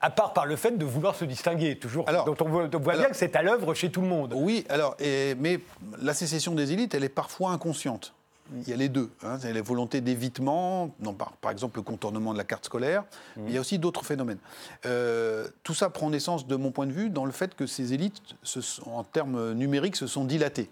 À 0.00 0.10
part 0.10 0.32
par 0.32 0.46
le 0.46 0.56
fait 0.56 0.76
de 0.76 0.84
vouloir 0.84 1.14
se 1.14 1.24
distinguer, 1.24 1.78
toujours. 1.78 2.08
Alors, 2.08 2.24
dont 2.24 2.36
on 2.40 2.48
voit, 2.48 2.96
bien 2.96 3.10
que 3.10 3.16
c'est 3.16 3.36
à 3.36 3.42
l'œuvre 3.42 3.74
chez 3.74 3.90
tout 3.90 4.00
le 4.00 4.08
monde. 4.08 4.32
Oui, 4.34 4.64
alors, 4.68 4.96
mais 4.98 5.60
la 6.00 6.14
sécession 6.14 6.54
des 6.54 6.72
élites, 6.72 6.94
elle 6.94 7.04
est 7.04 7.08
parfois 7.08 7.50
inconsciente. 7.50 8.14
Il 8.56 8.68
y 8.68 8.72
a 8.72 8.76
les 8.76 8.88
deux. 8.88 9.10
Hein. 9.22 9.38
Il 9.42 9.48
y 9.48 9.50
a 9.50 9.54
la 9.54 9.62
volonté 9.62 10.00
d'évitement, 10.00 10.94
par, 11.18 11.32
par, 11.32 11.50
exemple 11.50 11.78
le 11.78 11.82
contournement 11.82 12.32
de 12.32 12.38
la 12.38 12.44
carte 12.44 12.66
scolaire. 12.66 13.04
Mmh. 13.36 13.40
il 13.48 13.54
y 13.54 13.56
a 13.56 13.60
aussi 13.60 13.78
d'autres 13.78 14.04
phénomènes. 14.04 14.38
Euh, 14.86 15.48
tout 15.62 15.74
ça 15.74 15.90
prend 15.90 16.10
naissance, 16.10 16.46
de 16.46 16.56
mon 16.56 16.70
point 16.70 16.86
de 16.86 16.92
vue, 16.92 17.10
dans 17.10 17.24
le 17.24 17.32
fait 17.32 17.54
que 17.54 17.66
ces 17.66 17.92
élites, 17.92 18.36
en 18.86 19.04
termes 19.04 19.52
numériques, 19.52 19.96
se 19.96 20.06
sont 20.06 20.24
dilatées. 20.24 20.70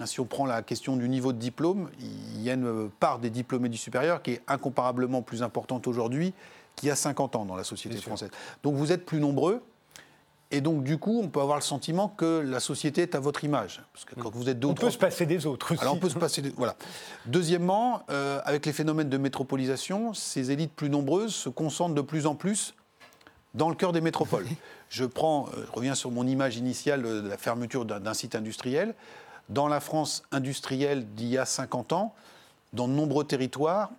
Hein, 0.00 0.06
si 0.06 0.20
on 0.20 0.24
prend 0.24 0.46
la 0.46 0.62
question 0.62 0.96
du 0.96 1.08
niveau 1.08 1.32
de 1.32 1.38
diplôme, 1.38 1.90
il 2.00 2.42
y 2.42 2.50
a 2.50 2.54
une 2.54 2.90
part 3.00 3.18
des 3.18 3.30
diplômés 3.30 3.68
du 3.68 3.76
supérieur 3.76 4.22
qui 4.22 4.32
est 4.32 4.42
incomparablement 4.48 5.22
plus 5.22 5.42
importante 5.42 5.86
aujourd'hui 5.86 6.32
qu'il 6.76 6.88
y 6.88 6.92
a 6.92 6.96
50 6.96 7.36
ans 7.36 7.44
dans 7.44 7.56
la 7.56 7.64
société 7.64 7.96
française. 7.98 8.30
Donc 8.62 8.74
vous 8.74 8.92
êtes 8.92 9.04
plus 9.04 9.20
nombreux. 9.20 9.62
Et 10.52 10.60
donc, 10.60 10.82
du 10.82 10.98
coup, 10.98 11.20
on 11.22 11.28
peut 11.28 11.40
avoir 11.40 11.56
le 11.56 11.62
sentiment 11.62 12.08
que 12.08 12.40
la 12.40 12.58
société 12.58 13.02
est 13.02 13.14
à 13.14 13.20
votre 13.20 13.44
image. 13.44 13.82
Parce 13.92 14.04
que 14.04 14.14
quand 14.16 14.30
vous 14.30 14.48
êtes 14.48 14.64
On 14.64 14.74
peut 14.74 14.90
se 14.90 14.98
passer 14.98 15.24
des 15.24 15.46
autres 15.46 15.74
aussi. 15.74 15.80
Alors, 15.80 15.94
on 15.94 15.98
peut 15.98 16.08
se 16.08 16.18
passer 16.18 16.42
des... 16.42 16.50
Voilà. 16.50 16.74
Deuxièmement, 17.26 18.02
euh, 18.10 18.40
avec 18.44 18.66
les 18.66 18.72
phénomènes 18.72 19.08
de 19.08 19.16
métropolisation, 19.16 20.12
ces 20.12 20.50
élites 20.50 20.72
plus 20.72 20.90
nombreuses 20.90 21.34
se 21.34 21.48
concentrent 21.48 21.94
de 21.94 22.00
plus 22.00 22.26
en 22.26 22.34
plus 22.34 22.74
dans 23.54 23.68
le 23.68 23.76
cœur 23.76 23.92
des 23.92 24.00
métropoles. 24.00 24.46
je 24.90 25.04
prends, 25.04 25.46
euh, 25.54 25.64
je 25.66 25.72
reviens 25.72 25.94
sur 25.94 26.10
mon 26.10 26.26
image 26.26 26.56
initiale 26.56 27.02
de 27.02 27.28
la 27.28 27.36
fermeture 27.36 27.84
d'un 27.84 28.14
site 28.14 28.34
industriel 28.34 28.94
dans 29.50 29.68
la 29.68 29.80
France 29.80 30.22
industrielle 30.32 31.06
d'il 31.14 31.28
y 31.28 31.38
a 31.38 31.44
50 31.44 31.92
ans, 31.92 32.14
dans 32.72 32.88
de 32.88 32.92
nombreux 32.92 33.24
territoires, 33.24 33.90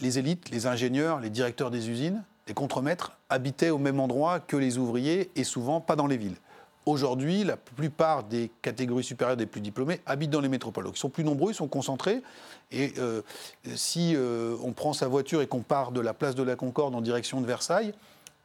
les 0.00 0.18
élites, 0.18 0.50
les 0.50 0.66
ingénieurs, 0.66 1.20
les 1.20 1.30
directeurs 1.30 1.70
des 1.70 1.88
usines, 1.88 2.22
les 2.50 2.54
contremaîtres 2.54 3.12
habitaient 3.28 3.70
au 3.70 3.78
même 3.78 4.00
endroit 4.00 4.40
que 4.40 4.56
les 4.56 4.76
ouvriers 4.76 5.30
et 5.36 5.44
souvent 5.44 5.80
pas 5.80 5.94
dans 5.94 6.08
les 6.08 6.16
villes. 6.16 6.34
Aujourd'hui, 6.84 7.44
la 7.44 7.56
plupart 7.56 8.24
des 8.24 8.50
catégories 8.60 9.04
supérieures 9.04 9.36
des 9.36 9.46
plus 9.46 9.60
diplômés 9.60 10.00
habitent 10.04 10.30
dans 10.30 10.40
les 10.40 10.48
métropoles. 10.48 10.82
Donc, 10.82 10.96
ils 10.96 11.00
sont 11.00 11.10
plus 11.10 11.22
nombreux, 11.22 11.52
ils 11.52 11.54
sont 11.54 11.68
concentrés. 11.68 12.22
Et 12.72 12.92
euh, 12.98 13.22
si 13.76 14.16
euh, 14.16 14.56
on 14.64 14.72
prend 14.72 14.92
sa 14.92 15.06
voiture 15.06 15.42
et 15.42 15.46
qu'on 15.46 15.60
part 15.60 15.92
de 15.92 16.00
la 16.00 16.12
place 16.12 16.34
de 16.34 16.42
la 16.42 16.56
Concorde 16.56 16.92
en 16.96 17.00
direction 17.00 17.40
de 17.40 17.46
Versailles, 17.46 17.92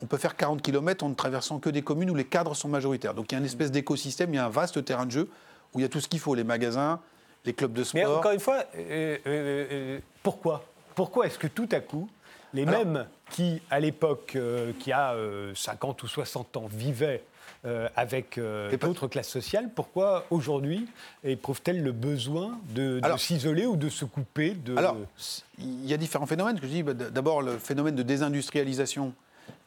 on 0.03 0.05
peut 0.05 0.17
faire 0.17 0.35
40 0.35 0.61
km 0.61 1.03
en 1.03 1.09
ne 1.09 1.15
traversant 1.15 1.57
que 1.57 1.71
des 1.71 1.81
communes 1.81 2.11
où 2.11 2.15
les 2.15 2.25
cadres 2.25 2.55
sont 2.55 2.69
majoritaires. 2.69 3.15
Donc 3.15 3.31
il 3.31 3.33
y 3.33 3.37
a 3.37 3.39
une 3.39 3.45
espèce 3.45 3.71
d'écosystème, 3.71 4.31
il 4.33 4.35
y 4.35 4.39
a 4.39 4.45
un 4.45 4.49
vaste 4.49 4.85
terrain 4.85 5.07
de 5.07 5.11
jeu 5.11 5.29
où 5.73 5.79
il 5.79 5.81
y 5.81 5.85
a 5.85 5.89
tout 5.89 5.99
ce 5.99 6.07
qu'il 6.07 6.19
faut, 6.19 6.35
les 6.35 6.43
magasins, 6.43 6.99
les 7.43 7.53
clubs 7.53 7.73
de 7.73 7.83
sport. 7.83 7.99
Mais 7.99 8.05
encore 8.05 8.33
une 8.33 8.39
fois, 8.39 8.65
euh, 8.77 9.99
pourquoi? 10.21 10.63
Pourquoi 10.93 11.25
est-ce 11.25 11.39
que 11.39 11.47
tout 11.47 11.69
à 11.71 11.79
coup, 11.79 12.07
les 12.55 12.65
mêmes 12.65 13.05
qui, 13.29 13.61
à 13.69 13.79
l'époque, 13.79 14.37
qui 14.79 14.91
a 14.91 15.15
50 15.53 16.03
ou 16.03 16.07
60 16.07 16.57
ans, 16.57 16.67
vivaient 16.71 17.23
avec 17.95 18.39
d'autres 18.79 19.07
classes 19.07 19.29
sociales, 19.29 19.69
pourquoi 19.75 20.25
aujourd'hui 20.29 20.87
éprouvent-elles 21.23 21.81
le 21.81 21.91
besoin 21.91 22.59
de, 22.69 23.01
s'isoler 23.17 23.65
ou 23.65 23.75
de 23.75 23.89
se 23.89 24.05
couper 24.05 24.51
de... 24.51 24.75
Alors, 24.77 24.97
il 25.57 25.85
y 25.85 25.93
a 25.93 25.97
différents 25.97 26.27
phénomènes. 26.27 26.59
je 26.61 26.67
dis, 26.67 26.83
bah, 26.83 26.93
d'abord, 26.93 27.41
le 27.41 27.57
phénomène 27.57 27.95
de 27.95 28.03
désindustrialisation 28.03 29.13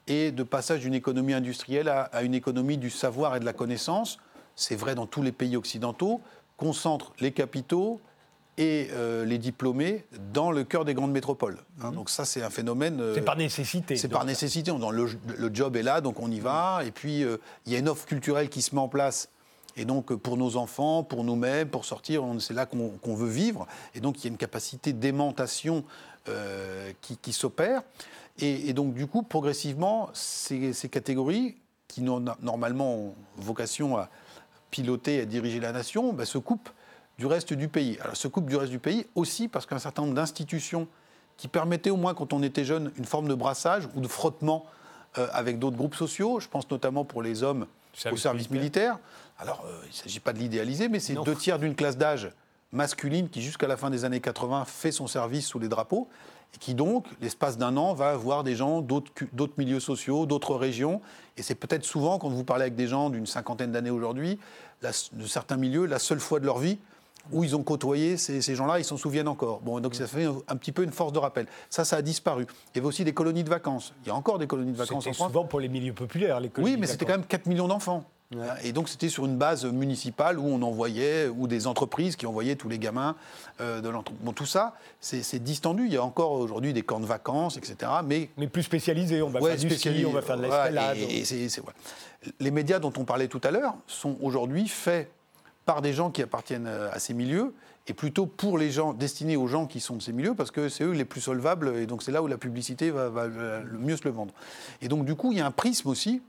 et 0.06 0.30
de 0.30 0.42
passage 0.42 0.80
d'une 0.80 0.94
économie 0.94 1.34
industrielle 1.34 1.88
à, 1.88 2.22
une 2.22 2.34
économie 2.34 2.78
du 2.78 2.90
savoir 2.90 3.36
et 3.36 3.40
de 3.40 3.44
la 3.44 3.52
connaissance 3.52 4.18
c'est 4.58 4.74
vrai 4.74 4.96
dans 4.96 5.06
tous 5.06 5.22
les 5.22 5.30
pays 5.30 5.56
occidentaux, 5.56 6.20
concentre 6.56 7.12
les 7.20 7.30
capitaux 7.30 8.00
et 8.58 8.88
euh, 8.90 9.24
les 9.24 9.38
diplômés 9.38 10.04
dans 10.32 10.50
le 10.50 10.64
cœur 10.64 10.84
des 10.84 10.92
grandes 10.92 11.12
métropoles. 11.12 11.58
Hein. 11.80 11.90
Mhm. 11.90 11.94
Donc 11.94 12.10
ça, 12.10 12.24
c'est 12.24 12.42
un 12.42 12.50
phénomène... 12.50 13.00
Euh, 13.00 13.14
c'est 13.14 13.22
par 13.22 13.36
nécessité. 13.36 13.96
C'est 13.96 14.08
par 14.08 14.24
nécessité. 14.24 14.72
Le, 14.72 15.54
job 15.54 15.76
est 15.76 15.82
là, 15.82 16.00
donc 16.00 16.20
on 16.20 16.30
y 16.30 16.40
va. 16.40 16.80
Et 16.84 16.90
puis, 16.90 17.22
euh, 17.22 17.38
il 17.64 17.72
y 17.72 17.76
a 17.76 17.78
une 17.78 17.88
offre 17.88 18.04
culturelle 18.04 18.48
qui 18.48 18.60
se 18.60 18.74
met 18.74 18.80
en 18.80 18.88
place. 18.88 19.30
Et 19.76 19.84
donc, 19.84 20.12
pour 20.12 20.36
nos 20.36 20.56
enfants, 20.56 21.04
pour 21.04 21.22
nous-mêmes, 21.22 21.68
pour 21.68 21.84
sortir, 21.84 22.24
c'est 22.40 22.52
là 22.52 22.66
qu'on 22.66 23.14
veut 23.14 23.28
vivre. 23.28 23.68
Et 23.94 24.00
donc, 24.00 24.18
il 24.18 24.24
y 24.24 24.26
a 24.26 24.30
une 24.30 24.36
capacité 24.36 24.92
d'aimantation 24.92 25.84
qui, 27.00 27.32
s'opère. 27.32 27.82
Et, 28.40 28.72
donc, 28.72 28.92
du 28.94 29.06
coup, 29.06 29.22
progressivement, 29.22 30.10
ces, 30.14 30.72
ces 30.72 30.88
catégories, 30.88 31.54
qui 31.86 32.02
normalement 32.02 32.96
ont 32.96 33.14
vocation 33.36 33.96
à, 33.96 34.10
piloter 34.70 35.18
et 35.18 35.26
diriger 35.26 35.60
la 35.60 35.72
nation, 35.72 36.12
bah, 36.12 36.24
se 36.24 36.38
coupe 36.38 36.68
du 37.18 37.26
reste 37.26 37.52
du 37.52 37.68
pays. 37.68 37.98
Alors 38.00 38.16
se 38.16 38.28
coupe 38.28 38.46
du 38.46 38.56
reste 38.56 38.70
du 38.70 38.78
pays 38.78 39.06
aussi 39.14 39.48
parce 39.48 39.66
qu'un 39.66 39.78
certain 39.78 40.02
nombre 40.02 40.14
d'institutions 40.14 40.86
qui 41.36 41.48
permettaient 41.48 41.90
au 41.90 41.96
moins 41.96 42.14
quand 42.14 42.32
on 42.32 42.42
était 42.42 42.64
jeune 42.64 42.92
une 42.96 43.04
forme 43.04 43.28
de 43.28 43.34
brassage 43.34 43.88
ou 43.94 44.00
de 44.00 44.08
frottement 44.08 44.66
euh, 45.18 45.28
avec 45.32 45.58
d'autres 45.58 45.76
groupes 45.76 45.94
sociaux, 45.94 46.40
je 46.40 46.48
pense 46.48 46.70
notamment 46.70 47.04
pour 47.04 47.22
les 47.22 47.42
hommes 47.42 47.66
au 48.10 48.16
service 48.16 48.50
militaire. 48.50 48.98
Alors 49.38 49.64
euh, 49.66 49.80
il 49.84 49.88
ne 49.88 49.94
s'agit 49.94 50.20
pas 50.20 50.32
de 50.32 50.38
l'idéaliser, 50.38 50.88
mais 50.88 51.00
c'est 51.00 51.14
deux 51.14 51.34
tiers 51.34 51.58
d'une 51.58 51.74
classe 51.74 51.96
d'âge 51.96 52.30
masculine 52.72 53.28
qui 53.28 53.40
jusqu'à 53.40 53.66
la 53.66 53.76
fin 53.76 53.90
des 53.90 54.04
années 54.04 54.20
80 54.20 54.64
fait 54.66 54.92
son 54.92 55.06
service 55.06 55.46
sous 55.46 55.58
les 55.58 55.68
drapeaux 55.68 56.08
et 56.54 56.58
qui 56.58 56.74
donc, 56.74 57.06
l'espace 57.20 57.58
d'un 57.58 57.76
an, 57.76 57.94
va 57.94 58.10
avoir 58.10 58.42
des 58.42 58.56
gens 58.56 58.80
d'autres 58.80 59.52
milieux 59.58 59.80
sociaux, 59.80 60.24
d'autres 60.24 60.54
régions. 60.54 61.02
Et 61.36 61.42
c'est 61.42 61.54
peut-être 61.54 61.84
souvent, 61.84 62.18
quand 62.18 62.30
vous 62.30 62.44
parlez 62.44 62.62
avec 62.62 62.74
des 62.74 62.86
gens 62.86 63.10
d'une 63.10 63.26
cinquantaine 63.26 63.70
d'années 63.70 63.90
aujourd'hui, 63.90 64.38
de 64.82 65.26
certains 65.26 65.56
milieux, 65.56 65.84
la 65.84 65.98
seule 65.98 66.20
fois 66.20 66.40
de 66.40 66.46
leur 66.46 66.58
vie 66.58 66.78
où 67.32 67.44
ils 67.44 67.56
ont 67.56 67.62
côtoyé 67.62 68.16
ces, 68.16 68.54
gens-là, 68.54 68.78
ils 68.78 68.84
s'en 68.84 68.96
souviennent 68.96 69.28
encore. 69.28 69.60
Bon, 69.60 69.80
donc 69.80 69.94
ça 69.94 70.06
fait 70.06 70.26
un 70.26 70.56
petit 70.56 70.72
peu 70.72 70.82
une 70.82 70.92
force 70.92 71.12
de 71.12 71.18
rappel. 71.18 71.46
Ça, 71.70 71.84
ça 71.84 71.96
a 71.96 72.02
disparu. 72.02 72.46
Il 72.74 72.76
y 72.76 72.78
avait 72.78 72.88
aussi 72.88 73.04
des 73.04 73.14
colonies 73.14 73.44
de 73.44 73.50
vacances. 73.50 73.94
Il 74.04 74.08
y 74.08 74.10
a 74.10 74.14
encore 74.14 74.38
des 74.38 74.46
colonies 74.46 74.72
de 74.72 74.76
vacances 74.76 75.06
en 75.06 75.12
France. 75.12 75.28
souvent 75.28 75.44
pour 75.44 75.60
les 75.60 75.68
milieux 75.68 75.92
populaires, 75.92 76.40
les 76.40 76.48
colonies 76.48 76.74
Oui, 76.74 76.80
mais 76.80 76.86
c'était 76.86 77.04
quand 77.04 77.12
même 77.12 77.26
4 77.26 77.46
millions 77.46 77.68
d'enfants. 77.68 78.04
Et 78.62 78.72
donc 78.72 78.90
c'était 78.90 79.08
sur 79.08 79.24
une 79.24 79.38
base 79.38 79.64
municipale 79.64 80.38
où 80.38 80.46
on 80.46 80.60
envoyait, 80.60 81.28
ou 81.28 81.46
des 81.46 81.66
entreprises 81.66 82.14
qui 82.14 82.26
envoyaient 82.26 82.56
tous 82.56 82.68
les 82.68 82.78
gamins 82.78 83.16
euh, 83.60 83.80
de 83.80 83.88
l'entreprise. 83.88 84.22
Bon, 84.22 84.32
tout 84.32 84.44
ça, 84.44 84.74
c'est 85.00 85.42
distendu. 85.42 85.86
Il 85.86 85.92
y 85.92 85.96
a 85.96 86.04
encore 86.04 86.32
aujourd'hui 86.32 86.74
des 86.74 86.82
camps 86.82 87.00
de 87.00 87.06
vacances, 87.06 87.56
etc. 87.56 87.90
Mais, 88.04 88.28
mais 88.36 88.46
plus 88.46 88.62
spécialisés. 88.62 89.22
On 89.22 89.30
va 89.30 89.40
faire 89.40 89.56
du 89.56 89.70
ski, 89.70 90.04
on 90.06 90.12
va 90.12 90.20
faire 90.20 90.36
de 90.36 90.42
l'escalade. 90.42 90.98
Les 92.40 92.50
médias 92.50 92.80
dont 92.80 92.92
on 92.98 93.04
parlait 93.04 93.28
tout 93.28 93.40
à 93.44 93.50
l'heure 93.50 93.74
sont 93.86 94.16
aujourd'hui 94.20 94.68
faits 94.68 95.10
par 95.68 95.82
des 95.82 95.92
gens 95.92 96.10
qui 96.10 96.22
appartiennent 96.22 96.66
euh, 96.66 96.88
à 96.92 96.98
ces 96.98 97.12
milieux 97.12 97.52
et 97.88 97.92
plutôt 97.92 98.24
pour 98.24 98.56
les 98.56 98.70
gens, 98.70 98.94
destinés 98.94 99.36
aux 99.36 99.48
gens 99.48 99.66
qui 99.66 99.80
sont 99.80 99.96
de 99.96 100.02
ces 100.02 100.14
milieux, 100.14 100.32
parce 100.34 100.50
que 100.50 100.70
c'est 100.70 100.82
eux 100.82 100.92
les 100.92 101.04
plus 101.04 101.20
solvables, 101.20 101.76
et 101.76 101.84
donc 101.84 102.02
c'est 102.02 102.10
là 102.10 102.22
où 102.22 102.26
la 102.26 102.38
publicité 102.38 102.90
va, 102.90 103.26
le 103.26 103.78
mieux 103.78 103.98
se 103.98 104.04
le 104.04 104.10
vendre. 104.10 104.32
Et 104.80 104.88
donc 104.88 105.04
du 105.04 105.14
coup, 105.14 105.32
il 105.32 105.38
y 105.38 105.40
a 105.42 105.46
un 105.46 105.50
prisme 105.50 105.90
aussi 105.90 106.22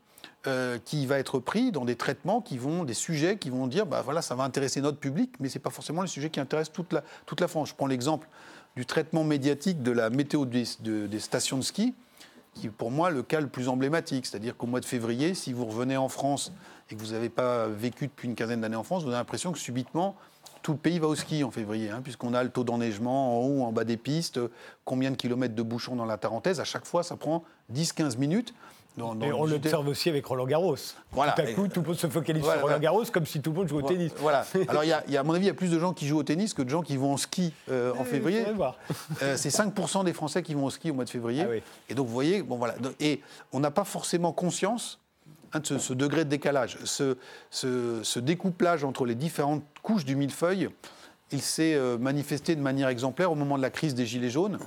euh, 0.45 0.77
qui 0.83 1.05
va 1.05 1.19
être 1.19 1.39
pris 1.39 1.71
dans 1.71 1.85
des 1.85 1.95
traitements 1.95 2.41
qui 2.41 2.57
vont, 2.57 2.83
des 2.83 2.93
sujets 2.93 3.37
qui 3.37 3.49
vont 3.49 3.67
dire, 3.67 3.85
bah 3.85 4.01
voilà, 4.03 4.21
ça 4.21 4.35
va 4.35 4.43
intéresser 4.43 4.81
notre 4.81 4.97
public, 4.97 5.31
mais 5.39 5.47
ce 5.47 5.57
n'est 5.57 5.61
pas 5.61 5.69
forcément 5.69 6.01
les 6.01 6.09
sujets 6.09 6.29
qui 6.29 6.41
intéressent 6.41 6.73
toute 6.73 6.91
la, 6.91 7.01
toute 7.25 7.39
la 7.39 7.47
France. 7.47 7.69
Je 7.69 7.75
prends 7.75 7.87
l'exemple 7.87 8.27
du 8.75 8.85
traitement 8.85 9.23
médiatique 9.23 9.81
de 9.81 9.91
la 9.91 10.09
météo 10.09 10.45
des, 10.45 10.65
des 10.81 11.19
stations 11.19 11.57
de 11.57 11.63
ski, 11.63 11.93
qui 12.53 12.67
est 12.67 12.71
pour 12.71 12.91
moi 12.91 13.09
le 13.09 13.23
cas 13.23 13.41
le 13.41 13.47
plus 13.47 13.69
emblématique. 13.69 14.25
C'est-à-dire 14.25 14.57
qu'au 14.57 14.67
mois 14.67 14.79
de 14.79 14.85
février, 14.85 15.33
si 15.33 15.53
vous 15.53 15.65
revenez 15.65 15.97
en 15.97 16.09
France 16.09 16.51
et 16.89 16.95
que 16.95 16.99
vous 16.99 17.11
n'avez 17.11 17.29
pas 17.29 17.67
vécu 17.67 18.07
depuis 18.07 18.27
une 18.27 18.35
quinzaine 18.35 18.61
d'années 18.61 18.75
en 18.75 18.83
France, 18.83 19.03
vous 19.03 19.09
avez 19.09 19.17
l'impression 19.17 19.51
que 19.51 19.59
subitement, 19.59 20.15
tout 20.61 20.73
le 20.73 20.77
pays 20.77 20.99
va 20.99 21.07
au 21.07 21.15
ski 21.15 21.43
en 21.43 21.51
février, 21.51 21.89
hein, 21.89 22.01
puisqu'on 22.03 22.33
a 22.33 22.43
le 22.43 22.49
taux 22.49 22.63
d'enneigement 22.63 23.37
en 23.37 23.45
haut, 23.45 23.63
en 23.63 23.71
bas 23.71 23.85
des 23.85 23.97
pistes, 23.97 24.39
combien 24.85 25.11
de 25.11 25.15
kilomètres 25.15 25.55
de 25.55 25.63
bouchons 25.63 25.95
dans 25.95 26.05
la 26.05 26.17
Tarentaise. 26.17 26.59
À 26.59 26.65
chaque 26.65 26.85
fois, 26.85 27.03
ça 27.03 27.15
prend 27.15 27.43
10-15 27.73 28.17
minutes 28.17 28.53
et 29.21 29.31
on 29.33 29.45
l'observe 29.45 29.87
aussi 29.87 30.09
avec 30.09 30.25
Roland 30.25 30.45
Garros. 30.45 30.75
Voilà. 31.11 31.33
Tout 31.33 31.41
à 31.41 31.45
coup, 31.53 31.67
tout 31.67 31.81
le 31.81 31.87
monde 31.87 31.97
se 31.97 32.07
focalise 32.07 32.43
sur 32.43 32.61
Roland 32.61 32.79
Garros 32.79 33.05
comme 33.05 33.25
si 33.25 33.41
tout 33.41 33.51
le 33.51 33.57
monde 33.57 33.67
jouait 33.67 33.83
au 33.83 33.87
tennis. 33.87 34.11
Voilà. 34.17 34.45
Alors, 34.67 34.83
y, 34.83 34.91
a, 34.91 35.03
à 35.19 35.23
mon 35.23 35.33
avis, 35.33 35.45
il 35.45 35.47
y 35.47 35.51
a 35.51 35.55
plus 35.55 35.71
de 35.71 35.79
gens 35.79 35.93
qui 35.93 36.07
jouent 36.07 36.19
au 36.19 36.23
tennis 36.23 36.53
que 36.53 36.61
de 36.61 36.69
gens 36.69 36.81
qui 36.81 36.97
vont 36.97 37.13
en 37.13 37.17
ski 37.17 37.53
euh, 37.69 37.93
en 37.97 38.03
février. 38.03 38.45
Euh, 39.21 39.35
c'est 39.37 39.49
5% 39.49 40.03
des 40.05 40.13
Français 40.13 40.43
qui 40.43 40.53
vont 40.53 40.65
au 40.65 40.69
ski 40.69 40.91
au 40.91 40.93
mois 40.93 41.05
de 41.05 41.09
février. 41.09 41.45
Ah 41.47 41.55
et 41.89 41.93
donc, 41.93 42.07
vous 42.07 42.13
voyez, 42.13 42.41
bon, 42.43 42.57
voilà. 42.57 42.75
Et 42.99 43.21
on 43.51 43.59
n'a 43.59 43.71
pas 43.71 43.83
forcément 43.83 44.31
conscience 44.31 44.99
hein, 45.53 45.59
de 45.59 45.77
ce, 45.77 45.93
degré 45.93 46.25
de 46.25 46.29
décalage, 46.29 46.77
ce, 46.83 47.17
ce, 47.51 48.19
découplage 48.19 48.83
entre 48.83 49.05
les 49.05 49.15
différentes 49.15 49.63
couches 49.81 50.05
du 50.05 50.15
millefeuille. 50.15 50.69
Il 51.31 51.41
s'est 51.41 51.75
euh, 51.75 51.97
manifesté 51.97 52.55
de 52.55 52.61
manière 52.61 52.87
exemplaire 52.87 53.31
au 53.31 53.35
moment 53.35 53.57
de 53.57 53.61
la 53.61 53.69
crise 53.69 53.93
des 53.93 54.05
Gilets 54.05 54.31
jaunes 54.31 54.57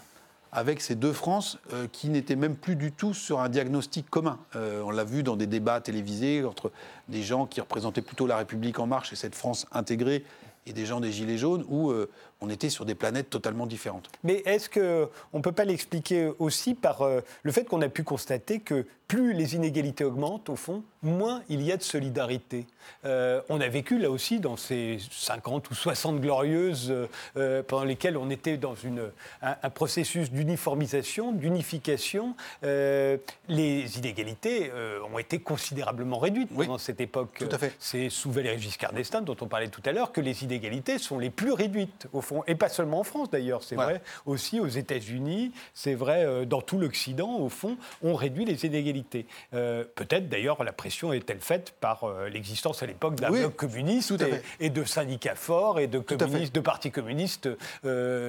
avec 0.53 0.83
ces 0.83 0.95
deux 0.95 1.13
France 1.13 1.59
euh, 1.73 1.87
qui 1.91 2.11
n'étaient 2.11 2.37
même 2.37 2.57
plus 2.57 2.77
du 2.77 2.93
tout 2.93 3.15
sur 3.15 3.41
un 3.41 3.49
diagnostic 3.49 4.09
commun. 4.11 4.39
Euh, 4.55 4.83
on 4.85 4.91
l'a 4.91 5.05
vu 5.05 5.23
dans 5.23 5.37
des 5.37 5.47
débats 5.47 5.81
télévisés 5.81 6.45
entre 6.45 6.71
des 7.09 7.23
gens 7.23 7.47
qui 7.47 7.61
représentaient 7.61 8.03
plutôt 8.03 8.27
la 8.27 8.37
République 8.37 8.79
en 8.79 8.87
marche 8.87 9.13
et 9.13 9.17
cette 9.17 9.35
France 9.35 9.67
intégrée 9.73 10.25
et 10.67 10.73
des 10.73 10.87
gens 10.87 11.01
des 11.01 11.11
Gilets 11.11 11.39
jaunes, 11.39 11.65
euh, 11.73 12.09
on 12.43 12.51
était 12.51 12.71
sur 12.71 12.85
des 12.85 12.95
planètes 12.95 13.31
totalement 13.31 13.67
différentes. 13.67 14.11
Mais 14.25 14.43
est-ce 14.45 14.69
qu'on 14.69 15.39
ne 15.39 15.43
peut 15.43 15.53
pas 15.53 15.65
l'expliquer 15.65 16.31
aussi 16.39 16.75
par 16.75 17.03
euh, 17.03 17.21
le 17.43 17.53
fait 17.53 17.65
qu'on 17.65 17.81
a 17.83 17.89
pu 17.89 18.03
constater 18.03 18.59
que 18.59 18.85
plus 19.07 19.35
les 19.35 19.55
inégalités 19.55 20.05
augmentent, 20.05 20.49
au 20.49 20.57
fond, 20.57 20.83
moins 21.03 21.43
il 21.51 21.61
y 21.61 21.71
a 21.71 21.77
de 21.77 21.83
solidarité 21.83 22.67
euh, 23.05 23.43
On 23.51 23.61
a 23.61 23.69
vécu 23.69 23.99
là 23.99 24.11
aussi 24.11 24.41
dans 24.41 24.57
ces 24.57 24.99
50 25.11 25.71
ou 25.71 25.75
60 25.75 26.19
glorieuses 26.19 26.95
euh, 27.37 27.63
pendant 27.63 27.85
lesquelles 27.85 28.17
on 28.17 28.31
était 28.31 28.57
dans 28.57 28.75
une, 28.75 29.11
un, 29.43 29.71
processus 29.71 30.31
d'uniformisation, 30.31 31.33
d'unification. 31.33 32.35
les 32.63 33.99
inégalités 33.99 34.73
ont 35.13 35.19
été 35.19 35.41
considérablement 35.41 36.19
réduites 36.19 36.49
pendant 36.55 36.79
cette 36.79 37.03
époque. 37.03 37.37
Tout 37.39 37.55
à 37.55 37.59
fait. 37.59 37.75
C'est 37.79 38.09
sous 38.09 38.33
Valéry 38.33 38.59
Giscard 38.59 38.95
d'Estaing, 38.95 39.21
dont 39.21 39.37
on 39.43 39.47
parlait 39.47 39.69
tout 39.69 39.83
à 39.85 39.93
l'heure, 39.93 40.11
que 40.11 40.23
les 40.23 40.43
inégalités 40.43 40.99
sont 40.99 41.19
les 41.19 41.31
plus 41.31 41.53
réduites, 41.53 42.07
au 42.15 42.23
fond 42.23 42.32
et 42.47 42.55
pas 42.55 42.69
seulement 42.69 43.01
en 43.01 43.05
France 43.05 43.31
d'ailleurs, 43.31 43.63
c'est 43.63 43.77
vrai 43.77 44.03
aussi 44.27 44.61
aux 44.61 44.69
États-Unis, 44.69 45.53
c'est 45.75 45.95
vrai 45.95 46.25
euh, 46.25 46.45
dans 46.45 46.61
tout 46.61 46.79
l'Occident, 46.79 47.39
au 47.39 47.49
fond, 47.49 47.77
on 48.03 48.15
réduit 48.15 48.45
les 48.45 48.65
inégalités. 48.65 49.27
Euh, 49.55 49.85
peut-être 49.95 50.29
d'ailleurs 50.29 50.63
la 50.65 50.73
pression 50.73 51.13
est-elle 51.13 51.41
faite 51.41 51.75
par 51.81 52.05
euh, 52.05 52.29
l'existence 52.29 52.83
à 52.83 52.87
l'époque 52.87 53.17
d'un 53.17 53.31
bloc 53.31 53.57
communiste 53.57 54.15
et, 54.61 54.71
de 54.71 54.85
syndicats 54.85 55.35
forts 55.35 55.81
et 55.81 55.87
de, 55.87 55.99
communistes, 55.99 56.55
de 56.55 56.61
partis 56.61 56.91
communistes 56.91 57.49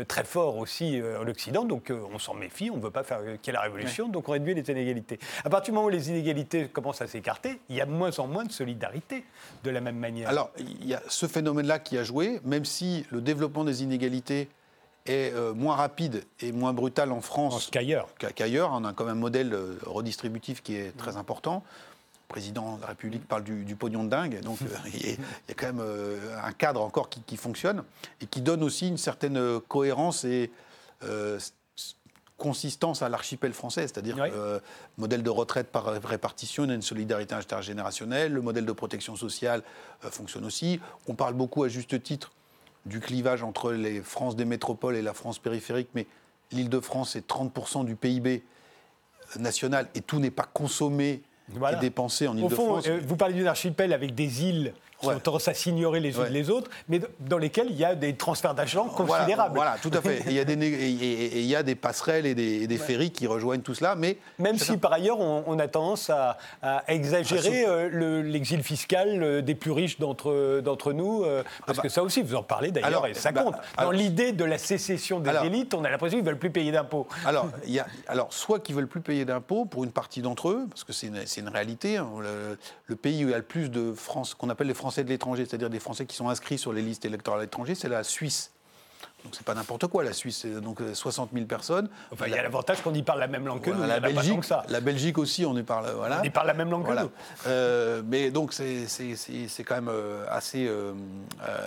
très 0.07 0.23
forts 0.23 0.57
aussi 0.57 1.01
en 1.19 1.27
Occident, 1.27 1.65
donc 1.65 1.91
on 1.91 2.19
s'en 2.19 2.33
méfie, 2.33 2.69
on 2.69 2.77
ne 2.77 2.81
veut 2.81 2.91
pas 2.91 3.03
faire 3.03 3.19
qu'il 3.41 3.47
y 3.47 3.49
ait 3.49 3.53
la 3.53 3.61
révolution, 3.61 4.07
donc 4.09 4.27
on 4.29 4.33
réduit 4.33 4.53
les 4.53 4.69
inégalités. 4.69 5.19
À 5.43 5.49
partir 5.49 5.71
du 5.71 5.75
moment 5.75 5.87
où 5.87 5.89
les 5.89 6.09
inégalités 6.09 6.67
commencent 6.67 7.01
à 7.01 7.07
s'écarter, 7.07 7.59
il 7.69 7.75
y 7.75 7.81
a 7.81 7.85
de 7.85 7.91
moins 7.91 8.17
en 8.19 8.27
moins 8.27 8.43
de 8.43 8.51
solidarité 8.51 9.23
de 9.63 9.69
la 9.69 9.81
même 9.81 9.97
manière. 9.97 10.29
Alors, 10.29 10.51
il 10.57 10.85
y 10.85 10.93
a 10.93 11.01
ce 11.07 11.27
phénomène-là 11.27 11.79
qui 11.79 11.97
a 11.97 12.03
joué, 12.03 12.39
même 12.43 12.65
si 12.65 13.05
le 13.11 13.21
développement 13.21 13.63
des 13.63 13.83
inégalités 13.83 13.92
est 15.05 15.33
euh, 15.33 15.53
moins 15.53 15.75
rapide 15.75 16.23
et 16.39 16.51
moins 16.51 16.73
brutale 16.73 17.11
en 17.11 17.21
France 17.21 17.69
qu'ailleurs. 17.71 18.07
qu'ailleurs. 18.35 18.71
On 18.73 18.85
a 18.85 18.93
quand 18.93 19.05
même 19.05 19.17
un 19.17 19.19
modèle 19.19 19.53
euh, 19.53 19.77
redistributif 19.85 20.63
qui 20.63 20.75
est 20.75 20.95
très 20.97 21.17
important. 21.17 21.63
Le 22.29 22.33
président 22.33 22.77
de 22.77 22.81
la 22.81 22.87
République 22.87 23.27
parle 23.27 23.43
du, 23.43 23.75
pognon 23.75 24.05
de 24.05 24.09
dingue, 24.09 24.41
donc 24.41 24.59
euh, 24.61 24.65
il, 24.93 25.09
y 25.11 25.17
a, 25.51 25.53
quand 25.55 25.73
même 25.73 25.85
un 26.41 26.51
cadre 26.53 26.81
encore 26.81 27.09
qui, 27.09 27.37
fonctionne 27.37 27.83
et 28.21 28.25
qui 28.25 28.41
donne 28.41 28.63
aussi 28.63 28.87
une 28.87 28.97
certaine 28.97 29.59
cohérence 29.67 30.23
et 30.23 30.49
consistance 32.37 33.03
à 33.03 33.09
l'archipel 33.09 33.53
français, 33.53 33.81
c'est-à-dire 33.81 34.17
le 34.17 34.61
modèle 34.97 35.21
de 35.21 35.29
retraite 35.29 35.67
par 35.67 35.85
répartition, 35.85 36.63
une 36.63 36.81
solidarité 36.81 37.35
intergénérationnelle, 37.35 38.33
le 38.33 38.41
modèle 38.41 38.65
de 38.65 38.71
protection 38.71 39.15
sociale 39.15 39.61
fonctionne 39.99 40.45
aussi. 40.45 40.79
On 41.07 41.13
parle 41.13 41.35
beaucoup 41.35 41.63
à 41.63 41.67
juste 41.67 42.01
titre 42.01 42.31
du 42.85 42.99
clivage 42.99 43.43
entre 43.43 43.71
les 43.71 44.01
France 44.01 44.35
des 44.35 44.45
métropoles 44.45 44.95
et 44.95 45.01
la 45.01 45.13
France 45.13 45.39
périphérique, 45.39 45.89
mais 45.95 46.05
l'Île-de-France 46.51 47.15
est 47.15 47.27
30% 47.29 47.85
du 47.85 47.95
PIB 47.95 48.43
national 49.39 49.87
et 49.95 50.01
tout 50.01 50.19
n'est 50.19 50.31
pas 50.31 50.47
consommé 50.51 51.21
et 51.49 51.75
dépensé 51.79 52.27
en 52.27 52.37
Île-de-France. 52.37 52.85
Euh, 52.87 52.99
vous 53.05 53.15
parlez 53.15 53.33
d'une 53.33 53.47
archipel 53.47 53.93
avec 53.93 54.15
des 54.15 54.43
îles 54.43 54.73
qui 55.09 55.15
ont 55.15 55.19
tendance 55.19 55.47
à 55.47 55.53
s'ignorer 55.53 55.99
les 55.99 56.17
unes 56.17 56.23
les 56.29 56.49
autres, 56.49 56.69
mais 56.87 57.01
dans 57.19 57.37
lesquelles 57.37 57.67
il 57.69 57.77
y 57.77 57.85
a 57.85 57.95
des 57.95 58.15
transferts 58.15 58.55
d'argent 58.55 58.85
considérables. 58.87 59.55
Voilà, 59.55 59.75
tout 59.81 59.91
à 59.93 60.01
fait. 60.01 60.23
il, 60.27 60.33
y 60.33 60.39
a 60.39 60.45
des, 60.45 60.53
il 60.53 61.45
y 61.45 61.55
a 61.55 61.63
des 61.63 61.75
passerelles 61.75 62.25
et 62.25 62.35
des, 62.35 62.67
des 62.67 62.77
ferries 62.77 63.11
qui 63.11 63.27
rejoignent 63.27 63.61
tout 63.61 63.75
cela, 63.75 63.95
mais... 63.95 64.17
Même 64.39 64.57
si 64.57 64.77
par 64.77 64.93
ailleurs 64.93 65.19
on, 65.19 65.59
a 65.59 65.67
tendance 65.67 66.09
à, 66.09 66.37
exagérer 66.87 67.65
ah, 67.65 67.69
euh, 67.69 68.23
l'exil 68.23 68.63
fiscal 68.63 69.21
euh, 69.21 69.41
des 69.41 69.55
plus 69.55 69.71
riches 69.71 69.99
d'entre 69.99 70.93
nous, 70.93 71.23
euh, 71.23 71.43
parce 71.65 71.79
ah, 71.79 71.81
que 71.81 71.87
bah. 71.87 71.93
ça 71.93 72.03
aussi, 72.03 72.21
vous 72.21 72.35
en 72.35 72.43
parlez 72.43 72.71
d'ailleurs, 72.71 73.07
et 73.07 73.13
ça 73.13 73.31
bah, 73.31 73.43
compte. 73.43 73.55
Dans 73.77 73.91
l'idée 73.91 74.31
de 74.31 74.43
la 74.43 74.57
sécession 74.57 75.19
des 75.19 75.31
élites, 75.45 75.73
on 75.73 75.83
a 75.83 75.89
l'impression 75.89 76.17
qu'ils 76.17 76.25
ne 76.25 76.29
veulent 76.29 76.39
plus 76.39 76.51
payer 76.51 76.71
d'impôts. 76.71 77.07
Alors, 77.25 77.49
il 77.65 77.73
y 77.73 77.79
a, 77.79 77.87
alors, 78.07 78.33
soit 78.33 78.59
qu'ils 78.59 78.75
ne 78.75 78.81
veulent 78.81 78.89
plus 78.89 79.01
payer 79.01 79.25
d'impôts 79.25 79.65
pour 79.65 79.83
une 79.83 79.91
partie 79.91 80.21
d'entre 80.21 80.49
eux, 80.49 80.65
parce 80.69 80.83
que 80.83 80.93
c'est 80.93 81.07
une, 81.07 81.23
une, 81.37 81.49
réalité, 81.49 81.97
hein, 81.97 82.09
le, 82.19 82.57
le, 82.87 82.95
pays 82.95 83.25
où 83.25 83.29
il 83.29 83.31
y 83.31 83.35
a 83.35 83.37
le 83.37 83.43
plus 83.43 83.69
de 83.69 83.93
France, 83.93 84.33
qu'on 84.33 84.49
appelle 84.49 84.67
les 84.67 84.73
Français 84.73 84.92
de 85.01 85.09
l'étranger, 85.09 85.45
c'est-à-dire 85.45 85.69
des 85.69 85.79
Français 85.79 86.05
qui 86.05 86.15
sont 86.15 86.29
inscrits 86.29 86.57
sur 86.57 86.73
les 86.73 86.81
listes 86.81 87.05
électorales 87.05 87.41
à 87.41 87.43
l'étranger, 87.43 87.73
c'est 87.73 87.89
la 87.89 88.03
Suisse. 88.03 88.51
Donc 89.23 89.35
c'est 89.35 89.45
pas 89.45 89.53
n'importe 89.53 89.87
quoi, 89.87 90.03
la 90.03 90.11
Suisse, 90.11 90.39
c'est 90.41 90.61
donc 90.61 90.79
60 90.93 91.29
euh, 91.29 91.35
000 91.35 91.47
persones. 91.47 91.89
Enfin, 92.11 92.25
il 92.27 92.33
y 92.33 92.37
a 92.37 92.43
l'avantage 92.43 92.81
qu'on 92.81 92.93
y 92.93 93.03
parle 93.03 93.19
la 93.19 93.27
même 93.27 93.47
langue 93.47 93.61
que 93.61 93.69
nous. 93.69 93.81
La 93.81 93.99
Belgique, 93.99 94.43
ça. 94.43 94.65
la 94.67 94.81
Belgique 94.81 95.17
aussi, 95.17 95.45
on 95.45 95.55
y 95.55 95.63
parle. 95.63 95.91
Voilà. 95.95 96.19
On 96.21 96.23
y 96.23 96.29
parle 96.29 96.47
la 96.47 96.53
même 96.53 96.69
langue 96.69 96.85
que 96.85 97.01
nous. 97.01 97.11
Euh, 97.47 98.01
mais 98.05 98.31
donc 98.31 98.53
c'est 98.53 99.63
quand 99.65 99.75
même 99.75 99.89
euh, 99.89 100.25
assez. 100.29 100.69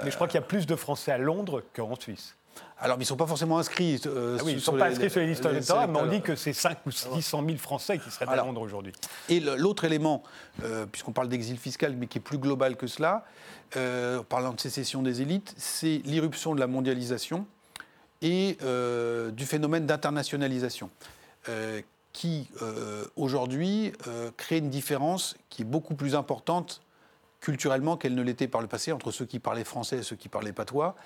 mais 0.05 0.11
je 0.11 0.14
crois 0.14 0.29
qu'il 0.29 0.37
y 0.37 0.45
a 0.45 0.47
plus 0.47 0.66
de 0.66 0.77
Français 0.77 1.12
à 1.12 1.18
Londres 1.18 1.62
qu'en 1.74 1.97
Suisse. 1.97 2.37
Alors, 2.78 2.96
ils 2.98 3.00
ne 3.00 3.04
sont 3.07 3.16
pas 3.16 3.26
forcément 3.26 3.59
inscrits. 3.59 4.00
Euh, 4.07 4.36
ah 4.38 4.42
oui, 4.44 4.52
ils 4.52 4.57
ne 4.57 4.61
sont 4.61 4.76
pas 4.76 4.90
inscrits 4.90 5.09
sur 5.09 5.20
les 5.20 5.28
listes 5.28 5.44
électorales, 5.44 5.90
mais 5.90 5.98
on 5.98 6.07
dit 6.07 6.20
que 6.20 6.36
c'est 6.36 6.52
5 6.52 6.78
ou 6.86 6.90
600 6.90 7.42
000 7.46 7.59
Français 7.59 7.98
qui 7.98 8.11
seraient 8.11 8.28
à 8.28 8.36
Londres 8.36 8.61
aujourd'hui. 8.61 8.92
Et 9.28 9.40
l'autre 9.40 9.84
élément, 9.84 10.22
euh, 10.62 10.84
puisqu'on 10.84 11.12
parle 11.12 11.28
d'exil 11.28 11.59
fiscal, 11.59 11.96
mais 11.96 12.07
qui 12.07 12.18
est 12.18 12.20
plus 12.20 12.38
global 12.38 12.76
que 12.76 12.86
cela, 12.86 13.24
euh, 13.76 14.20
en 14.20 14.24
parlant 14.24 14.52
de 14.52 14.61
sécession 14.61 15.02
des 15.02 15.22
élites, 15.22 15.54
c'est 15.57 16.02
l'irruption 16.04 16.54
de 16.54 16.61
la 16.61 16.66
mondialisation 16.66 17.46
et 18.22 18.59
du 19.32 19.46
phénomène 19.46 19.86
d'internationalisation, 19.86 20.90
qui 22.12 22.48
aujourd'hui 23.14 23.92
crée 24.38 24.59
une 24.59 24.70
différence 24.70 25.36
qui 25.50 25.62
est 25.62 25.66
beaucoup 25.66 25.94
plus 25.94 26.14
importante 26.14 26.80
culturellement 27.40 27.96
qu'elle 27.96 28.14
ne 28.14 28.22
l'était 28.22 28.48
par 28.48 28.61
le 28.61 28.66
passé 28.66 28.90
entre 28.90 29.11
ceux 29.11 29.26
qui 29.26 29.38
parlaient 29.38 29.64
français 29.64 29.98
et 29.98 30.02
ceux 30.02 30.16
qui 30.16 30.28
parlaient 30.28 30.52
patois. 30.52 30.96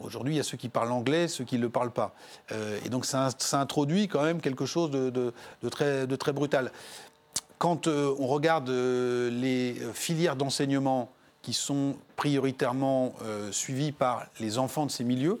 Aujourd'hui, 0.00 0.34
il 0.34 0.36
y 0.36 0.40
a 0.40 0.44
ceux 0.44 0.56
qui 0.56 0.68
parlent 0.68 0.92
anglais, 0.92 1.28
ceux 1.28 1.44
qui 1.44 1.56
ne 1.56 1.62
le 1.62 1.68
parlent 1.68 1.92
pas. 1.92 2.14
Euh, 2.50 2.78
et 2.84 2.88
donc, 2.88 3.06
ça, 3.06 3.30
introduit 3.52 4.08
quand 4.08 4.22
même 4.22 4.40
quelque 4.40 4.66
chose 4.66 4.90
de, 4.90 5.32
très, 5.70 6.32
brutal. 6.32 6.72
Quand 7.58 7.86
euh, 7.86 8.14
on 8.18 8.26
regarde 8.26 8.68
euh, 8.70 9.30
les 9.30 9.76
filières 9.94 10.36
d'enseignement 10.36 11.12
qui 11.42 11.52
sont 11.52 11.96
prioritairement 12.14 13.14
suivies 13.50 13.90
par 13.90 14.26
les 14.38 14.58
enfants 14.58 14.86
de 14.86 14.92
ces 14.92 15.02
milieux, 15.02 15.40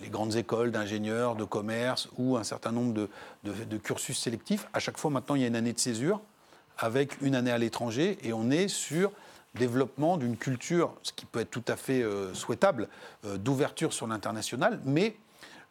les 0.00 0.08
grandes 0.08 0.36
écoles 0.36 0.72
d'ingénieurs, 0.72 1.36
de 1.36 1.44
commerce 1.44 2.08
ou 2.16 2.38
un 2.38 2.44
certain 2.44 2.72
nombre 2.72 2.94
de, 2.94 3.10
de, 3.44 3.76
cursus 3.76 4.18
sélectifs, 4.18 4.66
à 4.72 4.78
chaque 4.78 4.96
fois 4.96 5.10
maintenant, 5.10 5.34
il 5.34 5.42
y 5.42 5.44
a 5.44 5.48
une 5.48 5.56
année 5.56 5.74
de 5.74 5.78
césure 5.78 6.22
avec 6.78 7.20
une 7.20 7.34
année 7.34 7.50
à 7.50 7.58
l'étranger 7.58 8.18
et 8.22 8.32
on 8.32 8.50
est 8.50 8.68
sur 8.68 9.12
développement 9.54 10.16
d'une 10.16 10.36
culture, 10.36 10.94
ce 11.02 11.12
qui 11.12 11.26
peut 11.26 11.40
être 11.40 11.50
tout 11.50 11.64
à 11.68 11.76
fait 11.76 12.02
euh, 12.02 12.34
souhaitable, 12.34 12.88
euh, 13.24 13.38
d'ouverture 13.38 13.92
sur 13.92 14.06
l'international, 14.06 14.80
mais 14.84 15.16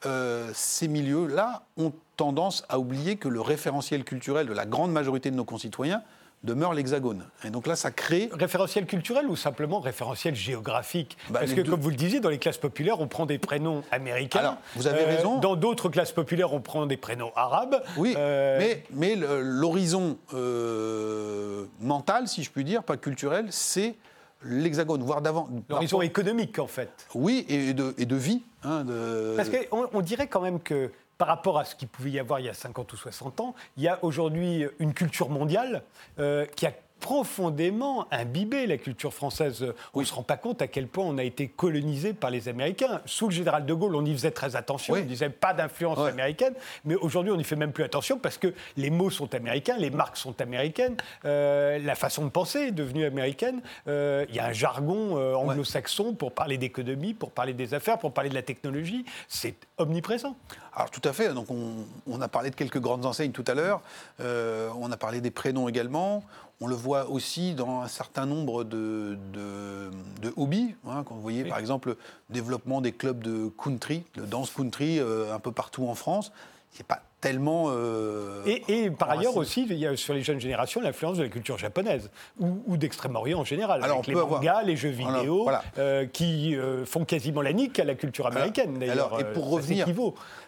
euh, 0.05 0.49
ces 0.53 0.87
milieux-là 0.87 1.63
ont 1.77 1.93
tendance 2.17 2.63
à 2.69 2.79
oublier 2.79 3.15
que 3.15 3.27
le 3.27 3.41
référentiel 3.41 4.03
culturel 4.03 4.47
de 4.47 4.53
la 4.53 4.65
grande 4.65 4.91
majorité 4.91 5.31
de 5.31 5.35
nos 5.35 5.45
concitoyens 5.45 6.03
demeure 6.43 6.73
l'Hexagone. 6.73 7.25
Et 7.45 7.49
donc 7.49 7.67
là, 7.67 7.75
ça 7.75 7.91
crée... 7.91 8.29
Référentiel 8.33 8.85
culturel 8.85 9.27
ou 9.27 9.35
simplement 9.35 9.79
référentiel 9.79 10.35
géographique 10.35 11.17
bah, 11.29 11.39
Parce 11.39 11.53
que, 11.53 11.61
comme 11.61 11.79
vous 11.79 11.89
le 11.89 11.95
disiez, 11.95 12.19
dans 12.19 12.29
les 12.29 12.37
classes 12.37 12.57
populaires, 12.57 12.99
on 12.99 13.07
prend 13.07 13.25
des 13.25 13.37
prénoms 13.37 13.83
américains. 13.91 14.39
Alors, 14.39 14.57
vous 14.75 14.87
avez 14.87 15.03
euh, 15.03 15.15
raison. 15.15 15.39
Dans 15.39 15.55
d'autres 15.55 15.89
classes 15.89 16.11
populaires, 16.11 16.53
on 16.53 16.61
prend 16.61 16.85
des 16.85 16.97
prénoms 16.97 17.31
arabes. 17.35 17.81
Oui, 17.97 18.13
euh, 18.17 18.59
mais, 18.59 18.83
mais 18.91 19.15
l'horizon 19.15 20.17
euh, 20.33 21.65
mental, 21.79 22.27
si 22.27 22.43
je 22.43 22.51
puis 22.51 22.63
dire, 22.63 22.83
pas 22.83 22.97
culturel, 22.97 23.47
c'est 23.49 23.95
l'Hexagone, 24.43 25.01
voire 25.01 25.21
d'avant. 25.21 25.47
L'horizon 25.69 26.01
économique, 26.01 26.59
en 26.59 26.67
fait. 26.67 27.07
Oui, 27.15 27.45
et 27.47 27.73
de, 27.73 27.93
et 27.97 28.05
de 28.05 28.15
vie. 28.15 28.43
Hein, 28.63 28.83
de... 28.83 29.33
Parce 29.37 29.49
qu'on 29.49 29.87
on 29.93 30.01
dirait 30.01 30.27
quand 30.27 30.41
même 30.41 30.59
que 30.59 30.91
par 31.17 31.27
rapport 31.27 31.59
à 31.59 31.65
ce 31.65 31.75
qu'il 31.75 31.87
pouvait 31.87 32.11
y 32.11 32.19
avoir 32.19 32.39
il 32.39 32.45
y 32.45 32.49
a 32.49 32.53
50 32.53 32.91
ou 32.93 32.97
60 32.97 33.39
ans, 33.39 33.55
il 33.77 33.83
y 33.83 33.87
a 33.87 34.03
aujourd'hui 34.03 34.65
une 34.79 34.93
culture 34.93 35.29
mondiale 35.29 35.83
euh, 36.19 36.45
qui 36.45 36.65
a 36.65 36.73
profondément 37.03 38.07
imbibé 38.11 38.65
la 38.65 38.77
culture 38.77 39.13
française. 39.13 39.73
On 39.93 39.99
ne 39.99 40.05
se 40.05 40.13
rend 40.13 40.23
pas 40.23 40.37
compte 40.37 40.61
à 40.61 40.67
quel 40.67 40.87
point 40.87 41.03
on 41.03 41.17
a 41.17 41.23
été 41.23 41.49
colonisé 41.49 42.13
par 42.13 42.29
les 42.29 42.47
Américains. 42.47 43.01
Sous 43.05 43.27
le 43.27 43.33
général 43.33 43.65
de 43.65 43.73
Gaulle, 43.73 43.97
on 43.97 44.05
y 44.05 44.13
faisait 44.13 44.31
très 44.31 44.55
attention, 44.55 44.93
on 44.93 45.01
disait 45.01 45.29
pas 45.29 45.53
d'influence 45.53 45.99
américaine, 45.99 46.53
mais 46.85 46.95
aujourd'hui 46.95 47.33
on 47.33 47.35
n'y 47.35 47.43
fait 47.43 47.57
même 47.57 47.73
plus 47.73 47.83
attention 47.83 48.17
parce 48.17 48.37
que 48.37 48.53
les 48.77 48.89
mots 48.89 49.09
sont 49.09 49.35
américains, 49.35 49.75
les 49.77 49.89
marques 49.89 50.15
sont 50.15 50.39
américaines, 50.39 50.95
euh, 51.25 51.77
la 51.77 51.95
façon 51.95 52.23
de 52.23 52.29
penser 52.29 52.59
est 52.59 52.71
devenue 52.71 53.03
américaine. 53.03 53.61
Euh, 53.89 54.25
il 54.29 54.35
y 54.35 54.39
a 54.39 54.45
un 54.45 54.53
jargon 54.53 55.17
euh, 55.17 55.35
anglo-saxon 55.35 56.13
pour 56.13 56.31
parler 56.31 56.57
d'économie, 56.57 57.13
pour 57.13 57.31
parler 57.31 57.53
des 57.53 57.73
affaires, 57.73 57.97
pour 57.97 58.13
parler 58.13 58.29
de 58.29 58.35
la 58.35 58.43
technologie. 58.43 59.03
C'est 59.27 59.55
omniprésent. 59.77 60.37
Alors 60.73 60.89
tout 60.89 61.01
à 61.03 61.11
fait. 61.11 61.33
Donc 61.33 61.47
on, 61.51 62.21
a 62.21 62.29
parlé 62.29 62.49
de 62.49 62.55
quelques 62.55 62.79
grandes 62.79 63.05
enseignes 63.05 63.33
tout 63.33 63.43
à 63.45 63.55
l'heure. 63.55 63.81
on 64.19 64.89
a 64.89 64.97
parlé 64.97 65.19
des 65.19 65.31
prénoms 65.31 65.67
également. 65.67 66.23
On 66.63 66.67
le 66.67 66.75
voit 66.75 67.09
aussi 67.09 67.55
dans 67.55 67.81
un 67.81 67.89
certain 67.89 68.25
nombre 68.25 68.63
de, 68.63 69.17
de, 69.33 70.33
hobbies. 70.37 70.75
Hein, 70.87 71.03
quand 71.05 71.13
vous 71.13 71.21
voyez 71.21 71.43
par 71.43 71.57
exemple 71.57 71.89
le 71.89 71.97
développement 72.29 72.79
des 72.79 72.93
clubs 72.93 73.21
de 73.21 73.49
country, 73.61 74.05
de 74.15 74.21
danse 74.21 74.49
country 74.49 74.97
euh, 74.97 75.35
un 75.35 75.39
peu 75.39 75.51
partout 75.51 75.85
en 75.89 75.93
France, 75.93 76.31
c'est 76.71 76.87
pas 76.87 77.03
tellement. 77.23 77.65
Euh, 77.69 78.43
et, 78.45 78.89
par 78.89 79.11
ailleurs 79.11 79.37
aussi, 79.37 79.65
il 79.69 79.77
y 79.77 79.87
a 79.87 79.95
sur 79.95 80.13
les 80.13 80.21
jeunes 80.21 80.39
générations 80.39 80.81
l'influence 80.81 81.17
de 81.17 81.23
la 81.23 81.29
culture 81.29 81.57
japonaise 81.57 82.09
ou, 82.39 82.77
d'Extrême-Orient 82.77 83.39
en 83.39 83.45
général, 83.45 83.81
Alors, 83.83 83.97
avec 83.97 84.07
les 84.07 84.15
mangas, 84.15 84.63
les 84.63 84.75
jeux 84.75 84.89
vidéo, 84.89 85.47
euh, 85.77 86.05
qui 86.05 86.55
euh, 86.55 86.85
font 86.85 87.05
quasiment 87.05 87.41
la 87.41 87.53
nique 87.53 87.79
à 87.79 87.85
la 87.85 87.95
culture 87.95 88.27
américaine. 88.27 88.83
Alors, 88.83 89.19
et 89.19 89.23
pour 89.33 89.49
revenir, 89.49 89.87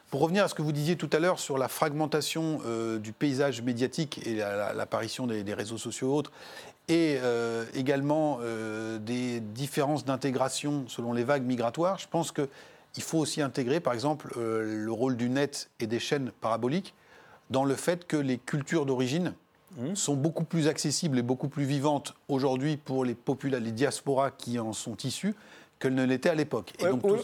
pour 0.09 0.21
revenir 0.21 0.43
à 0.43 0.47
ce 0.47 0.55
que 0.55 0.61
vous 0.61 0.71
disiez 0.71 0.95
tout 0.95 1.09
à 1.11 1.19
l'heure 1.19 1.39
sur 1.39 1.57
la 1.57 1.67
fragmentation 1.67 2.61
du 2.99 3.11
paysage 3.11 3.61
médiatique 3.61 4.25
et 4.25 4.35
l'apparition 4.35 5.27
des, 5.27 5.43
des, 5.43 5.53
réseaux 5.53 5.77
sociaux 5.77 6.07
et 6.07 6.17
autres, 6.17 6.31
et 6.87 7.17
également 7.73 8.39
des 8.99 9.39
différences 9.39 10.05
d'intégration 10.05 10.85
selon 10.87 11.11
les 11.11 11.23
vagues 11.23 11.43
migratoires, 11.43 11.97
je 11.97 12.07
pense 12.07 12.31
que 12.31 12.47
il 12.97 13.03
faut 13.03 13.17
aussi 13.17 13.41
intégrer, 13.41 13.79
par 13.79 13.93
exemple, 13.93 14.33
euh, 14.37 14.85
le 14.85 14.91
rôle 14.91 15.17
du 15.17 15.29
net 15.29 15.69
et 15.79 15.87
des 15.87 15.99
chaînes 15.99 16.31
paraboliques 16.41 16.93
dans 17.49 17.65
le 17.65 17.75
fait 17.75 18.07
que 18.07 18.17
les 18.17 18.37
cultures 18.37 18.85
d'origine 18.85 19.33
mmh. 19.77 19.95
sont 19.95 20.15
beaucoup 20.15 20.45
plus 20.45 20.67
accessibles 20.67 21.19
et 21.19 21.21
beaucoup 21.21 21.49
plus 21.49 21.65
vivantes 21.65 22.15
aujourd'hui 22.27 22.77
pour 22.77 23.05
les, 23.05 23.15
les 23.43 23.71
diasporas 23.71 24.31
qui 24.31 24.59
en 24.59 24.73
sont 24.73 24.97
issus 25.03 25.35
qu'elle 25.79 25.95
ne 25.95 26.05
l'était 26.05 26.29
à 26.29 26.35
l'époque. 26.35 26.73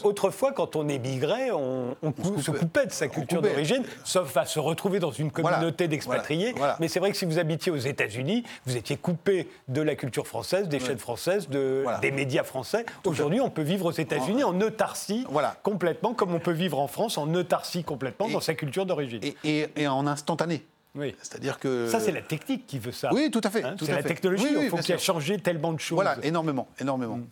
Autrefois, 0.04 0.52
quand 0.52 0.76
on 0.76 0.88
émigrait, 0.88 1.50
on, 1.50 1.96
se, 2.38 2.50
coupait. 2.50 2.86
de 2.86 2.92
sa 2.92 3.08
culture 3.08 3.40
d'origine, 3.40 3.82
sauf 4.04 4.36
à 4.36 4.44
se 4.44 4.58
retrouver 4.58 4.98
dans 4.98 5.10
une 5.10 5.30
communauté 5.30 5.88
d'expatriés. 5.88 6.54
Mais 6.80 6.88
c'est 6.88 7.00
vrai 7.00 7.10
que 7.10 7.16
si 7.16 7.24
vous 7.24 7.38
habitiez 7.38 7.72
aux 7.72 7.76
États-Unis, 7.76 8.44
vous 8.66 8.76
étiez 8.76 8.96
coupé 8.96 9.48
de 9.68 9.82
la 9.82 9.94
culture 9.94 10.26
française, 10.26 10.68
des 10.68 10.80
chaînes 10.80 10.98
françaises, 10.98 11.48
de, 11.48 11.84
des 12.00 12.10
médias 12.10 12.44
français. 12.44 12.84
Aujourd'hui, 13.04 13.40
on 13.40 13.50
peut 13.50 13.62
vivre 13.62 13.86
aux 13.86 13.92
États-Unis 13.92 14.44
en 14.44 14.60
autarcie 14.60 15.26
complètement, 15.62 16.14
comme 16.14 16.34
on 16.34 16.40
peut 16.40 16.52
vivre 16.52 16.78
en 16.78 16.88
France 16.88 17.18
en 17.18 17.32
autarcie 17.34 17.84
complètement 17.84 18.28
dans 18.28 18.40
sa 18.40 18.54
culture 18.54 18.86
d'origine. 18.86 19.20
Et, 19.44 19.68
en 19.86 20.06
instantané. 20.06 20.64
Oui. 20.94 21.14
C'est-à-dire 21.22 21.58
que. 21.58 21.88
Ça, 21.88 22.00
c'est 22.00 22.12
la 22.12 22.20
technique 22.20 22.66
qui 22.66 22.78
veut 22.78 22.92
ça. 22.92 23.10
Oui, 23.12 23.30
tout 23.30 23.40
à 23.42 23.50
fait. 23.50 23.64
Hein, 23.64 23.76
c'est 23.80 23.92
la 23.92 24.02
technologie. 24.02 24.46
il 24.60 24.68
faut 24.68 24.76
qu'il 24.76 24.94
a 24.94 24.98
changé 24.98 25.38
tellement 25.38 25.72
de 25.72 25.80
choses. 25.80 25.96
Voilà, 25.96 26.16
énormément, 26.22 26.68
énormément. 26.78 27.16
Mm 27.16 27.26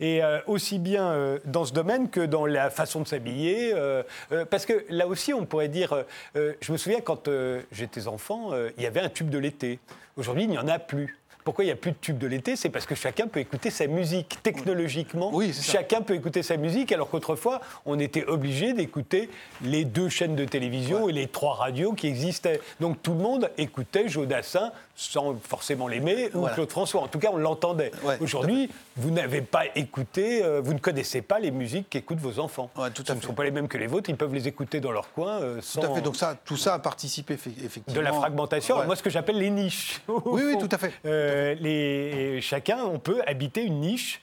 et 0.00 0.22
euh, 0.22 0.38
aussi 0.46 0.78
bien 0.78 1.10
euh, 1.10 1.38
dans 1.44 1.64
ce 1.64 1.72
domaine 1.72 2.08
que 2.08 2.20
dans 2.20 2.46
la 2.46 2.70
façon 2.70 3.00
de 3.00 3.08
s'habiller. 3.08 3.72
Euh, 3.74 4.02
parce 4.50 4.66
que 4.66 4.84
là 4.88 5.06
aussi, 5.06 5.32
on 5.32 5.44
pourrait 5.44 5.68
dire, 5.68 6.04
je 6.34 6.72
me 6.72 6.76
souviens 6.76 7.00
quand 7.00 7.28
j'étais 7.72 8.08
enfant, 8.08 8.50
il 8.76 8.82
y 8.82 8.86
avait 8.86 9.00
un 9.00 9.08
tube 9.08 9.30
de 9.30 9.38
l'été. 9.38 9.78
Aujourd'hui, 10.16 10.44
il 10.44 10.50
n'y 10.50 10.58
en 10.58 10.68
a 10.68 10.78
plus. 10.78 11.16
Pourquoi 11.44 11.62
il 11.62 11.68
n'y 11.68 11.72
a 11.72 11.76
plus 11.76 11.92
de 11.92 11.96
tube 12.00 12.18
de 12.18 12.26
l'été? 12.26 12.56
C'est 12.56 12.70
parce 12.70 12.86
que 12.86 12.96
chacun 12.96 13.28
peut 13.28 13.38
écouter 13.38 13.70
sa 13.70 13.86
musique. 13.86 14.38
Technologiquement, 14.42 15.30
oui, 15.32 15.52
chacun 15.52 16.02
peut 16.02 16.14
écouter 16.14 16.42
sa 16.42 16.56
musique, 16.56 16.90
alors 16.90 17.08
qu'autrefois, 17.08 17.60
on 17.84 18.00
était 18.00 18.24
obligé 18.24 18.72
d'écouter 18.72 19.30
les 19.62 19.84
deux 19.84 20.08
chaînes 20.08 20.34
de 20.34 20.44
télévision 20.44 21.08
et 21.08 21.12
les 21.12 21.28
trois 21.28 21.54
radios 21.54 21.92
qui 21.92 22.08
existaient. 22.08 22.60
Donc 22.80 23.00
tout 23.00 23.12
le 23.12 23.20
monde 23.20 23.50
écoutait 23.58 24.08
Jodassin 24.08 24.72
sans 24.96 25.36
forcément 25.38 25.88
l'aimer, 25.88 26.30
ou 26.34 26.46
Claude 26.46 26.70
François. 26.70 27.02
En 27.02 27.08
tout 27.08 27.18
cas, 27.18 27.28
on 27.32 27.36
l'entendait. 27.36 27.92
Aujourd'hui, 28.20 28.70
vous 28.96 29.10
n'avez 29.10 29.42
pas 29.42 29.64
écouté, 29.74 30.42
euh, 30.42 30.60
vous 30.64 30.72
ne 30.72 30.78
connaissez 30.78 31.20
pas 31.20 31.38
les 31.38 31.50
musiques 31.50 31.90
qu'écoutent 31.90 32.18
vos 32.18 32.38
enfants. 32.38 32.70
tout 32.94 33.04
Ce 33.06 33.12
ne 33.12 33.20
sont 33.20 33.34
pas 33.34 33.44
les 33.44 33.50
mêmes 33.50 33.68
que 33.68 33.76
les 33.76 33.86
vôtres, 33.86 34.08
ils 34.08 34.16
peuvent 34.16 34.32
les 34.32 34.48
écouter 34.48 34.80
dans 34.80 34.92
leur 34.92 35.12
coin. 35.12 35.40
Euh, 35.42 35.60
tout 35.60 35.80
à 35.80 35.94
fait, 35.94 36.00
donc 36.00 36.16
ça, 36.16 36.34
tout 36.44 36.56
ça 36.56 36.74
a 36.74 36.78
participé 36.78 37.34
effectivement. 37.34 37.94
De 37.94 38.00
la 38.00 38.12
fragmentation, 38.12 38.84
moi 38.86 38.96
ce 38.96 39.02
que 39.02 39.10
j'appelle 39.10 39.38
les 39.38 39.50
niches. 39.50 40.00
Oui, 40.08 40.42
oui, 40.44 40.58
tout 40.58 40.68
à 40.70 40.78
fait. 40.78 40.92
Euh, 41.04 41.54
les, 41.60 42.40
chacun, 42.40 42.84
on 42.84 42.98
peut 42.98 43.22
habiter 43.26 43.62
une 43.62 43.80
niche 43.80 44.22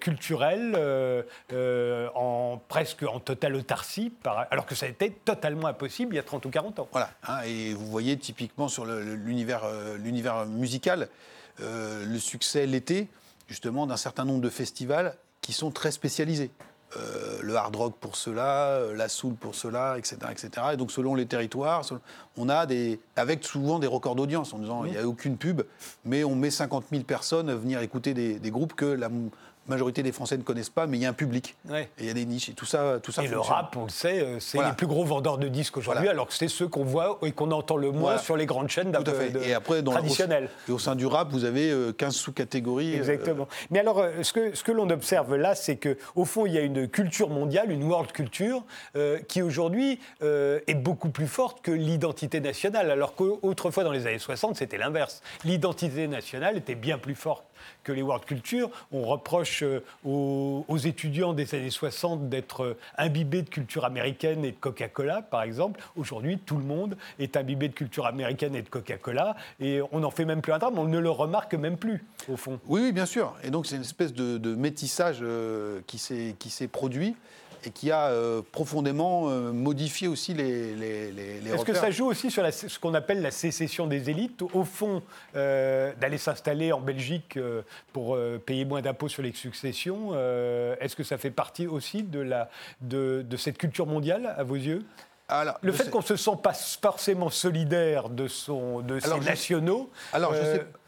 culturelle 0.00 0.76
en 2.14 2.60
presque 2.68 3.04
en 3.04 3.20
totale 3.20 3.56
autarcie, 3.56 4.12
alors 4.50 4.66
que 4.66 4.74
ça 4.74 4.86
a 4.86 4.88
été 4.88 5.10
totalement 5.10 5.68
impossible 5.68 6.14
il 6.14 6.16
y 6.16 6.20
a 6.20 6.22
30 6.22 6.44
ou 6.44 6.50
40 6.50 6.78
ans. 6.80 6.88
Voilà, 6.92 7.10
hein, 7.26 7.38
et 7.46 7.72
vous 7.72 7.86
voyez 7.86 8.16
typiquement 8.18 8.68
sur 8.68 8.84
l'univers 8.84 9.62
l'univers 9.98 10.46
musical, 10.46 11.08
euh, 11.60 12.04
le 12.04 12.18
succès 12.18 12.66
l'été, 12.66 13.08
justement, 13.48 13.86
d'un 13.86 13.96
certain 13.96 14.24
nombre 14.24 14.40
de 14.40 14.50
festivals 14.50 15.16
qui 15.40 15.52
sont 15.52 15.70
très 15.70 15.90
spécialisés. 15.90 16.50
Euh, 16.96 17.40
le 17.42 17.54
hard 17.54 17.76
rock 17.76 17.94
pour 18.00 18.16
cela, 18.16 18.80
la 18.94 19.08
soul 19.08 19.34
pour 19.34 19.54
cela, 19.54 19.96
etc., 19.98 20.16
etc. 20.30 20.50
Et 20.72 20.76
donc 20.78 20.90
selon 20.90 21.14
les 21.14 21.26
territoires, 21.26 21.84
on 22.38 22.48
a 22.48 22.64
des, 22.64 22.98
avec 23.14 23.44
souvent 23.44 23.78
des 23.78 23.86
records 23.86 24.14
d'audience 24.14 24.54
en 24.54 24.58
disant 24.58 24.84
il 24.86 24.92
n'y 24.92 24.96
a 24.96 25.06
aucune 25.06 25.36
pub, 25.36 25.62
mais 26.06 26.24
on 26.24 26.34
met 26.34 26.50
50 26.50 26.86
000 26.90 27.02
personnes 27.04 27.50
à 27.50 27.56
venir 27.56 27.80
écouter 27.80 28.14
des, 28.14 28.38
des 28.38 28.50
groupes 28.50 28.72
que 28.72 28.86
la, 28.86 29.10
majorité 29.68 30.02
des 30.02 30.12
Français 30.12 30.36
ne 30.36 30.42
connaissent 30.42 30.70
pas, 30.70 30.86
mais 30.86 30.98
il 30.98 31.02
y 31.02 31.06
a 31.06 31.08
un 31.08 31.14
public. 31.14 31.56
Et 31.72 31.86
il 32.00 32.06
y 32.06 32.10
a 32.10 32.14
des 32.14 32.24
niches. 32.24 32.48
Et 32.48 32.52
tout 32.52 32.66
ça, 32.66 32.98
tout 33.02 33.12
ça 33.12 33.22
Et 33.22 33.28
le 33.28 33.38
rap, 33.38 33.76
on 33.76 33.84
le 33.84 33.90
sait, 33.90 34.20
euh, 34.20 34.40
c'est 34.40 34.58
les 34.58 34.72
plus 34.72 34.86
gros 34.86 35.04
vendeurs 35.04 35.38
de 35.38 35.48
disques 35.48 35.76
aujourd'hui, 35.76 36.08
alors 36.08 36.28
que 36.28 36.34
c'est 36.34 36.48
ceux 36.48 36.68
qu'on 36.68 36.84
voit 36.84 37.18
et 37.22 37.32
qu'on 37.32 37.50
entend 37.50 37.76
le 37.76 37.92
moins 37.92 38.18
sur 38.18 38.36
les 38.36 38.46
grandes 38.46 38.68
chaînes 38.68 38.92
tout 38.92 39.10
à 39.10 39.14
fait. 39.14 39.32
et 39.48 39.54
après, 39.54 39.82
dans 39.82 39.92
traditionnelles. 39.92 40.48
et 40.68 40.72
au 40.72 40.78
sein 40.78 40.94
du 40.94 41.06
rap, 41.06 41.28
vous 41.30 41.44
avez 41.44 41.72
15 41.96 42.14
euh, 42.14 42.18
sous-catégories. 42.18 42.94
Euh, 42.94 42.98
Exactement. 42.98 43.48
Mais 43.70 43.78
alors, 43.78 44.04
ce 44.22 44.32
que, 44.32 44.54
ce 44.54 44.62
que 44.62 44.72
l'on 44.72 44.90
observe 44.90 45.36
là, 45.36 45.54
c'est 45.54 45.76
qu'au 45.76 46.24
fond, 46.24 46.46
il 46.46 46.52
y 46.52 46.58
a 46.58 46.62
une 46.62 46.88
culture 46.88 47.28
mondiale, 47.28 47.70
une 47.70 47.84
world 47.84 48.12
culture, 48.12 48.62
qui 49.28 49.42
aujourd'hui 49.42 50.00
est 50.22 50.74
beaucoup 50.74 51.10
plus 51.10 51.26
forte 51.26 51.60
que 51.62 51.70
l'identité 51.70 52.40
nationale. 52.40 52.90
Alors 52.90 53.14
qu'autrefois, 53.14 53.84
dans 53.84 53.92
les 53.92 54.06
années 54.06 54.18
60, 54.18 54.56
c'était 54.56 54.78
l'inverse. 54.78 55.22
L'identité 55.44 56.08
nationale 56.08 56.56
était 56.56 56.74
bien 56.74 56.98
plus 56.98 57.14
forte 57.14 57.44
que 57.84 57.92
les 57.92 58.02
world 58.02 58.24
culture. 58.24 58.70
On 58.92 59.04
reproche 59.04 59.62
euh, 59.62 59.80
aux, 60.04 60.78
étudiants 60.78 61.32
des 61.32 61.54
années 61.54 61.70
60 61.70 62.28
d'être 62.28 62.64
euh, 62.64 62.78
imbibés 62.96 63.42
de 63.42 63.48
culture 63.48 63.84
américaine 63.84 64.44
et 64.44 64.52
de 64.52 64.56
Coca-Cola, 64.56 65.22
par 65.22 65.42
exemple. 65.42 65.80
Aujourd'hui, 65.96 66.38
tout 66.38 66.56
le 66.56 66.64
monde 66.64 66.96
est 67.18 67.36
imbibé 67.36 67.68
de 67.68 67.74
culture 67.74 68.06
américaine 68.06 68.54
et 68.54 68.62
de 68.62 68.68
Coca-Cola, 68.68 69.36
et 69.60 69.80
on 69.92 70.00
n'en 70.00 70.10
fait 70.10 70.24
même 70.24 70.40
plus 70.40 70.52
un 70.52 70.58
drame, 70.58 70.78
on 70.78 70.84
ne 70.84 70.98
le 70.98 71.10
remarque 71.10 71.54
même 71.54 71.76
plus, 71.76 72.04
au 72.28 72.36
fond. 72.36 72.60
Oui, 72.66 72.92
bien 72.92 73.06
sûr. 73.06 73.34
Et 73.42 73.50
donc, 73.50 73.66
c'est 73.66 73.76
une 73.76 73.82
espèce 73.82 74.12
de, 74.12 74.38
métissage 74.54 75.18
euh, 75.22 75.80
qui 75.86 75.98
s'est 75.98 76.68
produit 76.68 77.14
et 77.64 77.70
qui 77.70 77.90
a 77.90 78.06
euh, 78.06 78.42
profondément 78.52 79.28
euh, 79.28 79.52
modifié 79.52 80.08
aussi 80.08 80.34
les, 80.34 80.74
les, 80.74 81.10
les, 81.12 81.50
Est-ce 81.50 81.64
que 81.64 81.74
ça 81.74 81.90
joue 81.90 82.06
aussi 82.06 82.30
sur 82.30 82.44
ce 82.52 82.78
qu'on 82.78 82.94
appelle 82.94 83.22
la 83.22 83.30
sécession 83.30 83.86
des 83.86 84.10
élites 84.10 84.42
Au 84.42 84.64
fond, 84.64 85.02
euh, 85.36 85.92
d'aller 86.00 86.18
s'installer 86.18 86.72
en 86.72 86.80
Belgique 86.80 87.38
pour 87.92 88.18
payer 88.46 88.64
moins 88.64 88.82
d'impôts 88.82 89.08
sur 89.08 89.22
les 89.22 89.32
successions, 89.32 90.14
est-ce 90.80 90.96
que 90.96 91.02
ça 91.02 91.18
fait 91.18 91.30
partie 91.30 91.66
aussi 91.66 92.02
de, 92.02 92.20
la, 92.20 92.50
de, 92.80 93.24
de 93.28 93.36
cette 93.36 93.58
culture 93.58 93.86
mondiale, 93.86 94.34
à 94.36 94.42
vos 94.42 94.56
yeux? 94.56 94.84
Alors, 95.30 95.58
le 95.60 95.72
fait 95.72 95.90
qu'on 95.90 95.98
ne 95.98 96.04
se 96.04 96.16
sent 96.16 96.38
pas 96.42 96.54
forcément 96.54 97.28
solidaire 97.28 98.08
de, 98.08 98.28
son, 98.28 98.80
de 98.80 98.98
ses 98.98 99.20
nationaux. 99.20 99.90
Alors, 100.14 100.32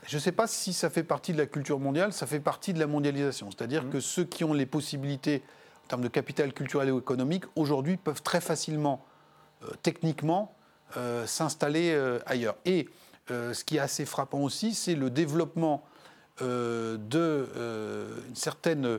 je 0.06 0.16
ne 0.16 0.20
sais, 0.20 0.32
pas 0.32 0.46
si 0.46 0.72
ça 0.72 0.88
fait 0.88 1.02
partie 1.02 1.34
de 1.34 1.38
la 1.38 1.46
culture 1.46 1.78
mondiale, 1.78 2.12
ça 2.14 2.26
fait 2.26 2.40
partie 2.40 2.72
de 2.72 2.78
la 2.78 2.86
mondialisation. 2.86 3.50
C'est-à-dire 3.50 3.84
mmh. 3.84 3.90
que 3.90 4.00
ceux 4.00 4.24
qui 4.24 4.44
ont 4.44 4.54
les 4.54 4.64
possibilités 4.64 5.42
termes 5.90 6.02
de 6.02 6.08
capital 6.08 6.52
culturel 6.52 6.92
ou 6.92 6.98
économique, 6.98 7.44
aujourd'hui 7.56 7.96
peuvent 7.96 8.22
très 8.22 8.40
facilement, 8.40 9.04
euh, 9.64 9.70
techniquement, 9.82 10.54
euh, 10.96 11.26
s'installer 11.26 11.90
euh, 11.92 12.20
ailleurs. 12.26 12.56
Et 12.64 12.88
ce 13.28 13.62
qui 13.62 13.76
est 13.76 13.80
assez 13.80 14.06
frappant 14.06 14.40
aussi, 14.40 14.74
c'est 14.74 14.96
le 14.96 15.08
développement 15.08 15.84
de 16.40 17.48
une 18.28 18.34
certaine, 18.34 18.98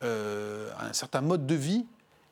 un 0.00 0.92
certain 0.94 1.20
mode 1.20 1.46
de 1.46 1.54
vie 1.54 1.84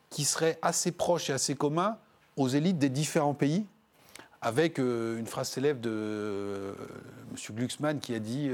qui 0.09 0.25
serait 0.25 0.59
assez 0.63 0.91
proche 0.91 1.29
et 1.29 1.35
assez 1.35 1.55
commun 1.55 1.99
aux 2.39 2.49
élites 2.49 2.79
des 2.79 2.89
différents 2.89 3.35
pays, 3.35 3.67
avec 4.41 4.79
une 4.79 5.27
phrase 5.27 5.51
célèbre 5.51 5.83
de 5.83 6.75
M. 7.33 7.57
Glucksmann 7.57 8.01
qui 8.01 8.15
a 8.15 8.21
dit... 8.21 8.51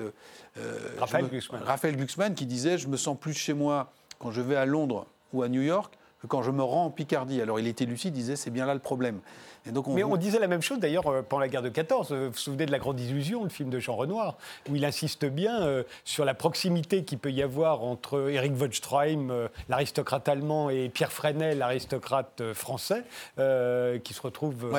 Raphaël, 0.98 1.28
Glucksmann. 1.28 1.62
Raphaël 1.62 1.96
Glucksmann 1.96 2.34
qui 2.34 2.46
disait 2.46 2.76
«Je 2.78 2.88
me 2.88 2.96
sens 2.96 3.16
plus 3.16 3.34
chez 3.34 3.52
moi 3.52 3.92
quand 4.18 4.32
je 4.32 4.40
vais 4.40 4.56
à 4.56 4.66
Londres 4.66 5.06
ou 5.32 5.42
à 5.42 5.48
New 5.48 5.62
York 5.62 5.94
que 6.20 6.26
quand 6.26 6.42
je 6.42 6.50
me 6.50 6.62
rends 6.62 6.86
en 6.86 6.90
Picardie. 6.90 7.40
Alors 7.40 7.58
il 7.58 7.66
était 7.66 7.86
lucide, 7.86 8.16
il 8.16 8.20
disait 8.20 8.36
c'est 8.36 8.50
bien 8.50 8.66
là 8.66 8.74
le 8.74 8.80
problème. 8.80 9.20
Et 9.66 9.72
donc 9.72 9.86
Mais 9.88 10.04
on 10.04 10.16
disait 10.16 10.38
la 10.38 10.46
même 10.46 10.62
chose 10.62 10.78
d'ailleurs 10.78 11.06
euh, 11.06 11.22
pendant 11.22 11.40
la 11.40 11.48
guerre 11.48 11.62
de 11.62 11.68
14. 11.68 12.12
Vous 12.12 12.30
vous 12.30 12.36
souvenez 12.36 12.66
de 12.66 12.72
La 12.72 12.78
Grande 12.78 13.00
Illusion, 13.00 13.42
le 13.42 13.50
film 13.50 13.70
de 13.70 13.78
Jean 13.78 13.96
Renoir, 13.96 14.36
où 14.68 14.76
il 14.76 14.84
insiste 14.84 15.24
bien 15.24 15.62
euh, 15.62 15.82
sur 16.04 16.24
la 16.24 16.34
proximité 16.34 17.04
qu'il 17.04 17.18
peut 17.18 17.30
y 17.30 17.42
avoir 17.42 17.82
entre 17.82 18.30
Eric 18.30 18.58
Wodstrheim, 18.58 19.30
euh, 19.30 19.48
l'aristocrate 19.68 20.28
allemand, 20.28 20.70
et 20.70 20.88
Pierre 20.88 21.12
Freinet, 21.12 21.54
l'aristocrate 21.54 22.52
français, 22.54 23.04
qui 24.04 24.14
se 24.14 24.20
retrouvent 24.22 24.72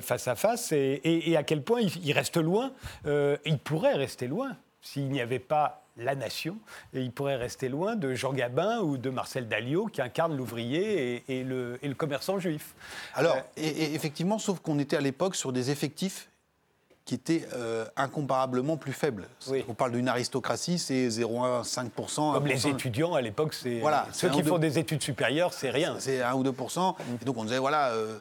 face 0.00 0.28
à 0.28 0.34
face, 0.34 0.72
et, 0.72 1.36
à 1.36 1.42
quel 1.42 1.62
point 1.62 1.80
il 1.80 2.12
reste 2.12 2.36
loin, 2.36 2.72
il 3.04 3.58
pourrait 3.58 3.94
rester 3.94 4.26
loin 4.26 4.56
s'il 4.80 5.08
n'y 5.08 5.20
avait 5.20 5.38
pas 5.38 5.87
la 5.98 6.14
nation, 6.14 6.56
et 6.94 7.00
il 7.00 7.12
pourrait 7.12 7.36
rester 7.36 7.68
loin 7.68 7.96
de 7.96 8.14
Jean 8.14 8.32
Gabin 8.32 8.80
ou 8.80 8.96
de 8.96 9.10
Marcel 9.10 9.48
Dalliot 9.48 9.86
qui 9.86 10.00
incarnent 10.00 10.36
l'ouvrier 10.36 11.24
et, 11.28 11.44
le, 11.44 11.78
commerçant 11.96 12.38
juif. 12.38 12.74
Alors, 13.14 13.36
euh, 13.36 13.40
et, 13.56 13.94
effectivement, 13.94 14.38
sauf 14.38 14.60
qu'on 14.60 14.78
était 14.78 14.96
à 14.96 15.00
l'époque 15.00 15.34
sur 15.34 15.52
des 15.52 15.70
effectifs 15.70 16.28
qui 17.04 17.14
étaient 17.14 17.48
euh, 17.54 17.86
incomparablement 17.96 18.76
plus 18.76 18.92
faibles. 18.92 19.28
On 19.66 19.74
parle 19.74 19.92
d'une 19.92 20.08
aristocratie, 20.08 20.78
c'est 20.78 21.08
0,5%. 21.08 22.34
Comme 22.34 22.46
les 22.46 22.66
étudiants 22.66 23.14
à 23.14 23.22
l'époque, 23.22 23.54
c'est 23.54 23.80
voilà, 23.80 24.06
ceux 24.12 24.28
qui 24.28 24.42
font 24.42 24.58
des 24.58 24.78
études 24.78 25.02
supérieures, 25.02 25.54
c'est 25.54 25.70
rien. 25.70 25.96
C'est 25.98 26.22
1 26.22 26.34
ou 26.34 26.44
2%. 26.44 26.94
Et 27.20 27.24
donc 27.24 27.38
on 27.38 27.44
disait, 27.44 27.58
voilà, 27.58 27.88
euh, 27.92 28.18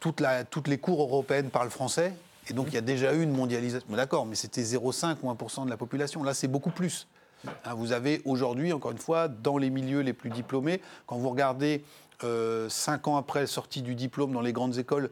toutes 0.00 0.68
les 0.68 0.78
cours 0.78 1.00
européennes 1.00 1.50
parlent 1.50 1.70
français. 1.70 2.12
Et 2.50 2.52
donc, 2.52 2.66
il 2.68 2.74
y 2.74 2.78
a 2.78 2.82
déjà 2.82 3.14
eu 3.14 3.22
une 3.22 3.32
mondialisation. 3.32 3.86
D'accord, 3.90 4.26
mais 4.26 4.34
c'était 4.34 4.62
0,5 4.62 5.16
ou 5.22 5.32
1% 5.32 5.64
de 5.64 5.70
la 5.70 5.76
population. 5.76 6.22
Là, 6.22 6.34
c'est 6.34 6.48
beaucoup 6.48 6.70
plus. 6.70 7.06
Hein, 7.64 7.74
vous 7.74 7.92
avez 7.92 8.22
aujourd'hui, 8.24 8.72
encore 8.72 8.92
une 8.92 8.98
fois, 8.98 9.28
dans 9.28 9.58
les 9.58 9.70
milieux 9.70 10.00
les 10.00 10.12
plus 10.12 10.30
diplômés, 10.30 10.80
quand 11.06 11.16
vous 11.16 11.30
regardez 11.30 11.84
euh, 12.22 12.68
cinq 12.68 13.08
ans 13.08 13.16
après 13.16 13.40
la 13.40 13.46
sortie 13.46 13.82
du 13.82 13.94
diplôme 13.94 14.32
dans 14.32 14.40
les 14.40 14.52
grandes 14.52 14.78
écoles, 14.78 15.10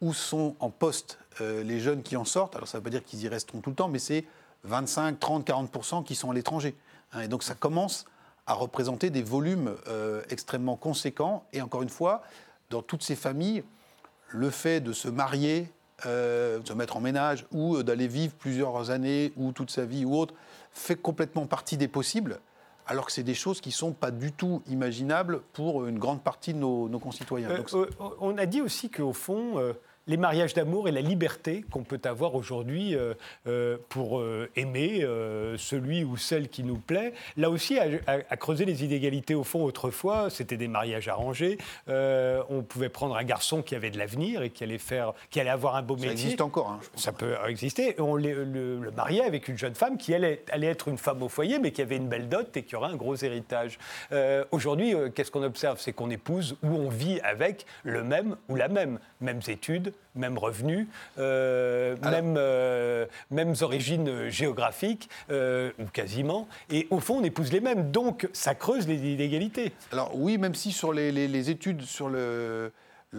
où 0.00 0.12
sont 0.12 0.54
en 0.60 0.70
poste 0.70 1.18
euh, 1.40 1.62
les 1.62 1.80
jeunes 1.80 2.02
qui 2.02 2.16
en 2.16 2.24
sortent, 2.24 2.56
alors 2.56 2.68
ça 2.68 2.78
ne 2.78 2.80
veut 2.80 2.84
pas 2.84 2.90
dire 2.90 3.04
qu'ils 3.04 3.22
y 3.22 3.28
resteront 3.28 3.60
tout 3.60 3.70
le 3.70 3.76
temps, 3.76 3.88
mais 3.88 3.98
c'est 3.98 4.24
25, 4.64 5.18
30, 5.18 5.46
40% 5.46 6.04
qui 6.04 6.14
sont 6.14 6.30
à 6.30 6.34
l'étranger. 6.34 6.74
Hein, 7.12 7.22
et 7.22 7.28
donc 7.28 7.42
ça 7.42 7.54
commence 7.54 8.06
à 8.46 8.54
représenter 8.54 9.10
des 9.10 9.22
volumes 9.22 9.74
euh, 9.88 10.22
extrêmement 10.30 10.76
conséquents. 10.76 11.44
Et 11.52 11.60
encore 11.60 11.82
une 11.82 11.88
fois, 11.88 12.22
dans 12.70 12.82
toutes 12.82 13.02
ces 13.02 13.16
familles, 13.16 13.62
le 14.28 14.50
fait 14.50 14.80
de 14.80 14.92
se 14.92 15.08
marier, 15.08 15.70
de 16.04 16.62
se 16.64 16.72
mettre 16.74 16.96
en 16.96 17.00
ménage 17.00 17.44
ou 17.50 17.82
d'aller 17.82 18.06
vivre 18.06 18.32
plusieurs 18.34 18.90
années 18.90 19.32
ou 19.36 19.50
toute 19.52 19.70
sa 19.70 19.84
vie 19.84 20.04
ou 20.04 20.16
autre, 20.16 20.34
fait 20.72 20.96
complètement 20.96 21.46
partie 21.46 21.76
des 21.76 21.88
possibles, 21.88 22.40
alors 22.86 23.06
que 23.06 23.12
c'est 23.12 23.22
des 23.22 23.34
choses 23.34 23.60
qui 23.60 23.68
ne 23.68 23.74
sont 23.74 23.92
pas 23.92 24.10
du 24.10 24.32
tout 24.32 24.62
imaginables 24.66 25.42
pour 25.52 25.86
une 25.86 25.98
grande 25.98 26.22
partie 26.22 26.54
de 26.54 26.58
nos, 26.58 26.98
concitoyens. 26.98 27.50
Euh, 27.50 27.62
euh, 27.74 27.86
on 28.20 28.38
a 28.38 28.46
dit 28.46 28.62
aussi 28.62 28.90
qu'au 28.90 29.12
fond, 29.12 29.58
euh, 29.58 29.74
les 30.08 30.16
mariages 30.16 30.54
d'amour 30.54 30.88
et 30.88 30.92
la 30.92 31.02
liberté 31.02 31.64
qu'on 31.70 31.84
peut 31.84 32.00
avoir 32.04 32.34
aujourd'hui 32.34 32.96
euh, 32.96 33.14
euh, 33.46 33.76
pour 33.90 34.18
euh, 34.18 34.50
aimer 34.56 35.06
celui 35.58 36.02
ou 36.02 36.16
celle 36.16 36.48
qui 36.48 36.64
nous 36.64 36.78
plaît. 36.78 37.12
Là 37.36 37.50
aussi, 37.50 37.78
à, 37.78 38.36
creuser 38.36 38.64
les 38.64 38.84
inégalités 38.84 39.34
au 39.34 39.44
fond, 39.44 39.62
autrefois, 39.64 40.30
c'était 40.30 40.56
des 40.56 40.68
mariages 40.68 41.08
arrangés. 41.08 41.58
on 41.86 42.62
pouvait 42.66 42.88
prendre 42.88 43.16
un 43.16 43.24
garçon 43.24 43.62
qui 43.62 43.74
avait 43.74 43.90
de 43.90 43.98
l'avenir 43.98 44.42
et 44.42 44.50
qui 44.50 44.64
allait, 44.64 44.78
faire, 44.78 45.12
qui 45.30 45.40
allait 45.40 45.50
avoir 45.50 45.76
un 45.76 45.82
beau 45.82 45.94
métier. 45.94 46.08
Ça 46.08 46.12
existe 46.12 46.40
encore. 46.40 46.70
Hein, 46.70 46.80
Ça 46.96 47.12
peut 47.12 47.34
exister. 47.46 47.94
On 48.00 48.14
le, 48.14 48.44
le, 48.44 48.90
mariait 48.96 49.24
avec 49.24 49.48
une 49.48 49.58
jeune 49.58 49.74
femme 49.74 49.98
qui 49.98 50.14
allait, 50.14 50.42
allait, 50.50 50.68
être 50.68 50.88
une 50.88 50.98
femme 50.98 51.22
au 51.22 51.28
foyer, 51.28 51.58
mais 51.58 51.70
qui 51.70 51.82
avait 51.82 51.96
une 51.96 52.08
belle 52.08 52.28
dot 52.28 52.56
et 52.56 52.62
qui 52.62 52.74
aurait 52.74 52.90
un 52.90 52.96
gros 52.96 53.16
héritage. 53.16 53.78
aujourd'hui, 54.50 54.94
qu'est-ce 55.14 55.30
qu'on 55.30 55.42
observe? 55.42 55.78
C'est 55.78 55.92
qu'on 55.92 56.10
épouse 56.10 56.56
ou 56.62 56.68
on 56.68 56.88
vit 56.88 57.20
avec 57.20 57.66
le 57.84 58.02
même 58.02 58.36
ou 58.48 58.56
la 58.56 58.68
même. 58.68 58.98
Mêmes 59.20 59.40
études, 59.48 59.92
même 60.14 60.38
revenus, 60.38 60.86
euh, 61.18 61.96
même, 62.02 62.36
euh, 62.38 63.06
mêmes 63.30 63.54
origines 63.62 64.28
géographiques, 64.28 65.08
euh, 65.30 65.72
ou 65.78 65.84
quasiment. 65.86 66.48
Et 66.70 66.86
au 66.90 67.00
fond, 67.00 67.18
on 67.18 67.24
épouse 67.24 67.52
les 67.52 67.60
mêmes. 67.60 67.90
Donc, 67.90 68.28
ça 68.32 68.54
creuse 68.54 68.86
les 68.86 69.12
inégalités. 69.12 69.72
Alors 69.92 70.12
oui, 70.14 70.38
même 70.38 70.54
si 70.54 70.72
sur 70.72 70.92
les, 70.92 71.50
études 71.50 71.82
sur 71.82 72.08
le, 72.08 72.72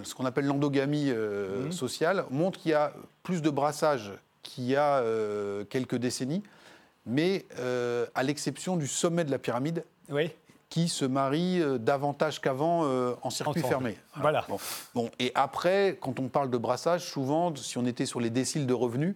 ce 0.04 0.16
qu'on 0.16 0.26
appelle 0.26 0.46
l'endogamie 0.46 1.12
mhm. 1.12 1.72
sociale 1.72 2.26
montrent 2.30 2.60
qu'il 2.60 2.72
y 2.72 2.76
a 2.76 2.94
plus 3.24 3.42
de 3.42 3.50
brassage 3.50 4.14
qu'il 4.42 4.66
y 4.66 4.76
a 4.76 5.04
quelques 5.70 5.96
décennies, 5.96 6.44
mais 7.06 7.46
à 8.16 8.24
l'exception 8.24 8.78
du 8.78 8.88
sommet 8.88 9.26
de 9.26 9.32
la 9.32 9.40
pyramide. 9.40 9.84
Oui 10.10 10.32
qui 10.70 10.88
se 10.88 11.06
marient 11.06 11.62
euh, 11.62 11.78
davantage 11.78 12.40
qu'avant 12.40 12.82
euh, 12.84 13.16
en 13.24 13.30
circuit 13.30 13.62
fermé. 13.62 13.98
Voilà. 14.16 14.46
Bon. 14.94 15.10
Et 15.20 15.32
après, 15.36 15.98
quand 16.00 16.20
on 16.20 16.28
parle 16.28 16.50
de 16.50 16.58
brassage, 16.58 17.06
souvent, 17.06 17.56
si 17.56 17.78
on 17.78 17.86
était 17.86 18.06
sur 18.06 18.20
les 18.20 18.30
déciles 18.30 18.68
de 18.68 18.74
revenus, 18.74 19.16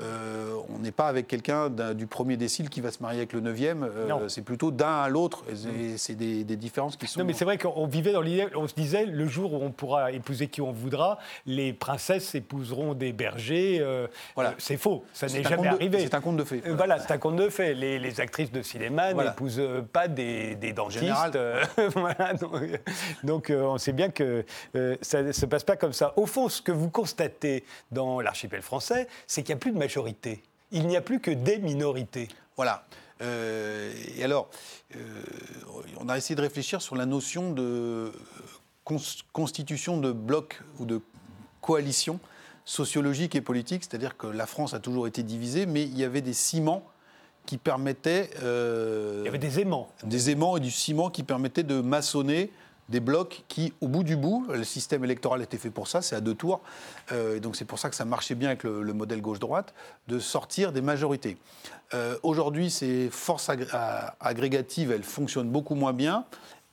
euh, 0.00 0.56
on 0.70 0.78
n'est 0.78 0.92
pas 0.92 1.06
avec 1.06 1.28
quelqu'un 1.28 1.68
du 1.68 2.06
premier 2.06 2.38
décile 2.38 2.70
qui 2.70 2.80
va 2.80 2.90
se 2.90 3.02
marier 3.02 3.18
avec 3.18 3.34
le 3.34 3.40
neuvième. 3.40 3.82
Euh, 3.84 4.28
c'est 4.28 4.42
plutôt 4.42 4.70
d'un 4.70 5.02
à 5.02 5.08
l'autre. 5.10 5.44
Et 5.50 5.98
c'est 5.98 6.14
des, 6.14 6.44
différences 6.56 6.96
qui 6.96 7.06
sont. 7.06 7.20
Non, 7.20 7.26
mais 7.26 7.34
c'est 7.34 7.44
vrai 7.44 7.58
qu'on 7.58 7.86
vivait 7.86 8.12
dans 8.12 8.22
l'idée. 8.22 8.46
On 8.54 8.66
se 8.66 8.74
disait, 8.74 9.04
le 9.04 9.26
jour 9.26 9.52
où 9.52 9.62
on 9.62 9.70
pourra 9.70 10.12
épouser 10.12 10.48
qui 10.48 10.62
on 10.62 10.72
voudra, 10.72 11.18
les 11.44 11.72
princesses 11.72 12.34
épouseront 12.34 12.94
des 12.94 13.12
bergers. 13.12 13.78
Euh, 13.80 14.06
voilà. 14.34 14.54
c'est 14.58 14.78
faux. 14.78 15.04
Ça 15.12 15.26
n'est 15.26 15.42
jamais 15.42 15.68
arrivé. 15.68 16.00
C'est 16.00 16.14
un 16.14 16.20
conte 16.20 16.38
de 16.38 16.44
fées. 16.44 16.62
Voilà, 16.66 16.98
c'est 16.98 17.12
un 17.12 17.18
conte 17.18 17.36
de 17.36 17.48
fées. 17.48 17.74
Les, 17.74 18.20
actrices 18.20 18.52
de 18.52 18.62
cinéma 18.62 19.12
n'épousent 19.12 19.62
pas 19.92 20.08
des, 20.08 20.54
dentistes. 20.72 21.38
voilà, 21.94 22.34
donc, 23.24 23.52
on 23.54 23.78
sait 23.78 23.92
bien 23.92 24.08
que 24.10 24.44
ça 25.02 25.22
ne 25.22 25.32
se 25.32 25.46
passe 25.46 25.64
pas 25.64 25.76
comme 25.76 25.92
ça. 25.92 26.14
Au 26.16 26.26
fond, 26.26 26.48
ce 26.48 26.62
que 26.62 26.72
vous 26.72 26.88
constatez 26.88 27.64
dans 27.90 28.20
l'archipel 28.20 28.62
français, 28.62 29.06
c'est 29.26 29.42
qu'il 29.42 29.54
n'y 29.54 29.58
a 29.58 29.60
plus 29.60 29.72
de 29.72 29.82
majorité. 29.92 30.42
Il 30.70 30.86
n'y 30.86 30.96
a 30.96 31.02
plus 31.02 31.20
que 31.20 31.30
des 31.30 31.58
minorités. 31.58 32.28
Voilà. 32.56 32.86
Euh, 33.20 33.92
et 34.16 34.24
alors, 34.24 34.48
euh, 34.96 35.22
on 36.00 36.08
a 36.08 36.16
essayé 36.16 36.34
de 36.34 36.40
réfléchir 36.40 36.80
sur 36.80 36.96
la 36.96 37.04
notion 37.04 37.52
de 37.52 38.10
constitution 39.32 39.98
de 39.98 40.10
bloc 40.10 40.62
ou 40.78 40.86
de 40.86 41.00
coalition 41.60 42.20
sociologique 42.64 43.34
et 43.34 43.42
politique, 43.42 43.84
c'est-à-dire 43.84 44.16
que 44.16 44.26
la 44.26 44.46
France 44.46 44.72
a 44.72 44.80
toujours 44.80 45.06
été 45.06 45.22
divisée, 45.22 45.66
mais 45.66 45.82
il 45.82 45.96
y 45.96 46.04
avait 46.04 46.22
des 46.22 46.32
ciments 46.32 46.84
qui 47.44 47.58
permettaient... 47.58 48.30
Euh, 48.42 49.20
il 49.22 49.26
y 49.26 49.28
avait 49.28 49.38
des 49.38 49.60
aimants. 49.60 49.90
Des 50.04 50.30
aimants 50.30 50.56
et 50.56 50.60
du 50.60 50.70
ciment 50.70 51.10
qui 51.10 51.22
permettaient 51.22 51.64
de 51.64 51.80
maçonner 51.80 52.50
des 52.88 53.00
blocs 53.00 53.44
qui, 53.48 53.72
au 53.80 53.88
bout 53.88 54.04
du 54.04 54.16
bout, 54.16 54.46
le 54.52 54.64
système 54.64 55.04
électoral 55.04 55.42
était 55.42 55.56
fait 55.56 55.70
pour 55.70 55.88
ça, 55.88 56.02
c'est 56.02 56.16
à 56.16 56.20
deux 56.20 56.34
tours, 56.34 56.60
euh, 57.10 57.36
et 57.36 57.40
donc 57.40 57.56
c'est 57.56 57.64
pour 57.64 57.78
ça 57.78 57.88
que 57.90 57.96
ça 57.96 58.04
marchait 58.04 58.34
bien 58.34 58.48
avec 58.48 58.64
le, 58.64 58.92
modèle 58.92 59.20
gauche-droite, 59.20 59.74
de 60.08 60.18
sortir 60.18 60.72
des 60.72 60.82
majorités. 60.82 61.36
Euh, 61.94 62.18
aujourd'hui, 62.22 62.70
ces 62.70 63.08
forces 63.10 63.50
agrégatives, 64.20 64.90
elles 64.90 65.02
fonctionnent 65.02 65.50
beaucoup 65.50 65.74
moins 65.74 65.92
bien, 65.92 66.24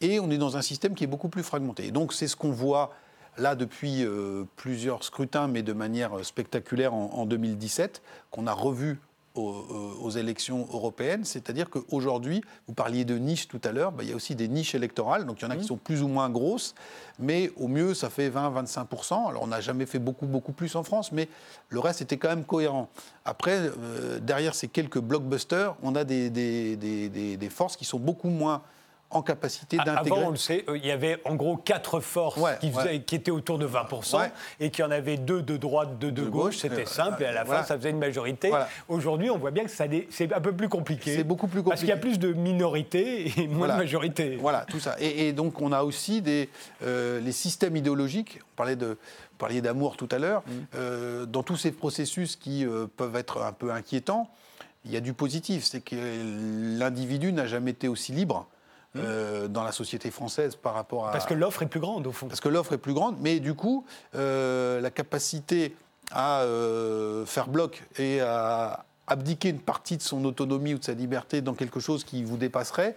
et 0.02 0.20
on 0.20 0.30
est 0.30 0.38
dans 0.38 0.58
un 0.58 0.62
système 0.62 0.96
qui 0.96 1.04
est 1.04 1.08
beaucoup 1.08 1.30
plus 1.30 1.44
fragmenté. 1.44 1.88
Et 1.88 1.92
donc 1.92 2.14
c'est 2.14 2.28
ce 2.28 2.36
qu'on 2.36 2.52
voit 2.52 2.94
là 3.38 3.56
depuis 3.56 4.04
euh, 4.04 4.44
plusieurs 4.56 5.04
scrutins, 5.04 5.48
mais 5.48 5.62
de 5.62 5.74
manière 5.74 6.26
spectaculaire 6.26 6.94
en, 6.94 7.12
en 7.14 7.26
2017, 7.26 8.02
qu'on 8.32 8.48
a 8.48 8.54
revu 8.54 9.00
euh, 9.38 9.94
aux, 10.02 10.10
élections 10.10 10.68
européennes. 10.74 11.24
C'est-à-dire 11.24 11.70
qu'aujourd'hui, 11.70 12.42
vous 12.68 12.74
parliez 12.74 13.06
de 13.06 13.16
niches 13.18 13.48
tout 13.48 13.62
à 13.64 13.72
l'heure, 13.72 13.92
bah, 13.92 14.04
il 14.04 14.10
y 14.10 14.12
a 14.12 14.16
aussi 14.16 14.34
des 14.34 14.48
niches 14.48 14.74
électorales. 14.74 15.26
Donc 15.26 15.40
il 15.40 15.44
y 15.44 15.48
en 15.48 15.52
a 15.52 15.56
qui 15.56 15.64
mmh. 15.64 15.68
sont 15.68 15.78
plus 15.78 16.02
ou 16.02 16.08
moins 16.08 16.30
grosses, 16.30 16.74
mais 17.20 17.52
au 17.56 17.68
mieux, 17.68 17.94
ça 17.94 18.10
fait 18.10 18.30
20-25%. 18.30 19.30
Alors 19.30 19.44
on 19.44 19.48
n'a 19.48 19.62
jamais 19.62 19.86
fait 19.86 20.00
beaucoup, 20.00 20.26
beaucoup 20.26 20.52
plus 20.52 20.76
en 20.76 20.84
France, 20.84 21.12
mais 21.12 21.30
le 21.70 21.80
reste 21.80 22.02
était 22.02 22.18
quand 22.18 22.30
même 22.30 22.44
cohérent. 22.44 22.90
Après, 23.24 23.60
euh, 23.60 24.20
derrière 24.20 24.56
ces 24.56 24.68
quelques 24.68 25.00
blockbusters, 25.00 25.76
on 25.84 25.96
a 25.96 26.04
des, 26.04 26.30
des, 26.30 26.76
des, 26.76 27.38
des 27.38 27.50
forces 27.50 27.78
qui 27.78 27.86
sont 27.86 28.00
beaucoup 28.00 28.30
moins 28.30 28.64
en 29.12 29.22
capacité 29.22 29.78
d'intégrer. 29.78 30.20
Avant, 30.20 30.28
on 30.28 30.30
le 30.32 30.38
sait, 30.38 30.66
euh, 30.70 30.78
il 30.78 30.86
y 30.86 30.92
avait 30.92 31.20
en 31.26 31.36
gros 31.36 31.58
quatre 31.58 32.00
forces 32.00 32.40
qui, 32.60 33.16
étaient 33.16 33.32
autour 33.32 33.58
de 33.58 33.68
20%, 33.68 34.30
et 34.60 34.70
qu'il 34.70 34.84
y 34.84 34.88
en 34.88 34.92
avait 34.92 35.18
deux 35.18 35.42
de 35.42 35.58
droite, 35.58 35.98
deux 36.00 36.12
de, 36.12 36.24
gauche, 36.24 36.58
c'était 36.58 36.86
simple, 36.86 37.24
et 37.24 37.26
à 37.26 37.32
la 37.32 37.46
fin, 37.46 37.64
ça 37.64 37.78
faisait 37.78 37.90
une 37.90 38.00
majorité. 38.00 38.52
Aujourd'hui, 38.88 39.30
on 39.30 39.38
voit 39.38 39.52
bien 39.52 39.64
que 39.64 39.72
c'est 39.72 40.34
un 40.34 40.42
peu 40.42 40.54
plus 40.54 40.70
compliqué. 40.70 41.16
C'est 41.16 41.24
beaucoup 41.24 41.48
plus 41.48 41.64
compliqué. 41.64 41.70
Parce 41.70 41.80
qu'il 41.82 41.90
y 41.90 41.94
a 41.94 41.98
plus 41.98 42.20
de 42.20 42.34
minorités 42.34 43.32
et 43.38 43.48
moins 43.48 43.68
de 43.68 43.74
majorité. 43.74 44.38
Voilà, 44.40 44.66
tout 44.70 44.80
ça. 44.80 44.96
Et, 45.00 45.34
donc, 45.34 45.62
on 45.62 45.72
a 45.72 45.84
aussi 45.84 46.22
des, 46.22 46.50
euh, 46.84 47.20
les 47.22 47.32
systèmes 47.32 47.76
idéologiques, 47.76 48.40
on 48.54 48.56
parlait 48.56 48.76
de 48.76 48.88
vous 48.88 49.38
parliez 49.46 49.62
d'amour 49.62 49.96
tout 49.96 50.10
à 50.12 50.20
l'heure, 50.20 50.44
mm. 50.46 50.52
euh, 50.76 51.26
dans 51.26 51.44
tous 51.44 51.56
ces 51.56 51.72
processus 51.72 52.36
qui 52.36 52.66
peuvent 52.98 53.16
être 53.16 53.42
un 53.42 53.54
peu 53.54 53.72
inquiétants, 53.72 54.30
il 54.86 54.92
y 54.92 54.98
a 54.98 55.02
du 55.02 55.14
positif, 55.14 55.64
c'est 55.64 55.82
que 55.82 55.96
l'individu 56.78 57.34
n'a 57.34 57.48
jamais 57.48 57.72
été 57.72 57.88
aussi 57.88 58.12
libre 58.12 58.48
euh, 58.96 59.48
dans 59.48 59.64
la 59.64 59.72
société 59.72 60.10
française 60.10 60.56
par 60.56 60.74
rapport 60.74 61.08
à... 61.08 61.12
Parce 61.12 61.28
que 61.28 61.36
l'offre 61.36 61.62
est 61.62 61.68
plus 61.68 61.80
grande, 61.80 62.08
au 62.08 62.12
fond. 62.12 62.28
Parce 62.28 62.40
que 62.40 62.50
l'offre 62.50 62.74
est 62.74 62.80
plus 62.80 62.94
grande, 62.94 63.18
mais 63.20 63.40
du 63.40 63.54
coup, 63.54 63.86
euh, 64.16 64.82
la 64.82 64.90
capacité 64.90 65.76
à 66.12 66.42
euh, 66.42 67.24
faire 67.28 67.50
bloc 67.50 67.84
et 68.00 68.20
à 68.20 68.86
abdiquer 69.06 69.50
une 69.50 69.60
partie 69.60 69.96
de 69.96 70.02
son 70.02 70.26
autonomie 70.26 70.74
ou 70.74 70.80
de 70.80 70.84
sa 70.84 70.94
liberté 70.94 71.42
dans 71.42 71.54
quelque 71.54 71.80
chose 71.80 72.04
qui 72.04 72.24
vous 72.24 72.38
dépasserait, 72.38 72.96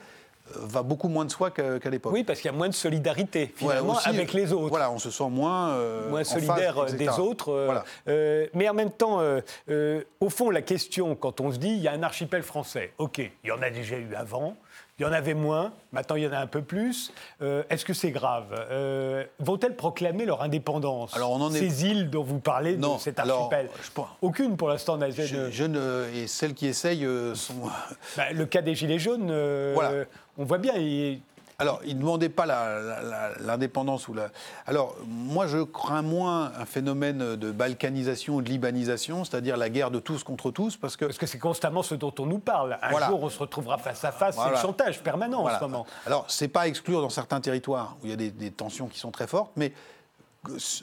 va 0.55 0.82
beaucoup 0.82 1.09
moins 1.09 1.26
de 1.26 1.30
soi 1.30 1.51
qu'à 1.51 1.90
l'époque. 1.90 2.12
Oui, 2.14 2.24
parce 2.24 2.40
qu'il 2.40 2.51
y 2.51 2.55
a 2.55 2.57
moins 2.57 2.68
de 2.68 2.74
solidarité 2.74 3.53
finalement 3.55 3.99
avec 3.99 4.32
les 4.32 4.53
autres. 4.55 4.68
Voilà, 4.70 4.90
on 4.90 4.99
se 4.99 5.11
sent 5.11 5.28
moins 5.28 5.78
moins 6.09 6.24
solidaire 6.24 6.86
des 6.86 7.09
autres. 7.18 7.84
mais 8.07 8.66
en 8.66 8.74
même 8.74 8.90
temps, 8.90 9.20
au 10.20 10.30
fond, 10.30 10.49
la 10.49 10.62
question 10.62 11.14
quand 11.16 11.40
on 11.43 11.53
se 11.53 11.59
dit 11.59 11.70
il 11.70 11.82
y 11.82 11.88
a 11.88 11.93
un 11.93 12.03
archipel 12.03 12.43
français, 12.43 12.93
ok, 12.97 13.18
il 13.18 13.49
y 13.49 13.53
en 13.53 13.61
a 13.61 13.68
déjà 13.68 13.97
eu 13.97 14.14
avant. 14.14 14.57
Il 14.99 15.03
y 15.03 15.05
en 15.07 15.12
avait 15.12 15.34
moins, 15.34 15.72
maintenant 15.90 16.16
il 16.16 16.22
y 16.22 16.26
en 16.26 16.32
a 16.32 16.38
un 16.38 16.47
peu 16.47 16.61
plus. 16.61 17.12
Euh, 17.40 17.62
est-ce 17.70 17.84
que 17.84 17.95
c'est 17.95 18.11
grave? 18.11 18.47
Euh, 18.70 19.24
Vont-elles 19.38 19.74
proclamer 19.74 20.26
leur 20.26 20.43
indépendance? 20.43 21.16
Alors 21.16 21.32
on 21.32 21.40
en 21.40 21.53
est... 21.53 21.59
Ces 21.59 21.86
îles 21.86 22.11
dont 22.11 22.22
vous 22.22 22.40
parlez, 22.40 22.76
non, 22.76 22.97
de 22.97 23.01
cet 23.01 23.18
archipel 23.18 23.70
Aucune 24.20 24.57
pour 24.57 24.68
l'instant 24.68 24.99
n'a 24.99 25.11
je, 25.11 25.51
je 25.51 25.64
ne... 25.64 26.09
Et 26.14 26.26
celles 26.26 26.53
qui 26.53 26.66
essayent 26.66 27.07
euh, 27.07 27.34
sont... 27.34 27.55
Bah, 28.16 28.32
le 28.32 28.45
cas 28.45 28.61
des 28.61 28.74
Gilets 28.74 28.99
jaunes, 28.99 29.32
voilà. 29.74 30.05
on 30.36 30.45
voit 30.45 30.59
bien, 30.59 30.74
alors, 31.59 31.80
il 31.84 31.96
ne 31.96 32.00
demandait 32.00 32.28
pas 32.28 32.46
l'indépendance 33.40 34.09
ou 34.09 34.14
la. 34.14 34.30
Alors, 34.66 34.96
moi, 35.07 35.46
je 35.46 35.59
crains 35.62 36.03
moins 36.03 36.53
un 36.59 36.64
phénomène 36.64 37.36
de 37.36 37.53
balkanisation 37.53 38.36
ou 38.36 38.42
de 38.42 38.48
libanisation, 38.48 39.24
c'est-à-dire 39.24 39.57
la 39.57 39.68
guerre 39.68 39.90
de 39.90 40.00
tous 40.00 40.24
contre 40.24 40.50
tous, 40.50 40.76
parce 40.76 40.96
que. 40.96 41.05
Parce 41.05 41.18
que 41.18 41.26
c'est 41.26 41.38
constamment 41.38 41.82
ce 41.82 41.94
dont 41.94 42.12
on 42.18 42.26
nous 42.26 42.38
parle. 42.38 42.78
Un 42.82 43.07
jour, 43.07 43.22
on 43.22 43.28
se 43.28 43.38
retrouvera 43.38 43.78
face 43.78 44.05
à 44.05 44.12
face. 44.12 44.36
C'est 44.36 44.50
le 44.50 44.57
chantage 44.57 45.03
permanent 45.03 45.44
en 45.44 45.57
ce 45.57 45.61
moment. 45.61 45.86
Alors, 46.07 46.24
c'est 46.28 46.48
pas 46.48 46.66
exclure 46.66 47.00
dans 47.00 47.11
certains 47.11 47.40
territoires 47.40 47.96
où 48.03 48.07
il 48.07 48.11
y 48.11 48.14
a 48.14 48.16
des, 48.16 48.30
des 48.30 48.50
tensions 48.50 48.88
qui 48.88 48.98
sont 48.98 49.11
très 49.11 49.26
fortes, 49.26 49.53
mais 49.57 49.72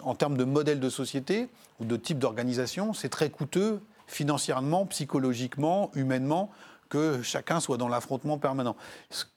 en 0.03 0.15
termes 0.15 0.37
de 0.37 0.45
modèle 0.45 0.79
de 0.79 0.89
société 0.89 1.49
ou 1.79 1.85
de 1.85 1.97
type 1.97 2.19
d'organisation, 2.19 2.93
c'est 2.93 3.09
très 3.09 3.29
coûteux 3.29 3.81
financièrement, 4.07 4.85
psychologiquement, 4.87 5.91
humainement 5.93 6.49
que 6.89 7.21
chacun 7.21 7.59
soit 7.59 7.77
dans 7.77 7.87
l'affrontement 7.87 8.37
permanent. 8.37 8.75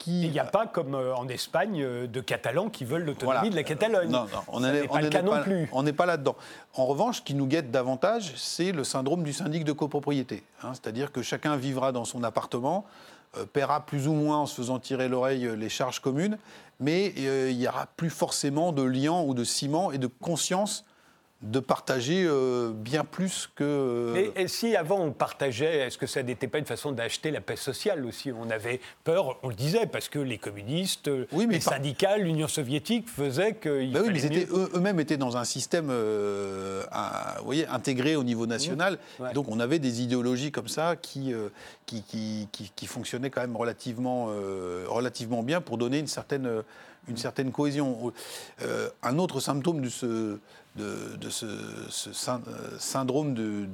Il 0.07 0.31
n'y 0.31 0.39
a 0.39 0.45
pas, 0.45 0.67
comme 0.67 0.95
euh, 0.95 1.15
en 1.15 1.29
Espagne, 1.29 1.83
euh, 1.83 2.07
de 2.07 2.21
Catalans 2.21 2.71
qui 2.71 2.85
veulent 2.85 3.05
l'autonomie 3.05 3.51
de 3.51 3.57
la 3.57 3.63
Catalogne. 3.63 4.11
Non, 4.11 4.25
non, 4.25 4.43
on 4.49 4.61
n'est 5.83 5.93
pas, 5.93 6.07
là-dedans. 6.07 6.37
En 6.75 6.87
revanche, 6.87 7.19
ce 7.19 7.23
qui 7.23 7.35
nous 7.35 7.47
guette 7.47 7.71
davantage, 7.71 8.33
c'est 8.37 8.73
le 8.73 8.85
syndrome 8.85 9.23
du 9.23 9.33
syndic 9.33 9.65
de 9.65 9.73
copropriété. 9.73 10.43
Hein. 10.63 10.73
C'est-à-dire 10.73 11.13
que 11.13 11.23
chacun 11.23 11.57
vivra 11.57 11.93
dans 11.93 12.05
son 12.05 12.25
appartement, 12.25 12.85
euh, 13.37 13.45
paiera 13.45 13.85
plus 13.85 14.09
ou 14.09 14.15
moins 14.15 14.39
en 14.39 14.47
se 14.47 14.55
faisant 14.55 14.79
tirer 14.79 15.09
l'oreille 15.09 15.49
les 15.57 15.69
charges 15.69 16.01
communes, 16.01 16.39
mais 16.81 17.13
il 17.17 17.57
n'y 17.57 17.69
aura 17.69 17.87
plus 17.97 18.11
forcément 18.11 18.73
de 18.73 18.83
lien 18.83 19.21
ou 19.21 19.35
de 19.35 19.45
ciment 19.45 19.93
et 19.93 19.99
de 19.99 20.09
conscience 20.09 20.85
de 21.43 21.59
partager 21.59 22.25
euh, 22.25 22.71
bien 22.73 23.05
plus 23.05 23.51
que. 23.57 23.65
Euh, 23.65 24.31
et, 24.37 24.47
si 24.47 24.77
avant 24.77 25.01
on 25.01 25.11
partageait, 25.11 25.79
est-ce 25.79 25.99
que 25.99 26.07
ça 26.07 26.23
n'était 26.23 26.47
pas 26.47 26.59
une 26.59 26.67
façon 26.67 26.93
d'acheter 26.93 27.33
la 27.33 27.41
paix 27.41 27.57
sociale 27.57 28.07
aussi? 28.07 28.31
On 28.31 28.49
avait 28.49 28.81
peur, 29.03 29.39
on 29.43 29.49
le 29.49 29.55
disait, 29.55 29.87
parce 29.87 30.09
que 30.09 30.21
les 30.21 30.39
communistes, 30.39 31.11
les 31.33 31.61
syndicats, 31.61 32.17
l'Union 32.17 32.47
soviétique 32.47 33.09
faisaient 33.09 33.55
que. 33.55 33.93
Bah 33.93 34.01
oui, 34.05 34.23
mais 34.31 34.47
eux-mêmes 34.75 35.01
étaient 35.01 35.17
dans 35.17 35.37
un 35.37 35.45
système 35.45 35.89
euh, 35.91 36.85
vous 37.39 37.45
voyez, 37.45 37.67
intégré 37.67 38.15
au 38.15 38.25
niveau 38.25 38.47
national. 38.47 38.99
Donc 39.35 39.49
on 39.49 39.59
avait 39.59 39.81
des 39.81 40.03
idéologies 40.03 40.53
comme 40.53 40.69
ça 40.69 40.95
qui, 40.95 41.35
qui, 41.87 42.03
qui, 42.03 42.49
qui, 42.53 42.87
fonctionnaient 42.87 43.31
quand 43.31 43.41
même 43.41 43.57
relativement, 43.57 44.27
relativement 44.87 45.43
bien 45.43 45.61
pour 45.61 45.79
donner 45.79 45.99
une 45.99 46.07
certaine, 46.07 46.63
une 47.09 47.17
certaine 47.17 47.53
cohésion. 47.53 48.13
un 49.03 49.19
autre 49.19 49.41
symptôme 49.41 49.81
de 49.81 49.89
ce 49.89 50.39
de, 50.77 51.29
ce, 51.29 51.47
euh, 51.47 52.79
syndrome 52.79 53.35
de, 53.35 53.67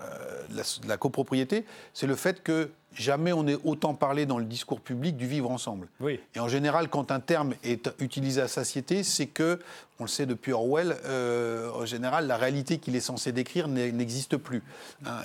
euh, 0.00 0.64
la, 0.86 0.96
copropriété, 0.96 1.64
c'est 1.92 2.06
le 2.06 2.14
fait 2.14 2.42
que 2.42 2.70
jamais 2.94 3.32
on 3.32 3.44
n'ait 3.44 3.58
autant 3.64 3.94
parlé 3.94 4.26
dans 4.26 4.38
le 4.38 4.44
discours 4.44 4.80
public 4.80 5.16
du 5.16 5.26
vivre 5.26 5.50
ensemble. 5.50 5.88
Et 6.34 6.40
en 6.40 6.48
général, 6.48 6.88
quand 6.88 7.10
un 7.10 7.20
terme 7.20 7.54
est 7.64 7.90
utilisé 7.98 8.40
à 8.40 8.48
satiété, 8.48 9.02
c'est 9.02 9.26
que, 9.26 9.58
on 10.00 10.04
le 10.04 10.08
sait 10.08 10.26
depuis 10.26 10.52
Orwell, 10.52 10.96
euh, 11.06 11.70
en 11.74 11.84
général, 11.84 12.28
la 12.28 12.36
réalité 12.36 12.78
qu'il 12.78 12.94
est 12.94 13.00
censé 13.00 13.32
décrire 13.32 13.66
n'existe 13.66 14.36
plus. 14.36 14.62
Hein, 15.04 15.22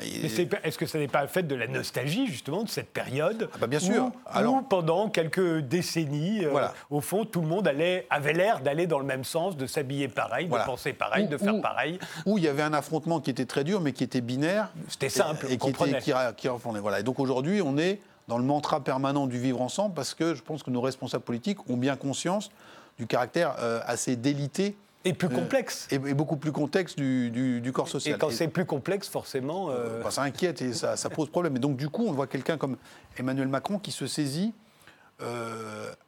est-ce 0.63 0.80
que 0.80 0.88
ça 0.88 0.97
n'est 0.97 1.07
pas 1.07 1.28
fait 1.28 1.43
de 1.43 1.53
la 1.53 1.67
nostalgie, 1.67 2.26
justement, 2.26 2.63
de 2.63 2.69
cette 2.69 2.89
période 2.89 3.49
ah 3.53 3.57
bah 3.59 3.67
Bien 3.67 3.80
sûr. 3.80 4.05
Où, 4.05 4.11
Alors, 4.26 4.63
pendant 4.67 5.09
quelques 5.09 5.59
décennies, 5.59 6.43
euh, 6.45 6.67
au 6.89 7.01
fond, 7.01 7.24
tout 7.24 7.41
le 7.41 7.47
monde 7.47 7.67
allait, 7.67 8.07
avait 8.09 8.34
l'air 8.34 8.61
d'aller 8.61 8.88
dans 8.88 8.97
le 8.97 9.05
même 9.05 9.24
sens, 9.24 9.55
de 9.57 9.67
s'habiller 9.67 10.07
pareil, 10.07 10.47
de 10.47 10.65
penser 10.65 10.93
pareil, 10.93 11.28
de 11.28 11.38
faire 11.38 11.61
pareil. 11.61 11.99
Où 12.26 12.39
il 12.39 12.43
y 12.43 12.47
avait 12.47 12.63
un 12.63 12.74
affrontement 12.74 13.19
qui 13.19 13.30
était 13.30 13.45
très 13.45 13.63
dur, 13.63 13.80
mais 13.80 13.93
qui 13.93 14.03
était 14.03 14.21
binaire. 14.21 14.69
C'était 14.88 15.09
simple, 15.09 15.45
et, 15.49 15.57
qui, 15.57 15.69
était, 15.69 15.99
qui, 15.99 16.13
qui, 16.38 16.47
Voilà. 16.47 16.99
Et 16.99 17.03
donc 17.03 17.19
aujourd'hui, 17.19 17.61
on 17.61 17.78
est 17.78 17.99
dans 18.28 18.38
le 18.38 18.43
mantra 18.43 18.84
permanent 18.84 19.28
du 19.28 19.38
vivre 19.38 19.61
ensemble 19.61 19.93
parce 19.93 20.13
que 20.13 20.34
je 20.34 20.41
pense 20.41 20.63
que 20.63 20.69
nos 20.69 20.82
responsables 20.82 21.24
politiques 21.24 21.69
ont 21.69 21.78
bien 21.78 21.95
conscience 21.95 22.51
du 22.97 23.07
caractère 23.07 23.55
euh, 23.59 23.79
assez 23.85 24.15
délité 24.15 24.75
et 25.05 25.13
plus 25.13 25.27
euh, 25.27 25.31
complexe. 25.31 25.87
et, 25.91 25.97
beaucoup 25.97 26.37
plus 26.37 26.51
complexe 26.51 26.95
du, 26.95 27.71
corps 27.73 27.89
social. 27.89 28.15
Et 28.15 28.17
quand 28.17 28.31
c'est 28.31 28.47
plus 28.47 28.65
complexe, 28.65 29.09
forcément. 29.09 29.69
Euh, 29.69 30.01
bah, 30.01 30.11
ça 30.11 30.21
inquiète 30.21 30.61
et 30.61 30.73
ça, 30.73 30.95
pose 31.09 31.29
problème. 31.29 31.55
Et 31.57 31.59
donc, 31.59 31.75
du 31.75 31.89
coup, 31.89 32.05
on 32.07 32.11
voit 32.11 32.27
quelqu'un 32.27 32.57
comme 32.57 32.77
Emmanuel 33.17 33.47
Macron 33.47 33.79
qui 33.79 33.91
se 33.91 34.07
saisit, 34.07 34.53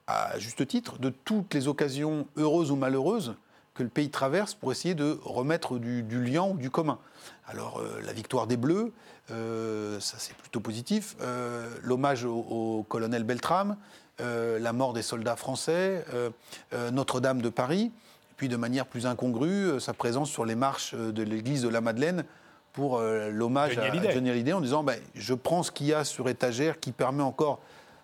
à 0.07 0.37
juste 0.39 0.67
titre, 0.67 0.97
de 0.99 1.09
toutes 1.09 1.53
les 1.53 1.67
occasions 1.67 2.27
heureuses 2.37 2.71
ou 2.71 2.75
malheureuses 2.75 3.35
que 3.73 3.83
le 3.83 3.89
pays 3.89 4.09
traverse 4.09 4.53
pour 4.53 4.71
essayer 4.71 4.95
de 4.95 5.19
remettre 5.23 5.77
du, 5.77 6.23
lien 6.23 6.43
ou 6.43 6.57
du 6.57 6.69
commun. 6.69 6.99
Alors, 7.47 7.81
la 8.03 8.13
victoire 8.13 8.47
des 8.47 8.57
Bleus, 8.57 8.93
ça 9.27 10.15
c'est 10.17 10.35
plutôt 10.35 10.61
positif. 10.61 11.15
L'hommage 11.81 12.25
au, 12.25 12.85
colonel 12.87 13.23
Beltrame, 13.23 13.77
la 14.19 14.73
mort 14.73 14.93
des 14.93 15.01
soldats 15.01 15.35
français, 15.35 16.05
Notre-Dame 16.91 17.41
de 17.41 17.49
Paris, 17.49 17.91
puis 18.37 18.49
de 18.49 18.55
manière 18.55 18.85
plus 18.85 19.05
incongrue, 19.05 19.79
sa 19.79 19.93
présence 19.93 20.29
sur 20.29 20.45
les 20.45 20.55
marches 20.55 20.95
de 20.95 21.23
l'église 21.23 21.61
de 21.61 21.69
la 21.69 21.81
Madeleine 21.81 22.23
pour 22.73 22.99
l'hommage 22.99 23.77
à, 23.77 23.91
Johnny 24.11 24.29
Hallyday 24.29 24.53
en 24.53 24.61
disant 24.61 24.83
ben, 24.83 24.99
je 25.15 25.33
prends 25.33 25.63
ce 25.63 25.71
qu'il 25.71 25.87
y 25.87 25.93
a 25.93 26.03
sur 26.03 26.29
étagère 26.29 26.79
qui 26.79 26.91
permet 26.91 27.23
encore 27.23 27.59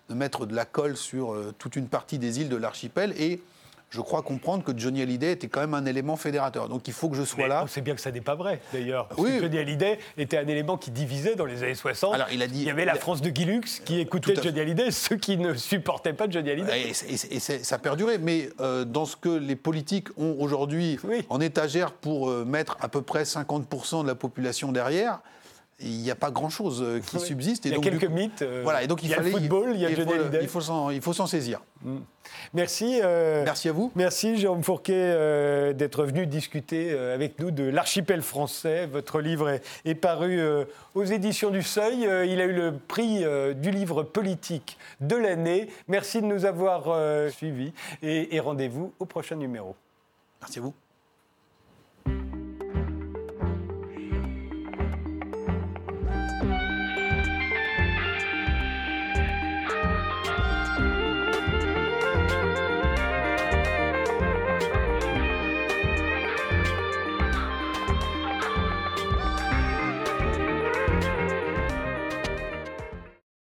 de 0.08 0.14
mettre 0.14 0.46
de 0.46 0.54
la 0.54 0.64
colle 0.64 0.96
sur 0.96 1.36
toute 1.58 1.76
une 1.76 1.88
partie 1.88 2.18
des 2.18 2.40
îles 2.40 2.48
de 2.48 2.56
l'archipel 2.56 3.14
et 3.18 3.42
je 3.92 4.00
crois 4.00 4.22
comprendre 4.22 4.64
que 4.64 4.72
Johnny 4.74 5.02
Hallyday 5.02 5.32
était 5.32 5.48
quand 5.48 5.60
même 5.60 5.74
un 5.74 5.84
élément 5.84 6.16
fédérateur. 6.16 6.70
Donc 6.70 6.88
il 6.88 6.94
faut 6.94 7.10
que 7.10 7.16
je 7.16 7.24
sois 7.24 7.46
là. 7.46 7.60
On 7.62 7.66
sait 7.66 7.82
bien 7.82 7.94
que 7.94 8.00
ça 8.00 8.10
n'est 8.10 8.22
pas 8.22 8.34
vrai, 8.34 8.60
d'ailleurs. 8.72 9.06
Oui. 9.18 9.38
Johnny 9.38 9.58
Hallyday 9.58 9.98
était 10.16 10.38
un 10.38 10.48
élément 10.48 10.78
qui 10.78 10.90
divisait 10.90 11.34
dans 11.34 11.44
les 11.44 11.62
années 11.62 11.74
60. 11.74 12.14
Alors, 12.14 12.26
il, 12.32 12.42
a 12.42 12.46
dit, 12.46 12.62
il 12.62 12.66
y 12.66 12.70
avait 12.70 12.86
la 12.86 12.94
France 12.94 13.20
de 13.20 13.28
Guy 13.28 13.42
qui 13.84 14.00
écoutait 14.00 14.34
Johnny 14.42 14.60
Hallyday, 14.60 14.90
ceux 14.90 15.16
qui 15.16 15.36
ne 15.36 15.52
supportaient 15.54 16.14
pas 16.14 16.28
Johnny 16.28 16.50
Hallyday. 16.50 16.92
Et, 17.08 17.38
ça 17.38 17.74
a 17.74 17.78
perduré. 17.78 18.16
Mais 18.16 18.48
euh, 18.60 18.86
dans 18.86 19.04
ce 19.04 19.16
que 19.16 19.28
les 19.28 19.56
politiques 19.56 20.08
ont 20.16 20.36
aujourd'hui 20.38 20.98
en 21.28 21.40
étagère 21.40 21.92
pour 21.92 22.30
euh, 22.30 22.46
mettre 22.46 22.78
à 22.80 22.88
peu 22.88 23.02
près 23.02 23.24
50% 23.24 24.04
de 24.04 24.08
la 24.08 24.14
population 24.14 24.72
derrière, 24.72 25.20
il 25.82 25.98
n'y 25.98 26.10
a 26.10 26.14
pas 26.14 26.30
grand-chose 26.30 26.82
euh, 26.82 27.00
qui 27.00 27.18
subsiste. 27.20 27.66
Et 27.66 27.70
il 27.70 27.74
y 27.74 27.78
a 27.78 27.80
quelques 27.80 28.10
mythes. 28.10 28.44
voilà, 28.62 28.82
et 28.82 28.86
donc 28.86 29.02
il, 29.02 29.10
y 29.10 29.14
a 29.14 29.16
fallait, 29.16 29.30
le 29.30 29.38
football, 29.38 29.72
il 29.74 29.80
y 29.80 29.86
a 29.86 29.94
Johnny 29.94 30.12
Hallyday. 30.12 30.40
Il 30.42 30.48
faut 30.48 31.12
s'en 31.12 31.26
saisir. 31.26 31.60
Mm. 31.82 31.98
Merci. 32.54 33.00
Euh, 33.02 33.44
merci 33.44 33.68
à 33.68 33.72
vous. 33.72 33.92
Merci 33.94 34.36
Jérôme 34.36 34.62
Fourquet 34.62 34.92
euh, 34.94 35.72
d'être 35.72 36.04
venu 36.04 36.26
discuter 36.26 36.92
euh, 36.92 37.14
avec 37.14 37.38
nous 37.38 37.50
de 37.50 37.64
l'archipel 37.64 38.22
français. 38.22 38.86
Votre 38.86 39.20
livre 39.20 39.60
est, 39.84 39.94
paru 39.94 40.40
aux 40.94 41.04
éditions 41.04 41.50
du 41.50 41.62
Seuil. 41.62 42.00
il 42.00 42.40
a 42.40 42.44
eu 42.44 42.52
le 42.52 42.74
prix 42.76 43.24
du 43.54 43.70
livre 43.70 44.02
politique 44.02 44.78
de 45.00 45.16
l'année. 45.16 45.68
Merci 45.86 46.20
de 46.20 46.26
nous 46.26 46.44
avoir 46.44 47.30
suivis 47.30 47.72
et 48.02 48.40
rendez-vous 48.40 48.92
au 48.98 49.04
prochain 49.04 49.36
numéro. 49.36 49.76
Merci 50.40 50.58
à 50.58 50.62
vous. 50.62 50.74